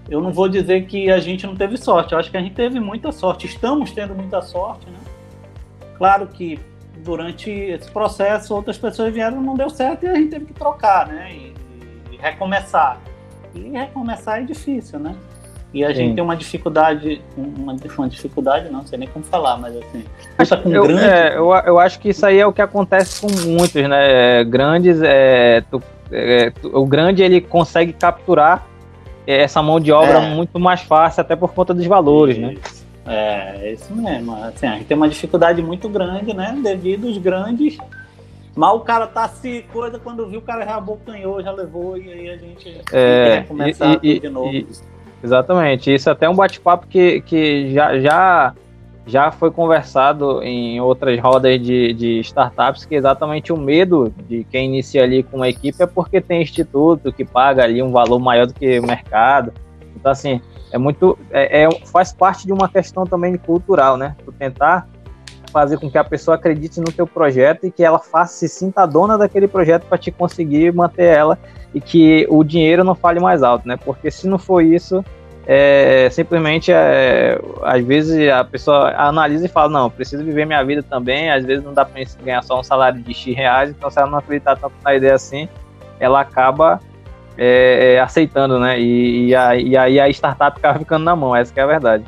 eu 0.09 0.21
não 0.21 0.31
vou 0.31 0.47
dizer 0.47 0.85
que 0.85 1.09
a 1.11 1.19
gente 1.19 1.45
não 1.45 1.55
teve 1.55 1.77
sorte, 1.77 2.13
eu 2.13 2.19
acho 2.19 2.31
que 2.31 2.37
a 2.37 2.41
gente 2.41 2.55
teve 2.55 2.79
muita 2.79 3.11
sorte, 3.11 3.45
estamos 3.45 3.91
tendo 3.91 4.15
muita 4.15 4.41
sorte, 4.41 4.89
né? 4.89 4.99
Claro 5.97 6.27
que 6.27 6.59
durante 7.03 7.49
esse 7.49 7.89
processo 7.91 8.53
outras 8.53 8.77
pessoas 8.77 9.13
vieram 9.13 9.41
não 9.41 9.55
deu 9.55 9.69
certo 9.69 10.03
e 10.03 10.07
a 10.07 10.15
gente 10.15 10.29
teve 10.29 10.45
que 10.45 10.53
trocar, 10.53 11.07
né? 11.07 11.31
E, 11.31 11.53
e 12.11 12.17
recomeçar. 12.17 12.99
E 13.53 13.69
recomeçar 13.69 14.41
é 14.41 14.43
difícil, 14.43 14.99
né? 14.99 15.15
E 15.75 15.83
a 15.83 15.89
Sim. 15.89 15.95
gente 15.95 16.15
tem 16.15 16.23
uma 16.23 16.37
dificuldade, 16.37 17.21
uma, 17.35 17.75
uma, 17.97 18.07
dificuldade, 18.07 18.69
não 18.71 18.87
sei 18.87 18.97
nem 18.97 19.09
como 19.09 19.25
falar, 19.25 19.57
mas 19.57 19.75
assim, 19.75 20.05
acho, 20.37 20.57
com 20.63 20.69
eu, 20.69 20.83
grande... 20.83 21.03
é, 21.03 21.35
eu, 21.35 21.53
eu 21.53 21.77
acho 21.77 21.99
que 21.99 22.07
isso 22.07 22.25
aí 22.25 22.39
é 22.39 22.47
o 22.47 22.53
que 22.53 22.61
acontece 22.61 23.19
com 23.19 23.27
muitos, 23.45 23.73
né? 23.73 24.45
Grandes, 24.45 25.01
é, 25.03 25.65
tu, 25.69 25.83
é, 26.09 26.49
tu, 26.51 26.71
o 26.73 26.85
grande 26.85 27.23
ele 27.23 27.41
consegue 27.41 27.91
capturar 27.91 28.65
essa 29.27 29.61
mão 29.61 29.77
de 29.77 29.91
obra 29.91 30.19
é. 30.19 30.33
muito 30.33 30.57
mais 30.57 30.79
fácil, 30.79 31.19
até 31.19 31.35
por 31.35 31.53
conta 31.53 31.73
dos 31.73 31.85
valores, 31.85 32.37
né? 32.37 32.53
isso. 32.53 32.85
né? 33.05 33.13
É, 33.13 33.67
é 33.67 33.73
isso 33.73 33.93
mesmo. 33.93 34.33
Assim, 34.45 34.67
a 34.67 34.75
gente 34.75 34.85
tem 34.85 34.95
uma 34.95 35.09
dificuldade 35.09 35.61
muito 35.61 35.89
grande, 35.89 36.33
né? 36.33 36.57
Devido 36.63 37.07
aos 37.07 37.17
grandes. 37.17 37.77
Mas 38.55 38.73
o 38.73 38.79
cara 38.79 39.07
tá 39.07 39.27
se 39.27 39.65
coisa 39.73 39.99
quando 39.99 40.25
viu 40.25 40.39
o 40.39 40.41
cara 40.41 40.63
já 40.63 40.77
abocanhou, 40.77 41.43
já 41.43 41.51
levou, 41.51 41.97
e 41.97 42.09
aí 42.09 42.29
a 42.29 42.37
gente 42.37 42.81
é, 42.93 43.41
começar 43.41 43.99
e, 44.01 44.21
de 44.21 44.29
novo. 44.29 44.53
E, 44.53 44.65
exatamente. 45.23 45.93
Isso 45.93 46.09
é 46.09 46.11
até 46.11 46.29
um 46.29 46.35
bate-papo 46.35 46.87
que, 46.87 47.21
que 47.21 47.73
já, 47.73 47.99
já 47.99 48.53
já 49.07 49.31
foi 49.31 49.51
conversado 49.51 50.41
em 50.41 50.81
outras 50.81 51.19
rodas 51.19 51.61
de, 51.61 51.93
de, 51.93 52.19
startups 52.21 52.85
que 52.85 52.95
exatamente 52.95 53.53
o 53.53 53.57
medo 53.57 54.11
de 54.27 54.43
quem 54.45 54.65
inicia 54.65 55.03
ali 55.03 55.21
com 55.21 55.37
uma 55.37 55.47
equipe 55.47 55.81
é 55.81 55.85
porque 55.85 56.19
tem 56.19 56.41
instituto 56.41 57.13
que 57.13 57.23
paga 57.23 57.63
ali 57.63 57.83
um 57.83 57.91
valor 57.91 58.19
maior 58.19 58.47
do 58.47 58.53
que 58.53 58.79
o 58.79 58.87
mercado. 58.87 59.53
Então, 59.95 60.11
assim, 60.11 60.41
é 60.71 60.77
muito. 60.77 61.17
É, 61.29 61.63
é 61.63 61.69
faz 61.85 62.11
parte 62.11 62.45
de 62.47 62.53
uma 62.53 62.67
questão 62.67 63.05
também 63.05 63.37
cultural, 63.37 63.95
né? 63.95 64.15
Tu 64.25 64.31
tentar 64.31 64.87
fazer 65.55 65.79
com 65.79 65.89
que 65.89 65.97
a 65.97 66.03
pessoa 66.03 66.35
acredite 66.35 66.81
no 66.81 66.91
teu 66.91 67.07
projeto 67.07 67.65
e 67.65 67.71
que 67.71 67.81
ela 67.81 67.97
faça, 67.97 68.33
se 68.33 68.49
sinta 68.49 68.85
dona 68.85 69.17
daquele 69.17 69.47
projeto 69.47 69.85
para 69.85 69.97
te 69.97 70.11
conseguir 70.11 70.73
manter 70.73 71.05
ela 71.05 71.39
e 71.73 71.79
que 71.79 72.27
o 72.29 72.43
dinheiro 72.43 72.83
não 72.83 72.93
fale 72.93 73.21
mais 73.21 73.41
alto, 73.41 73.65
né? 73.65 73.77
Porque 73.77 74.11
se 74.11 74.27
não 74.27 74.37
for 74.37 74.61
isso, 74.61 75.01
é, 75.47 76.09
simplesmente, 76.11 76.73
é, 76.73 77.39
às 77.63 77.81
vezes, 77.85 78.29
a 78.29 78.43
pessoa 78.43 78.93
analisa 78.97 79.45
e 79.45 79.47
fala: 79.47 79.69
Não, 79.69 79.89
preciso 79.89 80.25
viver 80.25 80.45
minha 80.45 80.61
vida 80.61 80.83
também. 80.83 81.31
Às 81.31 81.45
vezes, 81.45 81.63
não 81.63 81.73
dá 81.73 81.85
para 81.85 82.03
ganhar 82.21 82.41
só 82.41 82.59
um 82.59 82.63
salário 82.63 83.01
de 83.01 83.13
X 83.13 83.33
reais. 83.33 83.69
Então, 83.69 83.89
se 83.89 83.97
ela 83.97 84.09
não 84.09 84.17
acreditar 84.17 84.57
tanto 84.57 84.75
na 84.83 84.93
ideia 84.93 85.15
assim, 85.15 85.47
ela 86.01 86.19
acaba 86.19 86.81
é, 87.37 87.93
é 87.93 87.99
aceitando, 88.01 88.59
né? 88.59 88.77
E, 88.77 89.27
e, 89.27 89.35
a, 89.35 89.55
e 89.55 89.77
aí 89.77 89.99
a 90.01 90.09
startup 90.09 90.57
acaba 90.57 90.79
ficando 90.79 91.05
na 91.05 91.15
mão. 91.15 91.33
Essa 91.33 91.53
é 91.55 91.63
a 91.63 91.67
verdade. 91.67 92.03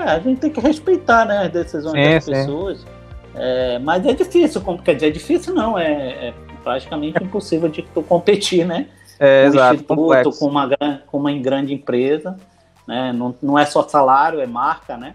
É, 0.00 0.10
a 0.12 0.18
gente 0.18 0.40
tem 0.40 0.50
que 0.50 0.60
respeitar 0.60 1.24
né, 1.26 1.46
as 1.46 1.52
decisões 1.52 1.92
sim, 1.92 2.10
das 2.14 2.24
sim. 2.24 2.32
pessoas. 2.32 2.86
É, 3.34 3.78
mas 3.78 4.04
é 4.04 4.12
difícil, 4.12 4.60
quer 4.84 4.94
dizer, 4.94 5.08
é 5.08 5.10
difícil 5.10 5.54
não, 5.54 5.78
é, 5.78 6.28
é 6.28 6.34
praticamente 6.64 7.22
impossível 7.22 7.68
de 7.68 7.82
tu 7.82 8.02
competir, 8.02 8.66
né? 8.66 8.86
É, 9.18 9.44
um 9.44 9.48
exato, 9.48 9.74
instituto, 9.74 10.38
com 10.38 10.46
uma, 10.46 10.68
com 11.06 11.18
uma 11.18 11.32
grande 11.32 11.74
empresa, 11.74 12.36
né? 12.88 13.12
Não, 13.12 13.34
não 13.40 13.58
é 13.58 13.64
só 13.64 13.86
salário, 13.86 14.40
é 14.40 14.46
marca, 14.46 14.96
né? 14.96 15.14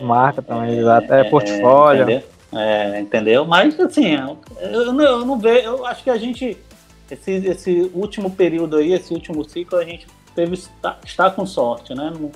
Marca 0.00 0.42
também, 0.42 0.76
é, 0.76 0.80
exato. 0.80 1.12
É, 1.12 1.20
é 1.20 1.24
portfólio. 1.24 2.02
Entendeu? 2.02 2.22
É, 2.52 3.00
entendeu? 3.00 3.44
Mas 3.44 3.78
assim, 3.78 4.14
eu, 4.14 4.38
eu, 4.60 4.92
não, 4.92 5.04
eu 5.04 5.24
não 5.24 5.38
vejo, 5.38 5.66
eu 5.66 5.86
acho 5.86 6.02
que 6.02 6.10
a 6.10 6.16
gente, 6.16 6.56
esse, 7.10 7.32
esse 7.32 7.90
último 7.94 8.30
período 8.30 8.76
aí, 8.76 8.92
esse 8.92 9.12
último 9.12 9.44
ciclo, 9.48 9.78
a 9.78 9.84
gente 9.84 10.06
teve 10.34 10.54
está, 10.54 10.98
está 11.04 11.30
com 11.30 11.46
sorte, 11.46 11.94
né? 11.94 12.12
Não, 12.12 12.30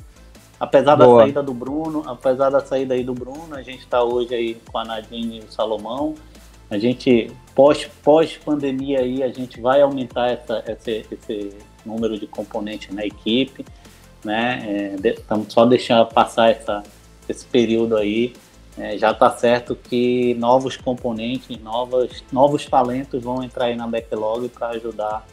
apesar 0.65 0.97
Boa. 0.97 1.19
da 1.19 1.23
saída 1.25 1.43
do 1.43 1.55
Bruno, 1.55 2.03
apesar 2.07 2.51
da 2.51 2.61
saída 2.61 2.95
aí 2.95 3.05
do 3.05 3.15
Bruno, 3.15 3.55
a 3.55 3.63
gente 3.63 3.81
está 3.81 4.03
hoje 4.03 4.35
aí 4.35 4.57
com 4.71 4.79
a 4.79 4.85
Nadine 4.85 5.39
e 5.39 5.41
o 5.41 5.53
Salomão. 5.53 6.15
A 6.71 6.79
gente 6.79 7.31
pós, 7.55 7.89
pós 8.03 8.37
pandemia 8.37 9.01
aí 9.01 9.23
a 9.23 9.29
gente 9.29 9.61
vai 9.61 9.83
aumentar 9.83 10.31
essa, 10.31 10.65
esse, 10.67 11.07
esse 11.11 11.59
número 11.85 12.19
de 12.19 12.27
componentes 12.27 12.95
na 12.95 13.05
equipe, 13.05 13.65
né? 14.25 14.97
Estamos 15.05 15.49
é, 15.49 15.51
só 15.51 15.67
deixando 15.67 16.07
passar 16.07 16.51
essa, 16.51 16.83
esse 17.29 17.45
período 17.45 17.97
aí. 17.97 18.33
É, 18.77 18.99
já 18.99 19.13
está 19.13 19.31
certo 19.31 19.77
que 19.77 20.35
novos 20.35 20.77
componentes, 20.77 21.57
novos, 21.61 22.25
novos 22.33 22.67
talentos 22.67 23.23
vão 23.23 23.45
entrar 23.45 23.67
aí 23.67 23.77
na 23.77 23.87
backlog 23.87 24.49
para 24.49 24.69
ajudar 24.71 25.25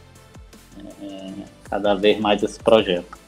é, 1.02 1.30
cada 1.68 1.94
vez 1.94 2.20
mais 2.20 2.42
esse 2.42 2.60
projeto. 2.60 3.21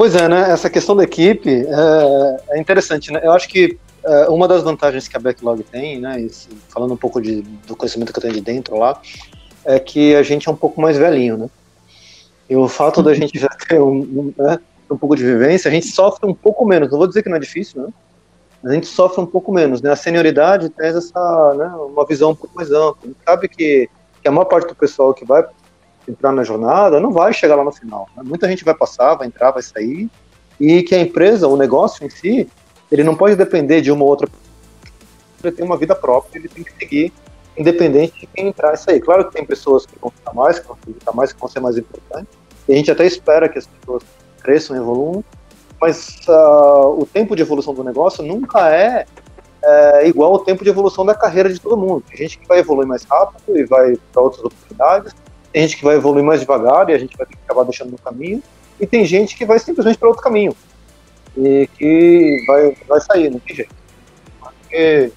Pois 0.00 0.14
é, 0.14 0.26
né? 0.30 0.50
Essa 0.50 0.70
questão 0.70 0.96
da 0.96 1.04
equipe 1.04 1.50
é, 1.50 2.56
é 2.56 2.58
interessante, 2.58 3.12
né? 3.12 3.20
Eu 3.22 3.32
acho 3.32 3.46
que 3.46 3.78
é, 4.02 4.30
uma 4.30 4.48
das 4.48 4.62
vantagens 4.62 5.06
que 5.06 5.14
a 5.14 5.20
Backlog 5.20 5.62
tem, 5.64 6.00
né, 6.00 6.26
falando 6.70 6.94
um 6.94 6.96
pouco 6.96 7.20
de, 7.20 7.42
do 7.42 7.76
conhecimento 7.76 8.10
que 8.10 8.18
eu 8.18 8.22
tenho 8.22 8.32
de 8.32 8.40
dentro 8.40 8.78
lá, 8.78 8.98
é 9.62 9.78
que 9.78 10.14
a 10.14 10.22
gente 10.22 10.48
é 10.48 10.50
um 10.50 10.56
pouco 10.56 10.80
mais 10.80 10.96
velhinho, 10.96 11.36
né? 11.36 11.50
E 12.48 12.56
o 12.56 12.66
fato 12.66 13.02
da 13.02 13.12
gente 13.12 13.38
já 13.38 13.50
ter 13.50 13.78
um, 13.78 14.32
né, 14.38 14.58
um 14.90 14.96
pouco 14.96 15.14
de 15.14 15.22
vivência, 15.22 15.68
a 15.68 15.70
gente 15.70 15.88
sofre 15.88 16.26
um 16.26 16.32
pouco 16.32 16.64
menos. 16.64 16.90
Não 16.90 16.96
vou 16.96 17.06
dizer 17.06 17.22
que 17.22 17.28
não 17.28 17.36
é 17.36 17.40
difícil, 17.40 17.82
né? 17.82 17.88
Mas 18.62 18.72
a 18.72 18.74
gente 18.76 18.86
sofre 18.86 19.20
um 19.20 19.26
pouco 19.26 19.52
menos, 19.52 19.82
né? 19.82 19.90
A 19.90 19.96
senioridade 19.96 20.70
traz 20.70 20.96
essa, 20.96 21.54
né, 21.58 21.66
uma 21.76 22.06
visão 22.06 22.30
um 22.30 22.34
pouco 22.34 22.56
mais 22.56 22.70
ampla. 22.70 22.96
A 23.04 23.06
gente 23.06 23.18
sabe 23.22 23.48
que, 23.48 23.90
que 24.22 24.28
a 24.28 24.32
maior 24.32 24.46
parte 24.46 24.66
do 24.66 24.74
pessoal 24.74 25.12
que 25.12 25.26
vai 25.26 25.44
entrar 26.10 26.32
na 26.32 26.44
jornada 26.44 27.00
não 27.00 27.12
vai 27.12 27.32
chegar 27.32 27.56
lá 27.56 27.64
no 27.64 27.72
final. 27.72 28.08
Né? 28.16 28.22
Muita 28.24 28.48
gente 28.48 28.64
vai 28.64 28.74
passar, 28.74 29.14
vai 29.14 29.26
entrar, 29.26 29.50
vai 29.50 29.62
sair, 29.62 30.08
e 30.58 30.82
que 30.82 30.94
a 30.94 31.00
empresa, 31.00 31.48
o 31.48 31.56
negócio 31.56 32.04
em 32.04 32.10
si, 32.10 32.48
ele 32.90 33.02
não 33.02 33.14
pode 33.14 33.36
depender 33.36 33.80
de 33.80 33.90
uma 33.90 34.04
ou 34.04 34.10
outra 34.10 34.28
ele 35.42 35.56
tem 35.56 35.64
uma 35.64 35.76
vida 35.76 35.94
própria, 35.94 36.38
ele 36.38 36.48
tem 36.48 36.62
que 36.62 36.72
seguir 36.72 37.12
independente 37.56 38.20
de 38.20 38.26
quem 38.26 38.48
entrar 38.48 38.74
e 38.74 38.76
sair. 38.76 39.00
Claro 39.00 39.26
que 39.26 39.32
tem 39.32 39.44
pessoas 39.44 39.86
que 39.86 39.98
vão 39.98 40.10
ficar 40.10 40.32
mais, 40.32 40.58
que 40.58 40.66
vão 40.66 40.76
ficar 40.76 41.12
mais, 41.12 41.32
que 41.32 41.40
vão 41.40 41.48
ser 41.48 41.60
mais 41.60 41.76
importantes, 41.76 42.32
e 42.68 42.72
a 42.72 42.76
gente 42.76 42.90
até 42.90 43.06
espera 43.06 43.48
que 43.48 43.58
as 43.58 43.66
pessoas 43.66 44.02
cresçam 44.42 44.76
e 44.76 44.78
evoluam, 44.78 45.24
mas 45.80 46.20
uh, 46.28 47.00
o 47.00 47.06
tempo 47.06 47.34
de 47.34 47.42
evolução 47.42 47.74
do 47.74 47.82
negócio 47.82 48.22
nunca 48.22 48.70
é, 48.70 49.06
é, 49.62 50.06
igual 50.06 50.32
ao 50.32 50.40
tempo 50.40 50.62
de 50.62 50.70
evolução 50.70 51.04
da 51.04 51.14
carreira 51.14 51.52
de 51.52 51.58
todo 51.58 51.76
mundo. 51.76 52.04
Tem 52.08 52.16
gente 52.16 52.38
que 52.38 52.46
vai 52.46 52.58
evoluir 52.58 52.86
mais 52.86 53.04
rápido 53.04 53.56
e 53.56 53.64
vai 53.64 53.96
para 54.12 54.22
outras 54.22 54.44
oportunidades, 54.44 55.14
tem 55.52 55.62
gente 55.62 55.76
que 55.76 55.84
vai 55.84 55.96
evoluir 55.96 56.24
mais 56.24 56.40
devagar 56.40 56.88
e 56.88 56.94
a 56.94 56.98
gente 56.98 57.16
vai 57.16 57.26
ter 57.26 57.34
que 57.34 57.40
acabar 57.44 57.64
deixando 57.64 57.90
no 57.90 57.98
caminho, 57.98 58.42
e 58.78 58.86
tem 58.86 59.04
gente 59.04 59.36
que 59.36 59.44
vai 59.44 59.58
simplesmente 59.58 59.98
para 59.98 60.08
outro 60.08 60.22
caminho 60.22 60.54
e 61.36 61.68
que 61.78 62.44
vai, 62.46 62.76
vai 62.88 63.00
sair, 63.00 63.30
não 63.30 63.38
tem 63.40 63.56
jeito. 63.56 63.74
Porque 64.40 65.12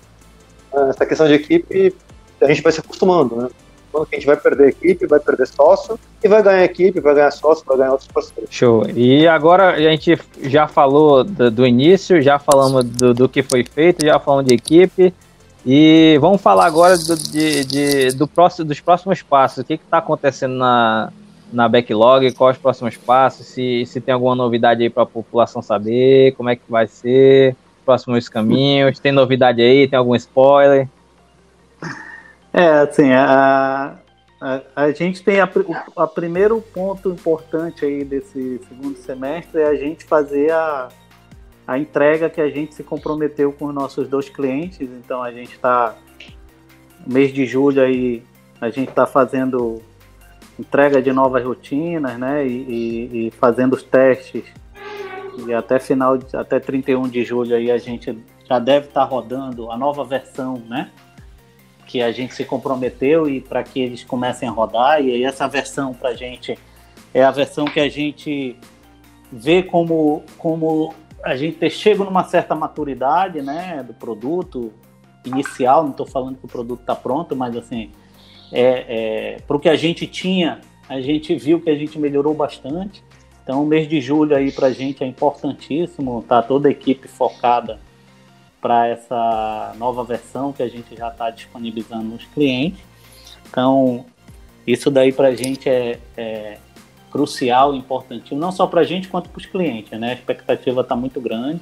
é, 0.74 0.90
essa 0.90 1.06
questão 1.06 1.28
de 1.28 1.34
equipe, 1.34 1.96
a 2.42 2.48
gente 2.48 2.62
vai 2.62 2.72
se 2.72 2.80
acostumando, 2.80 3.36
né? 3.36 3.50
Quando 3.92 4.08
a 4.12 4.16
gente 4.16 4.26
vai 4.26 4.36
perder 4.36 4.70
equipe, 4.70 5.06
vai 5.06 5.20
perder 5.20 5.46
sócio, 5.48 6.00
e 6.24 6.28
vai 6.28 6.42
ganhar 6.42 6.64
equipe, 6.64 7.00
vai 7.00 7.14
ganhar 7.14 7.30
sócio, 7.30 7.64
vai 7.68 7.78
ganhar 7.78 7.92
outros 7.92 8.10
parceiros. 8.12 8.50
Show. 8.50 8.90
E 8.90 9.28
agora 9.28 9.76
a 9.76 9.80
gente 9.80 10.20
já 10.42 10.68
falou 10.68 11.24
do, 11.24 11.52
do 11.52 11.68
início, 11.68 12.20
já 12.20 12.40
falamos 12.40 12.86
do, 12.86 13.14
do, 13.14 13.30
que 13.30 13.44
foi 13.44 13.64
feito, 13.64 14.04
já 14.04 14.20
falamos 14.20 14.48
de 14.48 14.56
equipe, 14.56 15.14
e 15.66 16.18
vamos 16.20 16.42
falar 16.42 16.66
agora 16.66 16.98
do, 16.98 17.16
de, 17.16 17.64
de, 17.64 18.08
do 18.16 18.28
próximo, 18.28 18.66
dos 18.66 18.80
próximos 18.82 19.22
passos. 19.22 19.60
O 19.60 19.64
que 19.64 19.74
está 19.74 20.00
acontecendo 20.00 20.56
na, 20.56 21.12
na 21.52 21.70
backlog, 21.70 22.32
quais 22.34 22.58
os 22.58 22.62
próximos 22.62 22.98
passos, 22.98 23.48
se, 23.48 23.86
se 23.86 24.02
tem 24.02 24.14
alguma 24.14 24.36
novidade 24.36 24.84
aí 24.84 24.90
para 24.90 25.04
a 25.04 25.06
população 25.06 25.62
saber, 25.62 26.34
como 26.36 26.50
é 26.50 26.56
que 26.56 26.64
vai 26.68 26.88
ser, 26.88 27.56
próximos 27.86 28.28
caminhos, 28.28 29.00
tem 29.00 29.12
novidade 29.12 29.62
aí, 29.62 29.88
tem 29.88 29.98
algum 29.98 30.16
spoiler? 30.16 30.88
É, 32.52 32.68
assim, 32.82 33.12
a, 33.12 33.96
a, 34.42 34.62
a 34.76 34.92
gente 34.92 35.24
tem 35.24 35.40
a, 35.40 35.50
a 35.96 36.08
primeiro 36.08 36.62
ponto 36.74 37.10
importante 37.10 37.86
aí 37.86 38.04
desse 38.04 38.60
segundo 38.68 38.98
semestre 38.98 39.62
é 39.62 39.68
a 39.68 39.76
gente 39.76 40.04
fazer 40.04 40.52
a, 40.52 40.90
a 41.68 41.78
entrega 41.78 42.30
que 42.30 42.42
a 42.42 42.50
gente 42.50 42.76
se 42.76 42.84
comprometeu 42.84 43.52
com 43.52 43.66
os 43.66 43.74
nossos 43.74 44.08
dois 44.08 44.30
clientes, 44.30 44.82
então 44.82 45.24
a 45.24 45.32
gente 45.32 45.54
está 45.54 45.96
mês 47.06 47.34
de 47.34 47.46
julho 47.46 47.82
aí 47.82 48.24
a 48.64 48.70
gente 48.70 48.90
está 48.90 49.06
fazendo 49.06 49.82
entrega 50.58 51.02
de 51.02 51.12
novas 51.12 51.44
rotinas, 51.44 52.18
né? 52.18 52.48
E, 52.48 52.52
e, 52.52 53.28
e, 53.28 53.32
fazendo 53.32 53.74
os 53.74 53.84
testes. 53.84 54.46
E 55.46 55.54
até 55.54 55.80
final, 55.80 56.18
até 56.34 56.60
31 56.60 57.10
de 57.10 57.26
julho 57.26 57.56
aí 57.56 57.72
a 57.72 57.78
gente 57.78 58.18
já 58.48 58.60
deve 58.60 58.88
estar 58.88 59.02
tá 59.02 59.06
rodando 59.06 59.70
a 59.70 59.78
nova 59.78 60.06
versão, 60.06 60.62
né? 60.70 60.92
Que 61.86 62.02
a 62.02 62.12
gente 62.12 62.34
se 62.34 62.46
comprometeu 62.46 63.28
e 63.28 63.42
para 63.42 63.64
que 63.64 63.82
eles 63.82 64.04
comecem 64.04 64.48
a 64.48 64.52
rodar. 64.52 65.02
E 65.02 65.12
aí 65.12 65.24
essa 65.24 65.48
versão 65.48 65.94
para 65.94 66.10
a 66.10 66.16
gente 66.16 66.58
é 67.14 67.24
a 67.24 67.32
versão 67.32 67.66
que 67.66 67.80
a 67.80 67.90
gente 67.90 68.56
ver 69.32 69.64
como, 69.64 70.24
como 70.38 70.94
a 71.24 71.36
gente 71.36 71.70
chega 71.70 72.04
numa 72.04 72.24
certa 72.26 72.54
maturidade 72.54 73.42
né, 73.42 73.82
do 73.82 73.94
produto 73.94 74.74
inicial, 75.26 75.84
não 75.84 75.92
estou 75.92 76.06
falando 76.06 76.38
que 76.38 76.46
o 76.46 76.50
produto 76.50 76.82
está 76.82 76.96
pronto, 76.96 77.36
mas 77.36 77.56
assim, 77.56 77.92
é, 78.52 79.36
é, 79.36 79.38
para 79.48 79.56
o 79.56 79.60
que 79.60 79.70
a 79.70 79.76
gente 79.76 80.06
tinha, 80.06 80.60
a 80.88 81.00
gente 81.00 81.34
viu 81.36 81.62
que 81.62 81.70
a 81.70 81.76
gente 81.76 81.98
melhorou 81.98 82.34
bastante. 82.34 83.04
Então, 83.42 83.64
o 83.64 83.66
mês 83.66 83.88
de 83.88 84.00
julho 84.00 84.36
aí 84.36 84.52
para 84.52 84.68
a 84.68 84.72
gente 84.72 85.04
é 85.04 85.08
importantíssimo, 85.08 86.24
tá 86.28 86.42
toda 86.42 86.68
a 86.68 86.72
equipe 86.72 87.08
focada 87.08 87.80
para 88.62 88.88
essa 88.88 89.74
nova 89.78 90.04
versão 90.04 90.54
que 90.54 90.64
a 90.64 90.68
gente 90.70 90.96
já 90.96 91.10
está 91.10 91.30
disponibilizando 91.30 92.06
nos 92.06 92.26
clientes. 92.26 92.80
Então, 93.50 94.06
isso 94.66 94.90
daí 94.90 95.12
para 95.12 95.30
a 95.30 95.36
gente 95.36 95.68
é, 95.68 96.00
é 96.16 96.58
crucial, 97.14 97.76
importantíssimo, 97.76 98.42
não 98.42 98.52
só 98.52 98.66
para 98.66 98.82
a 98.82 98.84
gente 98.84 99.08
quanto 99.08 99.30
para 99.30 99.38
os 99.38 99.46
clientes, 99.46 99.98
né? 100.00 100.10
A 100.10 100.14
expectativa 100.14 100.82
está 100.82 100.96
muito 100.96 101.22
grande, 101.22 101.62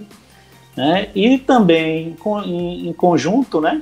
né? 0.77 1.09
E 1.13 1.37
também 1.37 2.15
em, 2.45 2.87
em 2.87 2.93
conjunto, 2.93 3.59
né? 3.59 3.81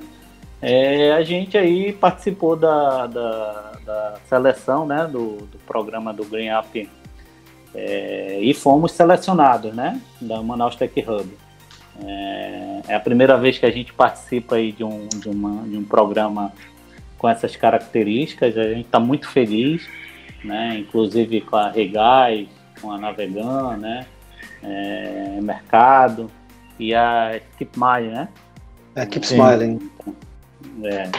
É, 0.59 1.13
a 1.13 1.21
gente 1.21 1.55
aí 1.55 1.93
participou 1.93 2.55
da, 2.55 3.05
da, 3.05 3.71
da 3.85 4.15
seleção, 4.27 4.87
né? 4.87 5.05
Do, 5.05 5.37
do, 5.37 5.59
programa 5.67 6.11
do 6.11 6.25
Green 6.25 6.49
Up 6.51 6.89
é, 7.75 8.39
e 8.41 8.51
fomos 8.55 8.91
selecionados, 8.93 9.71
né? 9.71 10.01
Da 10.19 10.41
Manaus 10.41 10.75
Tech 10.75 10.99
Hub. 11.07 11.29
É, 12.03 12.81
é, 12.87 12.95
a 12.95 12.99
primeira 12.99 13.37
vez 13.37 13.59
que 13.59 13.65
a 13.67 13.71
gente 13.71 13.93
participa 13.93 14.55
aí 14.55 14.71
de 14.71 14.83
um, 14.83 15.07
de, 15.07 15.29
uma, 15.29 15.67
de 15.67 15.77
um 15.77 15.83
programa 15.83 16.51
com 17.15 17.29
essas 17.29 17.55
características. 17.55 18.57
A 18.57 18.63
gente 18.63 18.87
está 18.87 18.99
muito 18.99 19.29
feliz 19.29 19.87
né? 20.43 20.77
Inclusive 20.79 21.41
com 21.41 21.55
a 21.55 21.69
Regais, 21.69 22.47
com 22.81 22.91
a 22.91 22.97
Navegan, 22.97 23.77
né? 23.77 24.05
É, 24.61 25.39
Mercado 25.41 26.29
e 26.79 26.93
a 26.93 27.39
Keep 27.57 27.71
Smile, 27.73 28.07
né? 28.09 28.29
É, 28.95 29.05
Keep 29.05 29.25
Smiling. 29.25 29.91
É. 30.83 31.09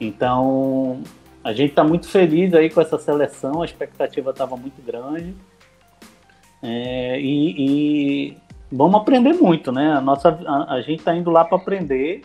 Então, 0.00 1.02
a 1.42 1.52
gente 1.52 1.70
está 1.70 1.84
muito 1.84 2.08
feliz 2.08 2.52
aí 2.54 2.70
com 2.70 2.80
essa 2.80 2.98
seleção, 2.98 3.62
a 3.62 3.64
expectativa 3.64 4.30
estava 4.30 4.56
muito 4.56 4.80
grande. 4.82 5.34
É, 6.62 7.20
e, 7.20 7.54
e, 8.30 8.36
vamos 8.72 9.00
aprender 9.00 9.34
muito, 9.34 9.70
né? 9.70 9.92
A, 9.92 10.00
nossa, 10.00 10.38
a, 10.46 10.74
a 10.74 10.80
gente 10.80 11.00
está 11.00 11.14
indo 11.14 11.30
lá 11.30 11.44
para 11.44 11.58
aprender 11.58 12.22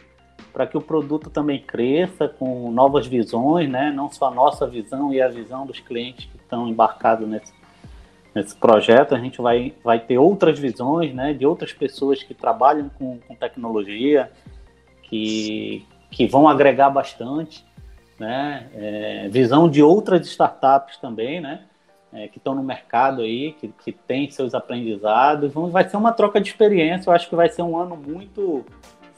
para 0.51 0.65
que 0.65 0.77
o 0.77 0.81
produto 0.81 1.29
também 1.29 1.59
cresça 1.59 2.27
com 2.27 2.71
novas 2.71 3.07
visões, 3.07 3.69
né? 3.69 3.91
não 3.91 4.11
só 4.11 4.27
a 4.27 4.31
nossa 4.31 4.67
visão 4.67 5.13
e 5.13 5.21
a 5.21 5.27
visão 5.27 5.65
dos 5.65 5.79
clientes 5.79 6.25
que 6.25 6.37
estão 6.37 6.67
embarcados 6.67 7.27
nesse, 7.27 7.53
nesse 8.33 8.55
projeto. 8.55 9.15
A 9.15 9.19
gente 9.19 9.41
vai, 9.41 9.73
vai 9.83 9.99
ter 9.99 10.17
outras 10.17 10.57
visões 10.57 11.13
né? 11.13 11.33
de 11.33 11.45
outras 11.45 11.71
pessoas 11.73 12.23
que 12.23 12.33
trabalham 12.33 12.89
com, 12.97 13.19
com 13.19 13.35
tecnologia, 13.35 14.31
que, 15.03 15.85
que 16.11 16.27
vão 16.27 16.47
agregar 16.47 16.89
bastante. 16.89 17.65
Né? 18.19 18.67
É, 18.73 19.29
visão 19.29 19.69
de 19.69 19.81
outras 19.81 20.27
startups 20.27 20.97
também, 20.97 21.39
né? 21.39 21.61
É, 22.11 22.27
que 22.27 22.39
estão 22.39 22.55
no 22.55 22.63
mercado 22.63 23.21
aí, 23.21 23.53
que, 23.53 23.67
que 23.67 23.91
têm 23.91 24.29
seus 24.31 24.55
aprendizados. 24.55 25.53
Vai 25.53 25.87
ser 25.87 25.95
uma 25.95 26.11
troca 26.11 26.41
de 26.41 26.49
experiência. 26.49 27.07
Eu 27.07 27.13
acho 27.13 27.29
que 27.29 27.35
vai 27.35 27.47
ser 27.49 27.61
um 27.61 27.77
ano 27.77 27.95
muito 27.95 28.65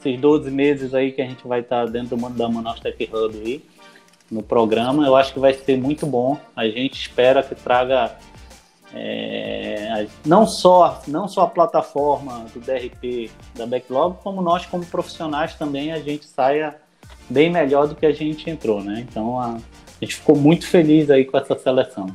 esses 0.02 0.20
12 0.20 0.50
meses 0.50 0.94
aí 0.94 1.12
que 1.12 1.22
a 1.22 1.26
gente 1.26 1.46
vai 1.46 1.60
estar 1.60 1.86
dentro 1.86 2.16
do 2.16 2.30
da 2.30 2.48
Manaus 2.48 2.80
Tech 2.80 3.08
Hub 3.12 3.38
aí, 3.38 3.64
no 4.30 4.42
programa, 4.42 5.06
eu 5.06 5.14
acho 5.14 5.32
que 5.32 5.38
vai 5.38 5.52
ser 5.52 5.76
muito 5.76 6.06
bom. 6.06 6.38
A 6.56 6.66
gente 6.66 6.94
espera 6.94 7.42
que 7.42 7.54
traga 7.54 8.16
é, 8.94 10.06
não, 10.24 10.46
só, 10.46 11.02
não 11.06 11.28
só 11.28 11.42
a 11.42 11.46
plataforma 11.46 12.46
do 12.52 12.60
DRP 12.60 13.30
da 13.54 13.66
Backlog, 13.66 14.18
como 14.22 14.42
nós, 14.42 14.66
como 14.66 14.84
profissionais, 14.86 15.54
também 15.54 15.92
a 15.92 15.98
gente 15.98 16.26
saia 16.26 16.76
bem 17.28 17.50
melhor 17.50 17.86
do 17.88 17.94
que 17.94 18.06
a 18.06 18.12
gente 18.12 18.48
entrou, 18.50 18.82
né? 18.82 19.06
Então 19.08 19.38
a, 19.38 19.54
a 19.54 20.04
gente 20.04 20.16
ficou 20.16 20.36
muito 20.36 20.66
feliz 20.66 21.10
aí 21.10 21.24
com 21.24 21.36
essa 21.38 21.58
seleção 21.58 22.06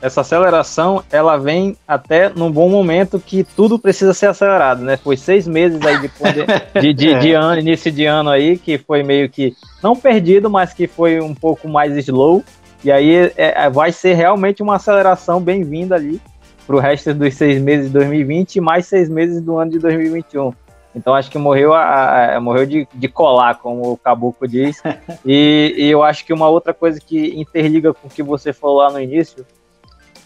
essa 0.00 0.20
aceleração 0.20 1.02
ela 1.10 1.36
vem 1.36 1.76
até 1.86 2.28
num 2.28 2.50
bom 2.50 2.68
momento 2.68 3.18
que 3.18 3.44
tudo 3.44 3.78
precisa 3.78 4.12
ser 4.12 4.26
acelerado, 4.26 4.82
né? 4.82 4.96
Foi 4.96 5.16
seis 5.16 5.46
meses 5.46 5.80
aí 5.84 5.98
depois 5.98 6.34
de, 6.74 6.80
de, 6.80 6.92
de, 6.92 7.18
de 7.18 7.32
ano, 7.32 7.58
início 7.58 7.90
de 7.90 8.04
ano 8.04 8.30
aí, 8.30 8.58
que 8.58 8.78
foi 8.78 9.02
meio 9.02 9.28
que 9.28 9.54
não 9.82 9.96
perdido, 9.96 10.50
mas 10.50 10.72
que 10.72 10.86
foi 10.86 11.20
um 11.20 11.34
pouco 11.34 11.68
mais 11.68 11.96
slow. 11.96 12.44
E 12.84 12.92
aí 12.92 13.32
é, 13.36 13.64
é 13.64 13.70
vai 13.70 13.90
ser 13.90 14.14
realmente 14.14 14.62
uma 14.62 14.76
aceleração 14.76 15.40
bem-vinda 15.40 15.94
ali 15.94 16.20
para 16.66 16.76
o 16.76 16.78
resto 16.78 17.14
dos 17.14 17.34
seis 17.34 17.60
meses 17.60 17.86
de 17.86 17.92
2020 17.92 18.56
e 18.56 18.60
mais 18.60 18.86
seis 18.86 19.08
meses 19.08 19.40
do 19.40 19.56
ano 19.58 19.70
de 19.70 19.78
2021. 19.78 20.52
Então 20.94 21.14
acho 21.14 21.30
que 21.30 21.36
morreu 21.36 21.74
a, 21.74 22.36
a 22.36 22.40
morreu 22.40 22.64
de, 22.64 22.88
de 22.94 23.06
colar, 23.08 23.56
como 23.56 23.92
o 23.92 23.96
Caboclo 23.96 24.48
diz. 24.48 24.82
E, 25.24 25.74
e, 25.76 25.90
eu 25.90 26.02
acho 26.02 26.24
que 26.24 26.32
uma 26.32 26.48
outra 26.48 26.72
coisa 26.72 27.00
que 27.00 27.38
interliga 27.40 27.92
com 27.92 28.06
o 28.06 28.10
que 28.10 28.22
você 28.22 28.52
falou 28.52 28.78
lá 28.78 28.90
no 28.90 29.00
início 29.00 29.44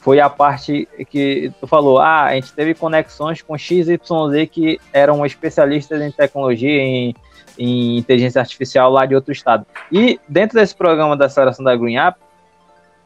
foi 0.00 0.18
a 0.18 0.30
parte 0.30 0.88
que 1.10 1.52
tu 1.60 1.66
falou, 1.66 1.98
ah, 1.98 2.24
a 2.24 2.34
gente 2.34 2.52
teve 2.52 2.74
conexões 2.74 3.42
com 3.42 3.56
XYZ 3.56 3.98
que 4.50 4.80
eram 4.92 5.24
especialistas 5.26 6.00
em 6.00 6.10
tecnologia, 6.10 6.70
em, 6.70 7.14
em 7.58 7.98
inteligência 7.98 8.40
artificial 8.40 8.90
lá 8.90 9.04
de 9.04 9.14
outro 9.14 9.30
estado. 9.30 9.66
E 9.92 10.18
dentro 10.26 10.58
desse 10.58 10.74
programa 10.74 11.16
da 11.16 11.26
aceleração 11.26 11.64
da 11.64 11.76
Green 11.76 11.98
Up, 11.98 12.18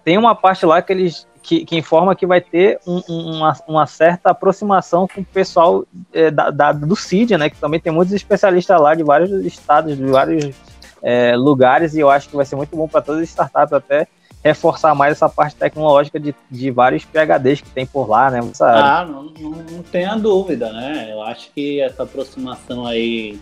tem 0.05 0.17
uma 0.17 0.35
parte 0.35 0.65
lá 0.65 0.81
que 0.81 0.93
eles 0.93 1.27
que, 1.43 1.65
que 1.65 1.77
informa 1.77 2.15
que 2.15 2.27
vai 2.27 2.41
ter 2.41 2.79
um, 2.87 3.03
uma, 3.09 3.53
uma, 3.69 3.87
certa 3.87 4.31
aproximação 4.31 5.07
com 5.07 5.21
o 5.21 5.25
pessoal 5.25 5.85
é, 6.13 6.31
da, 6.31 6.51
da, 6.51 6.73
do 6.73 6.97
CID, 6.97 7.37
né? 7.37 7.51
Que 7.51 7.57
também 7.57 7.79
tem 7.79 7.93
muitos 7.93 8.15
especialistas 8.15 8.81
lá 8.81 8.95
de 8.95 9.03
vários 9.03 9.31
estados, 9.45 9.95
de 9.95 10.07
vários 10.07 10.55
é, 11.03 11.37
lugares, 11.37 11.95
e 11.95 12.01
eu 12.01 12.09
acho 12.09 12.31
que 12.31 12.37
vai 12.37 12.47
ser 12.47 12.57
muito 12.57 12.75
bom 12.75 12.89
para 12.89 13.03
todas 13.03 13.21
as 13.21 13.29
startups 13.29 13.75
até 13.75 14.09
reforçar 14.45 14.95
mais 14.95 15.13
essa 15.13 15.29
parte 15.29 15.57
tecnológica 15.57 16.21
de, 16.21 16.35
de 16.51 16.71
vários 16.71 17.03
PHDs 17.03 17.63
que 17.63 17.71
tem 17.71 17.87
por 17.87 18.07
lá, 18.07 18.31
né? 18.31 18.41
Ah, 18.61 19.07
não, 19.07 19.23
não, 19.25 19.51
não 19.51 19.83
tenha 19.83 20.15
dúvida, 20.17 20.71
né? 20.71 21.09
Eu 21.11 21.23
acho 21.23 21.51
que 21.53 21.81
essa 21.81 22.03
aproximação 22.03 22.85
aí, 22.85 23.41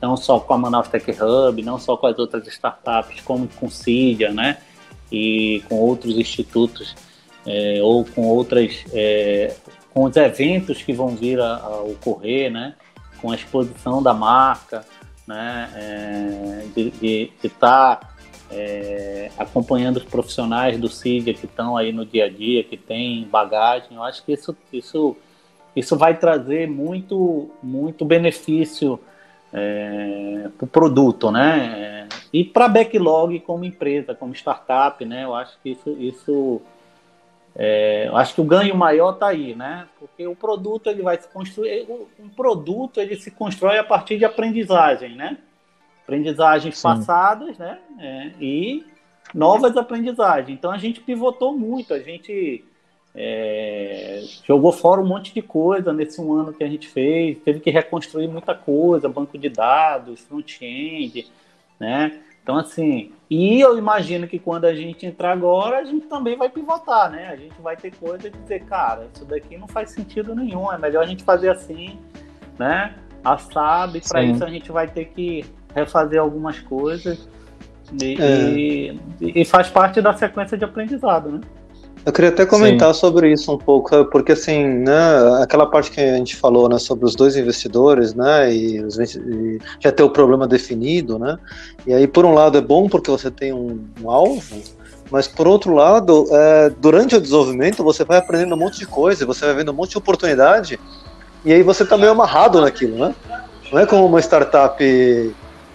não 0.00 0.14
só 0.14 0.38
com 0.38 0.52
a 0.52 0.58
Manaus 0.58 0.88
Tech 0.88 1.10
Hub, 1.10 1.62
não 1.62 1.78
só 1.78 1.96
com 1.96 2.06
as 2.06 2.18
outras 2.18 2.46
startups, 2.48 3.22
como 3.22 3.48
com 3.48 3.70
Cydia, 3.70 4.30
né? 4.30 4.58
E 5.10 5.64
com 5.70 5.76
outros 5.76 6.18
institutos, 6.18 6.94
é, 7.46 7.78
ou 7.80 8.04
com 8.04 8.26
outras, 8.26 8.84
é, 8.92 9.54
com 9.94 10.04
os 10.04 10.14
eventos 10.16 10.82
que 10.82 10.92
vão 10.92 11.16
vir 11.16 11.40
a, 11.40 11.56
a, 11.56 11.80
ocorrer, 11.80 12.52
né? 12.52 12.74
Com 13.22 13.32
a 13.32 13.34
exposição 13.34 14.02
da 14.02 14.12
marca, 14.12 14.84
né? 15.26 15.70
É, 15.74 16.62
de 16.74 17.32
estar 17.42 18.15
é, 18.50 19.30
acompanhando 19.38 19.98
os 19.98 20.04
profissionais 20.04 20.78
do 20.78 20.88
CIDIA 20.88 21.34
que 21.34 21.46
estão 21.46 21.76
aí 21.76 21.92
no 21.92 22.04
dia 22.04 22.26
a 22.26 22.28
dia, 22.28 22.62
que 22.64 22.76
tem 22.76 23.24
bagagem, 23.24 23.96
eu 23.96 24.02
acho 24.02 24.24
que 24.24 24.32
isso, 24.32 24.56
isso, 24.72 25.16
isso 25.74 25.96
vai 25.96 26.16
trazer 26.16 26.68
muito, 26.68 27.50
muito 27.62 28.04
benefício 28.04 29.00
é, 29.52 30.48
para 30.56 30.64
o 30.64 30.68
produto, 30.68 31.30
né? 31.30 32.08
E 32.32 32.44
para 32.44 32.66
a 32.66 32.68
Backlog 32.68 33.40
como 33.40 33.64
empresa, 33.64 34.14
como 34.14 34.34
startup, 34.34 35.04
né? 35.04 35.24
Eu 35.24 35.34
acho 35.34 35.58
que 35.62 35.70
isso, 35.70 35.90
isso 35.98 36.62
é, 37.54 38.06
eu 38.06 38.16
acho 38.16 38.34
que 38.34 38.40
o 38.40 38.44
ganho 38.44 38.76
maior 38.76 39.14
está 39.14 39.28
aí, 39.28 39.54
né? 39.54 39.86
Porque 39.98 40.26
o 40.26 40.36
produto 40.36 40.88
ele 40.88 41.02
vai 41.02 41.16
se 41.16 41.26
construir, 41.28 41.86
um 42.20 42.28
produto 42.28 43.00
ele 43.00 43.16
se 43.16 43.30
constrói 43.30 43.78
a 43.78 43.84
partir 43.84 44.18
de 44.18 44.26
aprendizagem, 44.26 45.16
né? 45.16 45.38
Aprendizagens 46.06 46.76
Sim. 46.76 46.82
passadas, 46.82 47.58
né? 47.58 47.78
É, 47.98 48.30
e 48.40 48.86
novas 49.34 49.76
aprendizagens. 49.76 50.56
Então 50.56 50.70
a 50.70 50.78
gente 50.78 51.00
pivotou 51.00 51.52
muito, 51.56 51.92
a 51.92 51.98
gente 51.98 52.64
é, 53.14 54.22
jogou 54.44 54.70
fora 54.72 55.00
um 55.00 55.06
monte 55.06 55.34
de 55.34 55.42
coisa 55.42 55.92
nesse 55.92 56.20
um 56.20 56.32
ano 56.32 56.52
que 56.52 56.62
a 56.62 56.68
gente 56.68 56.86
fez, 56.86 57.38
teve 57.44 57.58
que 57.60 57.70
reconstruir 57.70 58.28
muita 58.28 58.54
coisa, 58.54 59.08
banco 59.08 59.36
de 59.36 59.48
dados, 59.48 60.20
front-end, 60.20 61.26
né? 61.78 62.20
Então, 62.42 62.58
assim, 62.58 63.10
e 63.28 63.60
eu 63.60 63.76
imagino 63.76 64.28
que 64.28 64.38
quando 64.38 64.66
a 64.66 64.74
gente 64.74 65.04
entrar 65.04 65.32
agora, 65.32 65.78
a 65.78 65.84
gente 65.84 66.06
também 66.06 66.36
vai 66.36 66.48
pivotar, 66.48 67.10
né? 67.10 67.26
A 67.26 67.34
gente 67.34 67.60
vai 67.60 67.76
ter 67.76 67.92
coisa 67.96 68.30
de 68.30 68.38
dizer, 68.38 68.64
cara, 68.66 69.08
isso 69.12 69.24
daqui 69.24 69.58
não 69.58 69.66
faz 69.66 69.90
sentido 69.90 70.32
nenhum, 70.32 70.70
é 70.72 70.78
melhor 70.78 71.02
a 71.02 71.06
gente 71.06 71.24
fazer 71.24 71.48
assim, 71.48 71.98
né? 72.56 72.94
Assado, 73.24 73.96
e 73.96 74.00
para 74.00 74.22
isso 74.22 74.44
a 74.44 74.48
gente 74.48 74.70
vai 74.70 74.86
ter 74.86 75.06
que 75.06 75.44
refazer 75.76 76.18
algumas 76.18 76.58
coisas 76.58 77.28
e, 78.00 78.16
é. 78.20 78.50
e, 78.50 79.00
e, 79.20 79.44
faz 79.44 79.68
parte 79.68 80.00
da 80.00 80.14
sequência 80.14 80.56
de 80.56 80.64
aprendizado, 80.64 81.30
né? 81.30 81.40
Eu 82.04 82.12
queria 82.12 82.30
até 82.30 82.46
comentar 82.46 82.94
Sim. 82.94 83.00
sobre 83.00 83.32
isso 83.32 83.52
um 83.52 83.58
pouco, 83.58 84.04
porque 84.06 84.32
assim, 84.32 84.64
né, 84.64 85.42
aquela 85.42 85.66
parte 85.66 85.90
que 85.90 86.00
a 86.00 86.16
gente 86.16 86.36
falou, 86.36 86.68
né, 86.68 86.78
sobre 86.78 87.04
os 87.04 87.16
dois 87.16 87.36
investidores, 87.36 88.14
né, 88.14 88.52
e, 88.54 88.78
e 88.78 89.58
já 89.80 89.90
ter 89.90 90.04
o 90.04 90.10
problema 90.10 90.46
definido, 90.46 91.18
né, 91.18 91.36
e 91.84 91.92
aí 91.92 92.06
por 92.06 92.24
um 92.24 92.32
lado 92.32 92.56
é 92.56 92.60
bom 92.60 92.88
porque 92.88 93.10
você 93.10 93.28
tem 93.28 93.52
um, 93.52 93.84
um 94.00 94.08
alvo, 94.08 94.62
Mas 95.10 95.26
por 95.26 95.48
outro 95.48 95.74
lado, 95.74 96.26
é, 96.30 96.70
durante 96.80 97.16
o 97.16 97.20
desenvolvimento 97.20 97.82
você 97.82 98.04
vai 98.04 98.18
aprendendo 98.18 98.54
um 98.54 98.58
monte 98.58 98.78
de 98.78 98.86
coisa, 98.86 99.26
você 99.26 99.44
vai 99.44 99.54
vendo 99.56 99.72
um 99.72 99.74
monte 99.74 99.90
de 99.90 99.98
oportunidade 99.98 100.78
e 101.44 101.52
aí 101.52 101.62
você 101.62 101.84
tá 101.84 101.96
meio 101.96 102.12
amarrado 102.12 102.60
naquilo, 102.60 102.98
né? 102.98 103.14
Não 103.72 103.80
é 103.80 103.86
como 103.86 104.06
uma 104.06 104.20
startup 104.20 104.82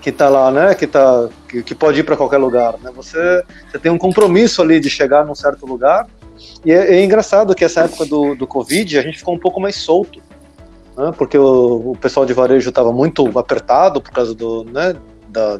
que 0.02 0.12
tá 0.12 0.28
lá, 0.28 0.52
né? 0.52 0.76
Que, 0.76 0.88
tá, 0.88 1.30
que, 1.48 1.62
que 1.64 1.76
pode 1.76 2.00
ir 2.00 2.04
para 2.04 2.18
qualquer 2.18 2.38
lugar, 2.38 2.78
né? 2.80 2.92
Você, 2.96 3.44
você 3.70 3.80
tem 3.80 3.92
um 3.92 3.98
compromisso 3.98 4.62
ali 4.62 4.80
de 4.80 4.90
chegar 4.90 5.26
num 5.26 5.36
certo 5.36 5.66
lugar 5.66 6.08
e 6.66 6.72
é, 6.72 6.96
é 6.96 7.04
engraçado 7.04 7.56
que 7.56 7.64
essa 7.64 7.82
época 7.82 8.06
do, 8.06 8.36
do 8.36 8.48
Covid 8.48 8.98
a 8.98 9.02
gente 9.02 9.18
ficou 9.18 9.34
um 9.34 9.40
pouco 9.40 9.60
mais 9.60 9.76
solto, 9.76 10.20
né? 10.98 11.14
Porque 11.18 11.38
o, 11.38 11.92
o 11.92 11.98
pessoal 11.98 12.26
de 12.26 12.34
varejo 12.34 12.70
estava 12.70 12.92
muito 12.92 13.28
apertado 13.38 14.02
por 14.02 14.12
causa 14.12 14.34
do, 14.34 14.64
né? 14.66 14.96
Da, 15.30 15.60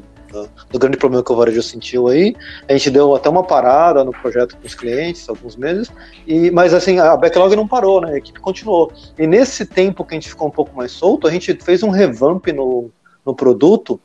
do, 0.72 0.80
grande 0.80 0.98
problema 0.98 1.24
que 1.24 1.32
o 1.32 1.36
varejo 1.36 1.62
sentiu 1.62 2.08
aí. 2.08 2.36
A 2.68 2.74
gente 2.74 2.90
deu 2.90 3.16
até 3.16 3.30
uma 3.30 3.44
parada 3.44 4.04
no 4.04 4.12
projeto 4.12 4.56
com 4.58 4.66
os 4.66 4.74
clientes, 4.74 5.28
alguns 5.28 5.56
meses, 5.56 5.92
e, 6.26 6.50
mas 6.52 6.74
assim, 6.74 7.00
a 7.00 7.16
backlog 7.16 7.56
não 7.56 7.68
parou, 7.68 8.02
né? 8.02 8.14
A 8.14 8.18
equipe 8.18 8.40
continuou. 8.40 8.92
E 9.18 9.28
nesse 9.28 9.66
tempo 9.66 10.06
que 10.06 10.14
a 10.14 10.20
gente 10.20 10.30
ficou 10.30 10.48
um 10.48 10.52
pouco 10.52 10.76
mais 10.76 10.92
solto, 10.92 11.28
a 11.28 11.32
gente 11.32 11.54
fez 11.62 11.84
um 11.84 11.90
revamp 11.90 12.48
no, 12.48 12.90
no 13.26 13.36
produto 13.36 14.00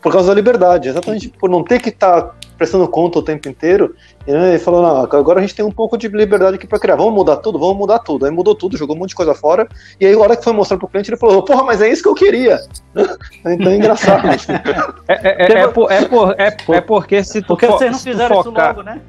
por 0.00 0.12
causa 0.12 0.28
da 0.28 0.34
liberdade, 0.34 0.88
exatamente 0.88 1.28
por 1.28 1.50
não 1.50 1.64
ter 1.64 1.80
que 1.80 1.88
estar 1.88 2.22
tá 2.22 2.34
prestando 2.56 2.88
conta 2.88 3.18
o 3.18 3.22
tempo 3.22 3.48
inteiro. 3.48 3.94
Ele 4.26 4.58
falou: 4.58 4.82
não, 4.82 4.96
agora 5.00 5.38
a 5.38 5.42
gente 5.42 5.54
tem 5.54 5.64
um 5.64 5.70
pouco 5.70 5.96
de 5.96 6.08
liberdade 6.08 6.56
aqui 6.56 6.66
para 6.66 6.78
criar, 6.78 6.96
vamos 6.96 7.14
mudar 7.14 7.36
tudo, 7.36 7.58
vamos 7.58 7.76
mudar 7.76 7.98
tudo. 8.00 8.24
Aí 8.24 8.30
mudou 8.30 8.54
tudo, 8.54 8.76
jogou 8.76 8.96
um 8.96 8.98
monte 8.98 9.10
de 9.10 9.14
coisa 9.14 9.34
fora. 9.34 9.68
E 10.00 10.06
aí, 10.06 10.14
a 10.14 10.18
hora 10.18 10.36
que 10.36 10.44
foi 10.44 10.52
mostrar 10.52 10.78
pro 10.78 10.88
cliente, 10.88 11.10
ele 11.10 11.18
falou: 11.18 11.42
porra, 11.42 11.62
mas 11.62 11.80
é 11.80 11.88
isso 11.88 12.02
que 12.02 12.08
eu 12.08 12.14
queria. 12.14 12.60
então 13.44 13.72
é 13.72 13.76
engraçado. 13.76 14.28
é, 15.08 15.14
é, 15.14 15.52
é, 15.52 15.60
é, 15.60 15.68
por, 15.68 15.90
é, 15.90 16.04
por, 16.04 16.34
é, 16.38 16.56
é 16.68 16.80
porque 16.80 17.22
se 17.22 17.40
tu 17.42 17.48
Porque 17.48 17.66
vocês 17.66 17.92
não 17.92 17.98
fizeram 17.98 18.42
focar... 18.42 18.72
isso 18.72 18.78
logo, 18.78 18.82
né? 18.82 19.00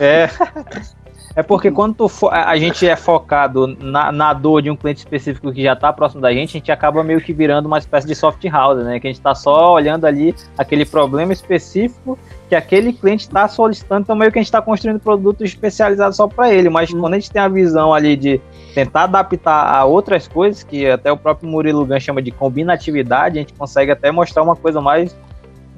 É. 0.00 0.28
É 1.36 1.42
porque 1.42 1.70
quando 1.70 1.94
tu 1.94 2.28
a 2.30 2.56
gente 2.56 2.88
é 2.88 2.96
focado 2.96 3.66
na, 3.66 4.10
na 4.10 4.32
dor 4.32 4.62
de 4.62 4.70
um 4.70 4.74
cliente 4.74 5.00
específico 5.00 5.52
que 5.52 5.62
já 5.62 5.74
está 5.74 5.92
próximo 5.92 6.22
da 6.22 6.32
gente, 6.32 6.56
a 6.56 6.58
gente 6.58 6.72
acaba 6.72 7.04
meio 7.04 7.20
que 7.20 7.30
virando 7.30 7.66
uma 7.66 7.76
espécie 7.76 8.06
de 8.06 8.14
soft 8.14 8.42
house, 8.46 8.82
né? 8.82 8.98
Que 8.98 9.06
a 9.06 9.10
gente 9.10 9.18
está 9.18 9.34
só 9.34 9.74
olhando 9.74 10.06
ali 10.06 10.34
aquele 10.56 10.86
problema 10.86 11.34
específico 11.34 12.18
que 12.48 12.54
aquele 12.54 12.90
cliente 12.90 13.26
está 13.26 13.46
solicitando, 13.48 14.02
então 14.02 14.16
meio 14.16 14.32
que 14.32 14.38
a 14.38 14.40
gente 14.40 14.48
está 14.48 14.62
construindo 14.62 14.98
produtos 14.98 15.46
especializados 15.50 16.16
só 16.16 16.26
para 16.26 16.50
ele. 16.50 16.70
Mas 16.70 16.90
quando 16.90 17.12
a 17.12 17.18
gente 17.18 17.30
tem 17.30 17.42
a 17.42 17.48
visão 17.48 17.92
ali 17.92 18.16
de 18.16 18.40
tentar 18.74 19.02
adaptar 19.02 19.76
a 19.76 19.84
outras 19.84 20.26
coisas, 20.26 20.62
que 20.62 20.88
até 20.88 21.12
o 21.12 21.18
próprio 21.18 21.50
Murilo 21.50 21.84
Gan 21.84 22.00
chama 22.00 22.22
de 22.22 22.30
combinatividade, 22.30 23.38
a 23.38 23.42
gente 23.42 23.52
consegue 23.52 23.92
até 23.92 24.10
mostrar 24.10 24.42
uma 24.42 24.56
coisa 24.56 24.80
mais 24.80 25.14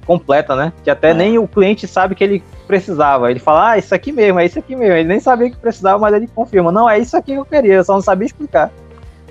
completa, 0.09 0.57
né? 0.57 0.73
Que 0.83 0.89
até 0.89 1.11
é. 1.11 1.15
nem 1.15 1.39
o 1.39 1.47
cliente 1.47 1.87
sabe 1.87 2.15
que 2.15 2.25
ele 2.25 2.43
precisava. 2.67 3.31
Ele 3.31 3.39
fala, 3.39 3.73
ah, 3.73 3.79
isso 3.79 3.95
aqui 3.95 4.11
mesmo, 4.11 4.41
é 4.41 4.47
isso 4.47 4.59
aqui 4.59 4.75
mesmo. 4.75 4.95
Ele 4.95 5.07
nem 5.07 5.21
sabia 5.21 5.51
que 5.51 5.57
precisava, 5.59 5.99
mas 5.99 6.15
ele 6.15 6.27
confirma. 6.27 6.73
Não, 6.73 6.89
é 6.89 6.99
isso 6.99 7.15
aqui 7.15 7.33
que 7.33 7.39
eu 7.39 7.45
queria, 7.45 7.75
eu 7.75 7.85
só 7.85 7.93
não 7.93 8.01
sabia 8.01 8.25
explicar. 8.25 8.73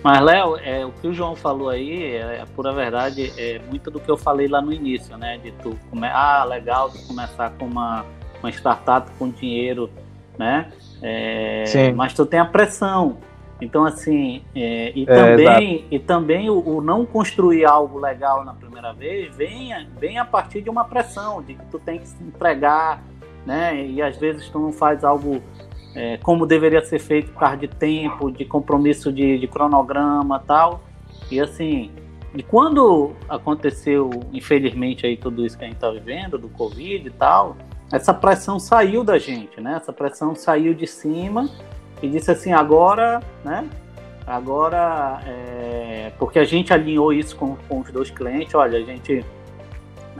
Mas, 0.04 0.22
Léo, 0.22 0.58
é, 0.58 0.86
o 0.86 0.92
que 0.92 1.08
o 1.08 1.14
João 1.14 1.36
falou 1.36 1.70
aí, 1.70 2.16
é, 2.16 2.40
a 2.40 2.46
pura 2.46 2.72
verdade, 2.72 3.34
é 3.36 3.60
muito 3.68 3.90
do 3.90 4.00
que 4.00 4.10
eu 4.10 4.16
falei 4.16 4.48
lá 4.48 4.62
no 4.62 4.72
início, 4.72 5.18
né? 5.18 5.40
De 5.44 5.52
tu 5.52 5.76
come... 5.90 6.08
ah, 6.08 6.46
legal 6.46 6.92
de 6.92 7.00
começar 7.08 7.50
com 7.58 7.66
uma, 7.66 8.06
uma 8.40 8.52
startup 8.52 9.10
com 9.18 9.32
dinheiro, 9.32 9.90
né? 10.38 10.72
É, 11.02 11.64
Sim. 11.66 11.94
Mas 11.94 12.14
tu 12.14 12.24
tem 12.24 12.40
a 12.40 12.46
pressão. 12.46 13.18
Então, 13.60 13.86
assim, 13.86 14.44
é, 14.56 14.92
e, 14.96 15.04
é, 15.04 15.06
também, 15.06 15.86
e 15.90 16.00
também 16.00 16.50
o, 16.50 16.60
o, 16.60 16.82
não 16.82 17.06
construir 17.06 17.66
algo 17.66 18.00
legal 18.00 18.46
na 18.46 18.54
primeira 18.54 18.94
vez 18.94 19.36
vem, 19.36 19.72
vem 20.00 20.20
a 20.20 20.26
partir 20.26 20.62
de 20.62 20.70
uma 20.70 20.86
pressão, 20.86 21.42
de 21.42 21.56
que 21.56 21.66
tu 21.66 21.80
tem 21.80 22.00
que 22.00 22.08
se 22.08 22.24
entregar, 22.24 23.04
né? 23.46 23.84
E 23.84 24.02
às 24.02 24.18
vezes 24.18 24.48
tu 24.50 24.60
não 24.60 24.72
faz 24.72 25.04
algo 25.04 25.42
é, 25.96 26.18
como 26.18 26.46
deveria 26.46 26.84
ser 26.84 27.00
feito 27.00 27.32
por 27.32 27.40
causa 27.40 27.58
de 27.58 27.68
tempo, 27.68 28.30
de 28.32 28.46
compromisso 28.46 29.12
de, 29.12 29.40
de 29.40 29.48
cronograma 29.48 30.40
tal. 30.46 30.82
E 31.32 31.40
assim, 31.40 31.92
e 32.36 32.44
quando 32.44 33.14
aconteceu, 33.28 34.12
infelizmente, 34.32 35.08
aí 35.08 35.18
tudo 35.18 35.44
isso 35.44 35.58
que 35.58 35.64
a 35.64 35.68
gente 35.68 35.78
está 35.78 35.90
vivendo, 35.90 36.38
do 36.38 36.50
Covid 36.50 37.08
e 37.08 37.12
tal, 37.12 37.58
essa 37.92 38.14
pressão 38.14 38.60
saiu 38.60 39.04
da 39.04 39.18
gente, 39.18 39.60
né? 39.60 39.78
Essa 39.78 39.92
pressão 39.92 40.36
saiu 40.36 40.76
de 40.76 40.86
cima 40.86 41.50
e 42.02 42.10
disse 42.10 42.32
assim, 42.32 42.52
agora, 42.52 43.22
né? 43.44 43.68
Agora, 44.26 45.22
é, 45.26 46.12
porque 46.20 46.38
a 46.38 46.44
gente 46.44 46.74
alinhou 46.74 47.14
isso 47.14 47.36
com, 47.36 47.56
com 47.68 47.80
os 47.80 47.92
dois 47.92 48.10
clientes, 48.10 48.54
olha, 48.56 48.78
a 48.78 48.82
gente 48.82 49.26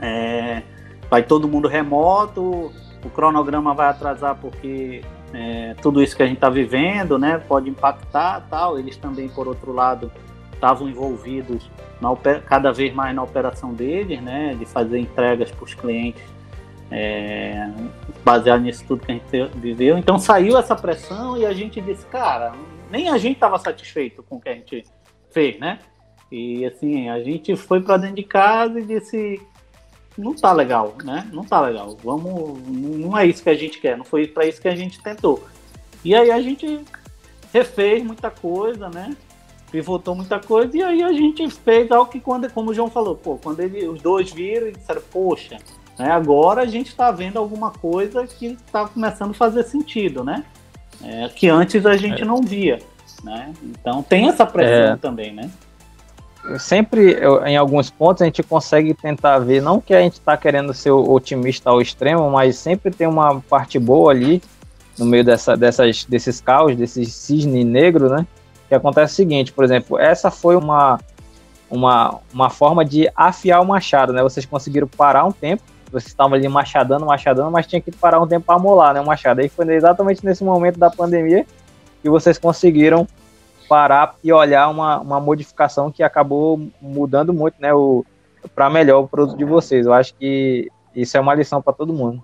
é, 0.00 0.62
vai 1.10 1.22
todo 1.22 1.46
mundo 1.46 1.68
remoto, 1.68 2.72
o 3.04 3.10
cronograma 3.10 3.74
vai 3.74 3.88
atrasar 3.88 4.36
porque 4.36 5.02
é, 5.32 5.74
tudo 5.82 6.02
isso 6.02 6.16
que 6.16 6.22
a 6.22 6.26
gente 6.26 6.36
está 6.36 6.48
vivendo, 6.48 7.18
né, 7.18 7.38
pode 7.46 7.68
impactar, 7.68 8.46
tal. 8.48 8.78
Eles 8.78 8.96
também, 8.96 9.28
por 9.28 9.46
outro 9.46 9.72
lado, 9.72 10.10
estavam 10.52 10.88
envolvidos 10.88 11.70
na, 12.00 12.08
cada 12.40 12.72
vez 12.72 12.94
mais 12.94 13.14
na 13.14 13.22
operação 13.22 13.72
deles, 13.72 14.20
né, 14.22 14.56
de 14.58 14.64
fazer 14.64 14.98
entregas 14.98 15.50
para 15.50 15.64
os 15.64 15.74
clientes 15.74 16.37
é, 16.90 17.70
baseado 18.24 18.62
nisso 18.62 18.84
tudo 18.86 19.04
que 19.04 19.12
a 19.12 19.14
gente 19.14 19.58
viveu. 19.58 19.98
Então 19.98 20.18
saiu 20.18 20.58
essa 20.58 20.74
pressão 20.74 21.36
e 21.36 21.44
a 21.44 21.52
gente 21.52 21.80
disse, 21.80 22.06
cara, 22.06 22.52
nem 22.90 23.08
a 23.08 23.18
gente 23.18 23.34
estava 23.34 23.58
satisfeito 23.58 24.22
com 24.22 24.36
o 24.36 24.40
que 24.40 24.48
a 24.48 24.54
gente 24.54 24.84
fez, 25.30 25.58
né? 25.58 25.78
E 26.30 26.64
assim, 26.66 27.08
a 27.08 27.20
gente 27.20 27.56
foi 27.56 27.80
para 27.80 27.96
dentro 27.96 28.16
de 28.16 28.22
casa 28.22 28.78
e 28.78 28.84
disse, 28.84 29.40
não 30.16 30.34
tá 30.34 30.52
legal, 30.52 30.94
né? 31.02 31.28
Não 31.32 31.44
tá 31.44 31.60
legal. 31.60 31.96
Vamos, 32.02 32.58
não 32.66 33.16
é 33.16 33.26
isso 33.26 33.42
que 33.42 33.50
a 33.50 33.54
gente 33.54 33.80
quer, 33.80 33.96
não 33.96 34.04
foi 34.04 34.26
para 34.26 34.46
isso 34.46 34.60
que 34.60 34.68
a 34.68 34.76
gente 34.76 35.02
tentou. 35.02 35.46
E 36.04 36.14
aí 36.14 36.30
a 36.30 36.40
gente 36.40 36.84
refez 37.52 38.02
muita 38.02 38.30
coisa, 38.30 38.88
né? 38.88 39.16
Pivotou 39.70 40.14
muita 40.14 40.38
coisa 40.38 40.76
e 40.76 40.82
aí 40.82 41.02
a 41.02 41.12
gente 41.12 41.48
fez 41.50 41.90
algo 41.90 42.10
que 42.10 42.20
quando, 42.20 42.50
como 42.50 42.70
o 42.70 42.74
João 42.74 42.90
falou, 42.90 43.14
pô, 43.14 43.36
quando 43.36 43.60
ele, 43.60 43.86
os 43.86 44.00
dois 44.00 44.32
viram 44.32 44.68
e 44.68 44.72
disseram, 44.72 45.02
poxa, 45.10 45.58
né? 45.98 46.10
Agora 46.10 46.62
a 46.62 46.66
gente 46.66 46.88
está 46.88 47.10
vendo 47.10 47.38
alguma 47.38 47.70
coisa 47.70 48.26
que 48.26 48.46
está 48.46 48.86
começando 48.86 49.30
a 49.30 49.34
fazer 49.34 49.64
sentido, 49.64 50.22
né? 50.22 50.44
É, 51.02 51.28
que 51.28 51.48
antes 51.48 51.84
a 51.86 51.96
gente 51.96 52.22
é. 52.22 52.24
não 52.24 52.40
via. 52.42 52.78
Né? 53.22 53.52
Então 53.62 54.02
tem 54.02 54.28
essa 54.28 54.46
pressão 54.46 54.94
é. 54.94 54.96
também, 54.96 55.32
né? 55.32 55.50
Sempre, 56.58 57.18
em 57.44 57.56
alguns 57.56 57.90
pontos, 57.90 58.22
a 58.22 58.24
gente 58.24 58.42
consegue 58.42 58.94
tentar 58.94 59.38
ver, 59.38 59.60
não 59.60 59.80
que 59.80 59.92
a 59.92 60.00
gente 60.00 60.14
está 60.14 60.36
querendo 60.36 60.72
ser 60.72 60.92
otimista 60.92 61.68
ao 61.68 61.82
extremo, 61.82 62.30
mas 62.30 62.56
sempre 62.56 62.90
tem 62.90 63.06
uma 63.06 63.40
parte 63.40 63.78
boa 63.78 64.12
ali, 64.12 64.40
no 64.98 65.04
meio 65.04 65.24
dessa, 65.24 65.56
dessas, 65.56 66.04
desses 66.04 66.40
caos, 66.40 66.76
desses 66.76 67.12
cisne 67.12 67.64
negro, 67.64 68.08
né? 68.08 68.26
Que 68.68 68.74
acontece 68.74 69.12
o 69.12 69.16
seguinte, 69.16 69.52
por 69.52 69.64
exemplo, 69.64 69.98
essa 69.98 70.30
foi 70.30 70.56
uma, 70.56 70.98
uma, 71.70 72.18
uma 72.32 72.48
forma 72.50 72.84
de 72.84 73.10
afiar 73.14 73.60
o 73.60 73.66
machado, 73.66 74.12
né? 74.12 74.22
Vocês 74.22 74.46
conseguiram 74.46 74.86
parar 74.86 75.24
um 75.24 75.32
tempo, 75.32 75.62
você 75.90 76.08
estava 76.08 76.34
ali 76.34 76.48
machadando, 76.48 77.06
machadando, 77.06 77.50
mas 77.50 77.66
tinha 77.66 77.80
que 77.80 77.90
parar 77.90 78.20
um 78.20 78.26
tempo 78.26 78.46
para 78.46 78.58
molar, 78.58 78.94
né, 78.94 79.00
o 79.00 79.06
machado. 79.06 79.40
Aí 79.40 79.48
foi 79.48 79.66
exatamente 79.74 80.24
nesse 80.24 80.44
momento 80.44 80.78
da 80.78 80.90
pandemia 80.90 81.46
que 82.02 82.10
vocês 82.10 82.38
conseguiram 82.38 83.06
parar 83.68 84.14
e 84.22 84.32
olhar 84.32 84.68
uma, 84.68 84.98
uma 84.98 85.20
modificação 85.20 85.90
que 85.90 86.02
acabou 86.02 86.68
mudando 86.80 87.32
muito, 87.32 87.60
né, 87.60 87.72
o 87.74 88.04
para 88.54 88.70
melhor 88.70 89.00
o 89.02 89.08
produto 89.08 89.36
de 89.36 89.44
vocês. 89.44 89.86
Eu 89.86 89.92
acho 89.92 90.14
que 90.14 90.70
isso 90.94 91.16
é 91.16 91.20
uma 91.20 91.34
lição 91.34 91.60
para 91.60 91.72
todo 91.72 91.92
mundo. 91.92 92.22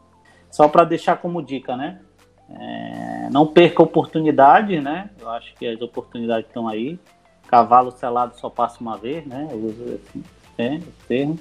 Só 0.50 0.68
para 0.68 0.84
deixar 0.84 1.16
como 1.16 1.42
dica, 1.42 1.76
né? 1.76 2.00
É, 2.48 3.28
não 3.30 3.46
perca 3.46 3.82
oportunidade, 3.82 4.80
né? 4.80 5.10
Eu 5.20 5.28
acho 5.30 5.54
que 5.54 5.66
as 5.66 5.80
oportunidades 5.80 6.46
estão 6.46 6.68
aí. 6.68 6.98
Cavalo 7.48 7.90
selado 7.90 8.38
só 8.38 8.48
passa 8.48 8.78
uma 8.80 8.96
vez, 8.96 9.26
né? 9.26 9.48
Eu 9.50 9.58
uso 9.58 9.84
esse, 9.84 10.24
é, 10.56 10.74
esse 10.76 10.92
termo. 11.08 11.38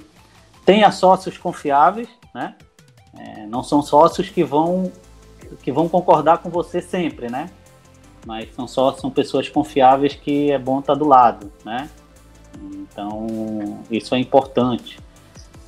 Tenha 0.64 0.90
sócios 0.90 1.36
confiáveis, 1.36 2.08
né? 2.34 2.54
É, 3.18 3.46
não 3.46 3.62
são 3.62 3.82
sócios 3.82 4.28
que 4.28 4.42
vão 4.42 4.90
que 5.62 5.70
vão 5.70 5.88
concordar 5.88 6.38
com 6.38 6.50
você 6.50 6.80
sempre, 6.80 7.30
né? 7.30 7.50
Mas 8.26 8.52
são 8.54 8.66
sócios, 8.66 9.00
são 9.00 9.10
pessoas 9.10 9.48
confiáveis 9.48 10.14
que 10.14 10.50
é 10.50 10.58
bom 10.58 10.80
estar 10.80 10.94
do 10.94 11.06
lado, 11.06 11.52
né? 11.64 11.88
Então 12.60 13.82
isso 13.90 14.14
é 14.14 14.18
importante. 14.18 14.98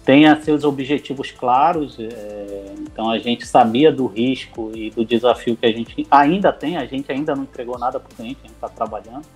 Tenha 0.05 0.41
seus 0.41 0.65
objetivos 0.65 1.31
claros. 1.31 1.99
É, 1.99 2.75
então 2.81 3.11
a 3.11 3.19
gente 3.19 3.47
sabia 3.47 3.93
do 3.93 4.07
risco 4.07 4.71
e 4.75 4.91
do 4.91 5.05
desafio 5.05 5.57
que 5.57 5.67
a 5.67 5.73
gente 5.73 6.07
ainda 6.11 6.53
tem. 6.53 6.77
A 6.77 6.87
gente 6.87 7.11
ainda 7.13 7.35
não 7.35 7.43
entregou 7.43 7.79
nada 7.79 8.01
para 8.01 8.11
o 8.13 8.15
cliente, 8.15 8.39
a 8.45 8.47
gente 8.47 8.55
está 8.55 8.69
trabalhando. 8.69 9.27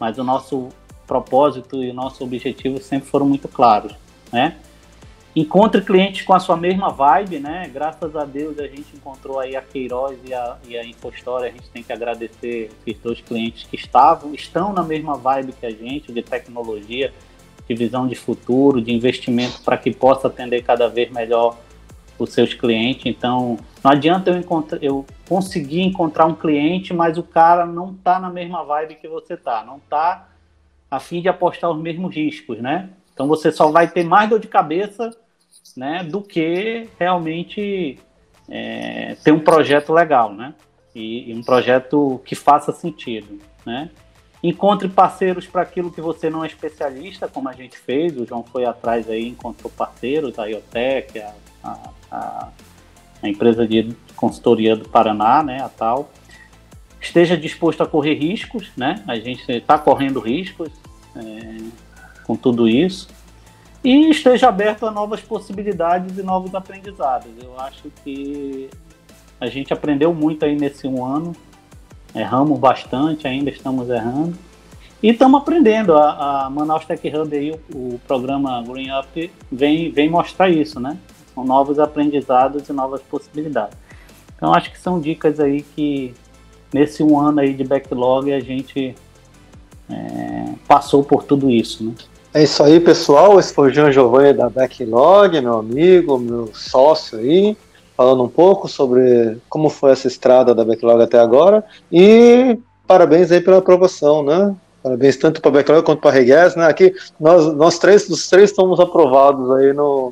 Mas 0.00 0.16
o 0.18 0.24
nosso 0.24 0.68
propósito 1.06 1.82
e 1.82 1.90
o 1.90 1.94
nosso 1.94 2.24
objetivo 2.24 2.80
sempre 2.80 3.08
foram 3.08 3.26
muito 3.26 3.48
claros, 3.48 3.92
né? 4.32 4.56
Encontre 5.34 5.80
clientes 5.80 6.26
com 6.26 6.34
a 6.34 6.40
sua 6.40 6.58
mesma 6.58 6.90
vibe, 6.90 7.38
né? 7.38 7.70
Graças 7.72 8.14
a 8.14 8.24
Deus 8.24 8.58
a 8.58 8.66
gente 8.66 8.94
encontrou 8.94 9.40
aí 9.40 9.56
a 9.56 9.62
Queiroz 9.62 10.18
e 10.26 10.34
a, 10.34 10.58
e 10.68 10.76
a 10.76 10.84
Infostória. 10.84 11.48
A 11.48 11.50
gente 11.50 11.70
tem 11.70 11.82
que 11.82 11.90
agradecer 11.90 12.70
esses 12.86 13.02
dois 13.02 13.20
clientes 13.22 13.64
que 13.64 13.76
estavam, 13.76 14.34
estão 14.34 14.74
na 14.74 14.82
mesma 14.82 15.16
vibe 15.16 15.54
que 15.58 15.64
a 15.64 15.70
gente, 15.70 16.12
de 16.12 16.22
tecnologia, 16.22 17.14
de 17.66 17.74
visão 17.74 18.06
de 18.06 18.14
futuro, 18.14 18.82
de 18.82 18.92
investimento 18.92 19.62
para 19.62 19.78
que 19.78 19.90
possa 19.90 20.28
atender 20.28 20.62
cada 20.62 20.86
vez 20.88 21.10
melhor 21.10 21.56
os 22.18 22.30
seus 22.30 22.52
clientes. 22.52 23.06
Então, 23.06 23.58
não 23.82 23.90
adianta 23.90 24.30
eu, 24.30 24.36
encontrar, 24.36 24.82
eu 24.82 25.06
conseguir 25.26 25.80
encontrar 25.80 26.26
um 26.26 26.34
cliente, 26.34 26.92
mas 26.92 27.16
o 27.16 27.22
cara 27.22 27.64
não 27.64 27.92
está 27.92 28.20
na 28.20 28.28
mesma 28.28 28.64
vibe 28.64 28.96
que 28.96 29.08
você 29.08 29.32
está, 29.32 29.64
não 29.64 29.78
está 29.78 30.28
a 30.90 31.00
fim 31.00 31.22
de 31.22 31.28
apostar 31.30 31.70
os 31.70 31.80
mesmos 31.80 32.14
riscos, 32.14 32.58
né? 32.58 32.90
Então 33.14 33.26
você 33.26 33.50
só 33.50 33.70
vai 33.70 33.88
ter 33.88 34.04
mais 34.04 34.28
dor 34.28 34.38
de 34.38 34.48
cabeça, 34.48 35.10
né, 35.76 36.04
do 36.04 36.20
que 36.20 36.88
realmente 36.98 37.98
é, 38.48 39.16
ter 39.22 39.32
um 39.32 39.40
projeto 39.40 39.92
legal, 39.92 40.32
né? 40.32 40.54
E, 40.94 41.30
e 41.30 41.34
um 41.34 41.42
projeto 41.42 42.20
que 42.24 42.34
faça 42.34 42.72
sentido, 42.72 43.38
né? 43.64 43.90
Encontre 44.42 44.88
parceiros 44.88 45.46
para 45.46 45.62
aquilo 45.62 45.90
que 45.92 46.00
você 46.00 46.28
não 46.28 46.42
é 46.42 46.48
especialista, 46.48 47.28
como 47.28 47.48
a 47.48 47.52
gente 47.52 47.78
fez. 47.78 48.16
O 48.16 48.26
João 48.26 48.42
foi 48.42 48.64
atrás 48.64 49.08
aí, 49.08 49.28
encontrou 49.28 49.70
parceiros, 49.70 50.36
a 50.36 50.46
IoTech, 50.46 51.20
a, 51.20 51.34
a, 52.10 52.48
a, 53.22 53.28
empresa 53.28 53.66
de 53.66 53.94
consultoria 54.16 54.74
do 54.74 54.88
Paraná, 54.88 55.44
né, 55.44 55.62
a 55.62 55.68
tal. 55.68 56.10
Esteja 57.00 57.36
disposto 57.36 57.84
a 57.84 57.86
correr 57.86 58.14
riscos, 58.14 58.72
né? 58.76 59.02
A 59.06 59.14
gente 59.14 59.50
está 59.50 59.78
correndo 59.78 60.18
riscos 60.18 60.70
é, 61.14 61.58
com 62.24 62.34
tudo 62.34 62.68
isso. 62.68 63.08
E 63.84 64.10
esteja 64.10 64.48
aberto 64.48 64.86
a 64.86 64.90
novas 64.90 65.20
possibilidades 65.20 66.16
e 66.16 66.22
novos 66.22 66.54
aprendizados. 66.54 67.30
Eu 67.42 67.58
acho 67.58 67.90
que 68.04 68.70
a 69.40 69.46
gente 69.48 69.72
aprendeu 69.72 70.14
muito 70.14 70.44
aí 70.44 70.56
nesse 70.56 70.86
um 70.86 71.04
ano 71.04 71.34
erramos 72.14 72.58
bastante, 72.58 73.26
ainda 73.26 73.50
estamos 73.50 73.88
errando. 73.88 74.36
E 75.02 75.08
estamos 75.08 75.40
aprendendo. 75.40 75.94
A, 75.94 76.44
a, 76.44 76.50
Manaus 76.50 76.84
Tech 76.84 77.06
Hub 77.08 77.36
aí, 77.36 77.50
o, 77.50 77.94
o, 77.94 78.00
programa 78.06 78.62
Green 78.62 78.90
Up 78.96 79.32
vem, 79.50 79.90
vem 79.90 80.08
mostrar 80.08 80.48
isso, 80.48 80.78
né? 80.78 80.96
São 81.34 81.44
novos 81.44 81.78
aprendizados 81.78 82.68
e 82.68 82.72
novas 82.72 83.02
possibilidades. 83.02 83.76
Então 84.36 84.54
acho 84.54 84.70
que 84.70 84.78
são 84.78 85.00
dicas 85.00 85.40
aí 85.40 85.62
que 85.62 86.14
nesse 86.72 87.02
um 87.02 87.18
ano 87.18 87.40
aí 87.40 87.54
de 87.54 87.64
backlog 87.64 88.32
a 88.32 88.40
gente 88.40 88.94
é, 89.90 90.54
passou 90.68 91.02
por 91.02 91.24
tudo 91.24 91.50
isso, 91.50 91.84
né? 91.84 91.94
É 92.34 92.42
isso 92.42 92.62
aí, 92.62 92.80
pessoal. 92.80 93.38
Esse 93.38 93.52
foi 93.52 93.70
o 93.70 93.72
Jean 93.72 93.92
Giovanni 93.92 94.32
da 94.32 94.48
Backlog, 94.48 95.40
meu 95.40 95.58
amigo, 95.58 96.18
meu 96.18 96.50
sócio 96.54 97.18
aí 97.18 97.56
falando 97.96 98.24
um 98.24 98.28
pouco 98.28 98.68
sobre 98.68 99.38
como 99.48 99.68
foi 99.68 99.92
essa 99.92 100.08
estrada 100.08 100.54
da 100.54 100.64
Backlog 100.64 101.02
até 101.02 101.18
agora. 101.18 101.64
E 101.90 102.58
parabéns 102.86 103.30
aí 103.30 103.40
pela 103.40 103.58
aprovação, 103.58 104.24
né? 104.24 104.54
Parabéns 104.82 105.16
tanto 105.16 105.40
para 105.40 105.50
a 105.50 105.54
Backlog 105.54 105.84
quanto 105.84 106.00
para 106.00 106.18
a 106.18 106.48
né? 106.56 106.66
Aqui 106.66 106.92
nós, 107.20 107.54
nós 107.54 107.78
três, 107.78 108.08
os 108.08 108.28
três 108.28 108.50
estamos 108.50 108.80
aprovados 108.80 109.50
aí 109.52 109.72
no, 109.72 110.10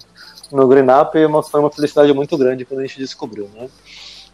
no 0.53 0.68
Green 0.68 0.87
Up 0.89 1.18
e 1.18 1.51
foi 1.51 1.61
uma 1.61 1.71
felicidade 1.71 2.12
muito 2.12 2.37
grande 2.39 2.64
quando 2.64 2.81
a 2.81 2.87
gente 2.87 2.99
descobriu, 2.99 3.49
né? 3.55 3.68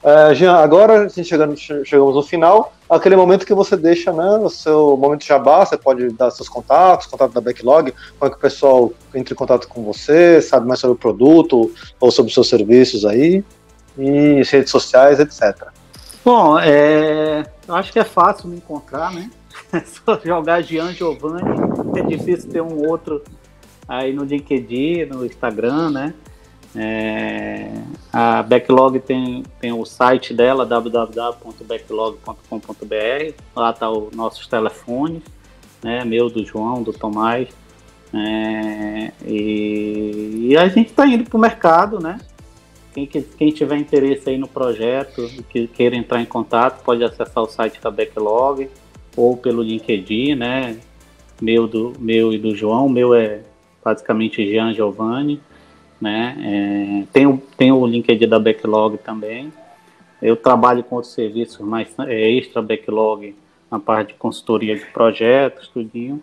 Uh, 0.03 0.35
Jean, 0.35 0.55
agora 0.55 1.03
a 1.03 1.09
gente 1.09 1.25
chegando, 1.25 1.57
chegamos 1.57 2.15
no 2.15 2.23
final, 2.23 2.73
aquele 2.89 3.17
momento 3.17 3.45
que 3.45 3.55
você 3.55 3.77
deixa 3.77 4.13
né, 4.13 4.39
o 4.39 4.49
seu 4.49 4.97
momento 4.97 5.23
de 5.23 5.27
jabá, 5.27 5.65
você 5.65 5.77
pode 5.77 6.09
dar 6.11 6.31
seus 6.31 6.49
contatos, 6.49 7.07
contato 7.07 7.33
da 7.33 7.41
Backlog, 7.41 7.93
como 8.19 8.29
é 8.29 8.31
que 8.31 8.37
o 8.37 8.41
pessoal 8.41 8.93
entra 9.15 9.35
em 9.35 9.37
contato 9.37 9.67
com 9.67 9.83
você, 9.83 10.41
sabe 10.41 10.67
mais 10.67 10.79
sobre 10.81 10.95
o 10.95 10.99
produto 10.99 11.73
ou 11.99 12.11
sobre 12.11 12.29
os 12.29 12.35
seus 12.35 12.49
serviços 12.49 13.05
aí, 13.05 13.43
e 13.99 14.43
redes 14.45 14.71
sociais, 14.71 15.19
etc. 15.19 15.69
Bom, 16.25 16.59
é, 16.59 17.45
eu 17.67 17.75
acho 17.75 17.93
que 17.93 17.99
é 17.99 18.05
fácil 18.05 18.49
me 18.49 18.57
encontrar, 18.57 19.13
né? 19.13 19.31
É 19.73 19.81
só 19.81 20.21
jogar 20.23 20.63
Jean 20.63 20.93
Giovanni, 20.93 21.43
é 21.97 22.03
difícil 22.03 22.51
ter 22.51 22.61
um 22.61 22.87
outro 22.87 23.25
aí 23.89 24.13
no 24.13 24.23
LinkedIn, 24.23 25.07
no 25.07 25.25
Instagram, 25.25 25.91
né? 25.91 26.15
É, 26.79 27.71
a 28.13 28.43
Backlog 28.43 29.01
tem, 29.01 29.43
tem 29.59 29.73
o 29.73 29.87
site 29.87 30.35
dela, 30.35 30.67
www.backlog.com.br. 30.67 33.33
Lá 33.55 33.73
tá 33.73 33.91
os 33.91 34.15
nossos 34.15 34.47
telefones, 34.47 35.23
né? 35.83 36.05
Meu, 36.05 36.29
do 36.29 36.45
João, 36.45 36.83
do 36.83 36.93
Tomás. 36.93 37.49
É, 38.13 39.11
e, 39.25 40.49
e, 40.51 40.57
a 40.57 40.69
gente 40.69 40.91
está 40.91 41.07
indo 41.07 41.25
para 41.25 41.37
o 41.37 41.41
mercado, 41.41 41.99
né? 41.99 42.21
Quem, 42.93 43.07
quem 43.07 43.51
tiver 43.51 43.79
interesse 43.79 44.29
aí 44.31 44.39
no 44.39 44.49
projeto 44.49 45.23
e 45.23 45.43
que 45.43 45.67
queira 45.67 45.97
entrar 45.97 46.21
em 46.21 46.27
contato, 46.27 46.83
pode 46.83 47.03
acessar 47.03 47.43
o 47.43 47.49
site 47.49 47.81
da 47.81 47.91
Backlog 47.91 48.69
ou 49.17 49.37
pelo 49.37 49.63
LinkedIn, 49.63 50.35
né? 50.35 50.79
Meu, 51.41 51.67
do, 51.67 51.95
meu 51.99 52.33
e 52.33 52.39
do 52.39 52.55
João. 52.55 52.89
Meu 52.89 53.15
é 53.15 53.41
basicamente 53.83 54.47
Jean 54.47 54.75
Giovanni 54.75 55.41
né? 56.01 56.37
É, 56.41 57.07
tem, 57.13 57.27
o, 57.27 57.39
tem 57.57 57.73
o 57.73 57.87
LinkedIn 57.87 58.29
da 58.29 58.39
Backlog 58.39 58.99
também. 58.99 59.53
Eu 60.21 60.37
trabalho 60.37 60.83
com 60.83 60.97
outros 60.97 61.15
serviços, 61.15 61.61
mas 61.61 61.89
é 62.01 62.31
extra 62.31 62.63
Backlog 62.63 63.35
na 63.71 63.79
parte 63.79 64.09
de 64.09 64.15
consultoria 64.15 64.77
de 64.77 64.87
projetos, 64.87 65.69
tudinho. 65.69 66.23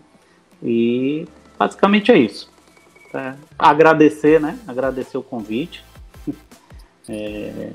E 0.61 1.28
basicamente 1.57 2.11
é 2.11 2.17
isso. 2.17 2.51
É, 3.13 3.36
agradecer, 3.57 4.39
né? 4.39 4.57
Agradecer 4.67 5.17
o 5.17 5.24
convite. 5.24 5.84
É, 7.09 7.71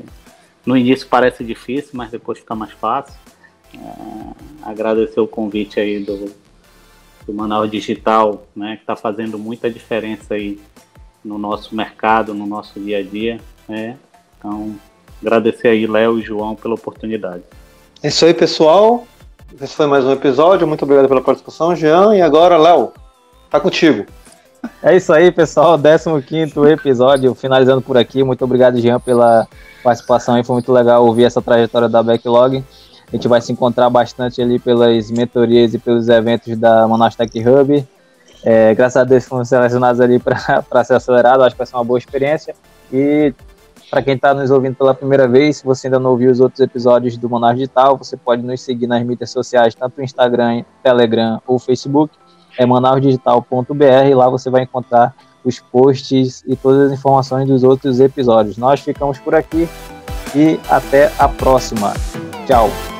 no 0.64 0.74
início 0.74 1.06
parece 1.06 1.44
difícil, 1.44 1.90
mas 1.92 2.10
depois 2.10 2.38
fica 2.38 2.54
mais 2.54 2.72
fácil. 2.72 3.14
É, 3.74 3.78
agradecer 4.62 5.20
o 5.20 5.28
convite 5.28 5.78
aí 5.78 6.02
do, 6.02 6.34
do 7.26 7.34
Manaus 7.34 7.70
Digital, 7.70 8.46
né? 8.56 8.76
Que 8.76 8.84
está 8.84 8.96
fazendo 8.96 9.38
muita 9.38 9.70
diferença 9.70 10.32
aí 10.32 10.58
no 11.28 11.36
nosso 11.36 11.76
mercado, 11.76 12.32
no 12.32 12.46
nosso 12.46 12.80
dia 12.80 12.98
a 12.98 13.02
dia. 13.02 13.38
Né? 13.68 13.96
Então, 14.38 14.74
agradecer 15.20 15.68
aí, 15.68 15.86
Léo 15.86 16.18
e 16.18 16.22
João, 16.22 16.56
pela 16.56 16.74
oportunidade. 16.74 17.42
É 18.02 18.08
isso 18.08 18.24
aí, 18.24 18.32
pessoal. 18.32 19.06
Esse 19.60 19.74
foi 19.74 19.86
mais 19.86 20.04
um 20.04 20.12
episódio. 20.12 20.66
Muito 20.66 20.84
obrigado 20.84 21.06
pela 21.06 21.20
participação, 21.20 21.76
Jean. 21.76 22.16
E 22.16 22.22
agora, 22.22 22.56
Léo, 22.56 22.92
tá 23.50 23.60
contigo. 23.60 24.06
É 24.82 24.96
isso 24.96 25.12
aí, 25.12 25.30
pessoal. 25.30 25.78
15 25.78 26.58
episódio, 26.72 27.34
finalizando 27.34 27.82
por 27.82 27.98
aqui. 27.98 28.24
Muito 28.24 28.42
obrigado, 28.42 28.80
Jean, 28.80 28.98
pela 28.98 29.46
participação 29.82 30.34
aí. 30.34 30.44
Foi 30.44 30.54
muito 30.54 30.72
legal 30.72 31.04
ouvir 31.04 31.24
essa 31.24 31.42
trajetória 31.42 31.88
da 31.88 32.02
Backlog. 32.02 32.64
A 33.06 33.16
gente 33.16 33.28
vai 33.28 33.40
se 33.40 33.52
encontrar 33.52 33.90
bastante 33.90 34.40
ali 34.40 34.58
pelas 34.58 35.10
mentorias 35.10 35.74
e 35.74 35.78
pelos 35.78 36.08
eventos 36.08 36.56
da 36.56 36.88
Manaus 36.88 37.14
Tech 37.14 37.30
Hub. 37.38 37.86
É, 38.42 38.74
graças 38.74 38.96
a 38.96 39.04
Deus 39.04 39.24
fomos 39.24 39.48
selecionados 39.48 40.00
ali 40.00 40.18
para 40.18 40.84
ser 40.84 40.94
acelerado, 40.94 41.42
acho 41.42 41.54
que 41.54 41.58
vai 41.58 41.66
ser 41.66 41.76
uma 41.76 41.84
boa 41.84 41.98
experiência. 41.98 42.54
E 42.92 43.34
para 43.90 44.02
quem 44.02 44.14
está 44.14 44.34
nos 44.34 44.50
ouvindo 44.50 44.76
pela 44.76 44.94
primeira 44.94 45.26
vez, 45.26 45.58
se 45.58 45.64
você 45.64 45.86
ainda 45.86 45.98
não 45.98 46.10
ouviu 46.10 46.30
os 46.30 46.40
outros 46.40 46.60
episódios 46.60 47.16
do 47.16 47.28
Monar 47.28 47.54
Digital, 47.54 47.96
você 47.96 48.16
pode 48.16 48.42
nos 48.42 48.60
seguir 48.60 48.86
nas 48.86 49.02
mídias 49.02 49.30
sociais, 49.30 49.74
tanto 49.74 50.02
Instagram, 50.02 50.62
Telegram 50.82 51.40
ou 51.46 51.58
Facebook, 51.58 52.14
é 52.58 52.66
manausdigital.br, 52.66 54.14
lá 54.14 54.28
você 54.28 54.50
vai 54.50 54.62
encontrar 54.62 55.14
os 55.44 55.60
posts 55.60 56.42
e 56.46 56.56
todas 56.56 56.90
as 56.90 56.98
informações 56.98 57.46
dos 57.46 57.62
outros 57.62 58.00
episódios. 58.00 58.58
Nós 58.58 58.80
ficamos 58.80 59.18
por 59.18 59.34
aqui 59.34 59.68
e 60.34 60.60
até 60.68 61.10
a 61.18 61.28
próxima. 61.28 61.94
Tchau! 62.46 62.97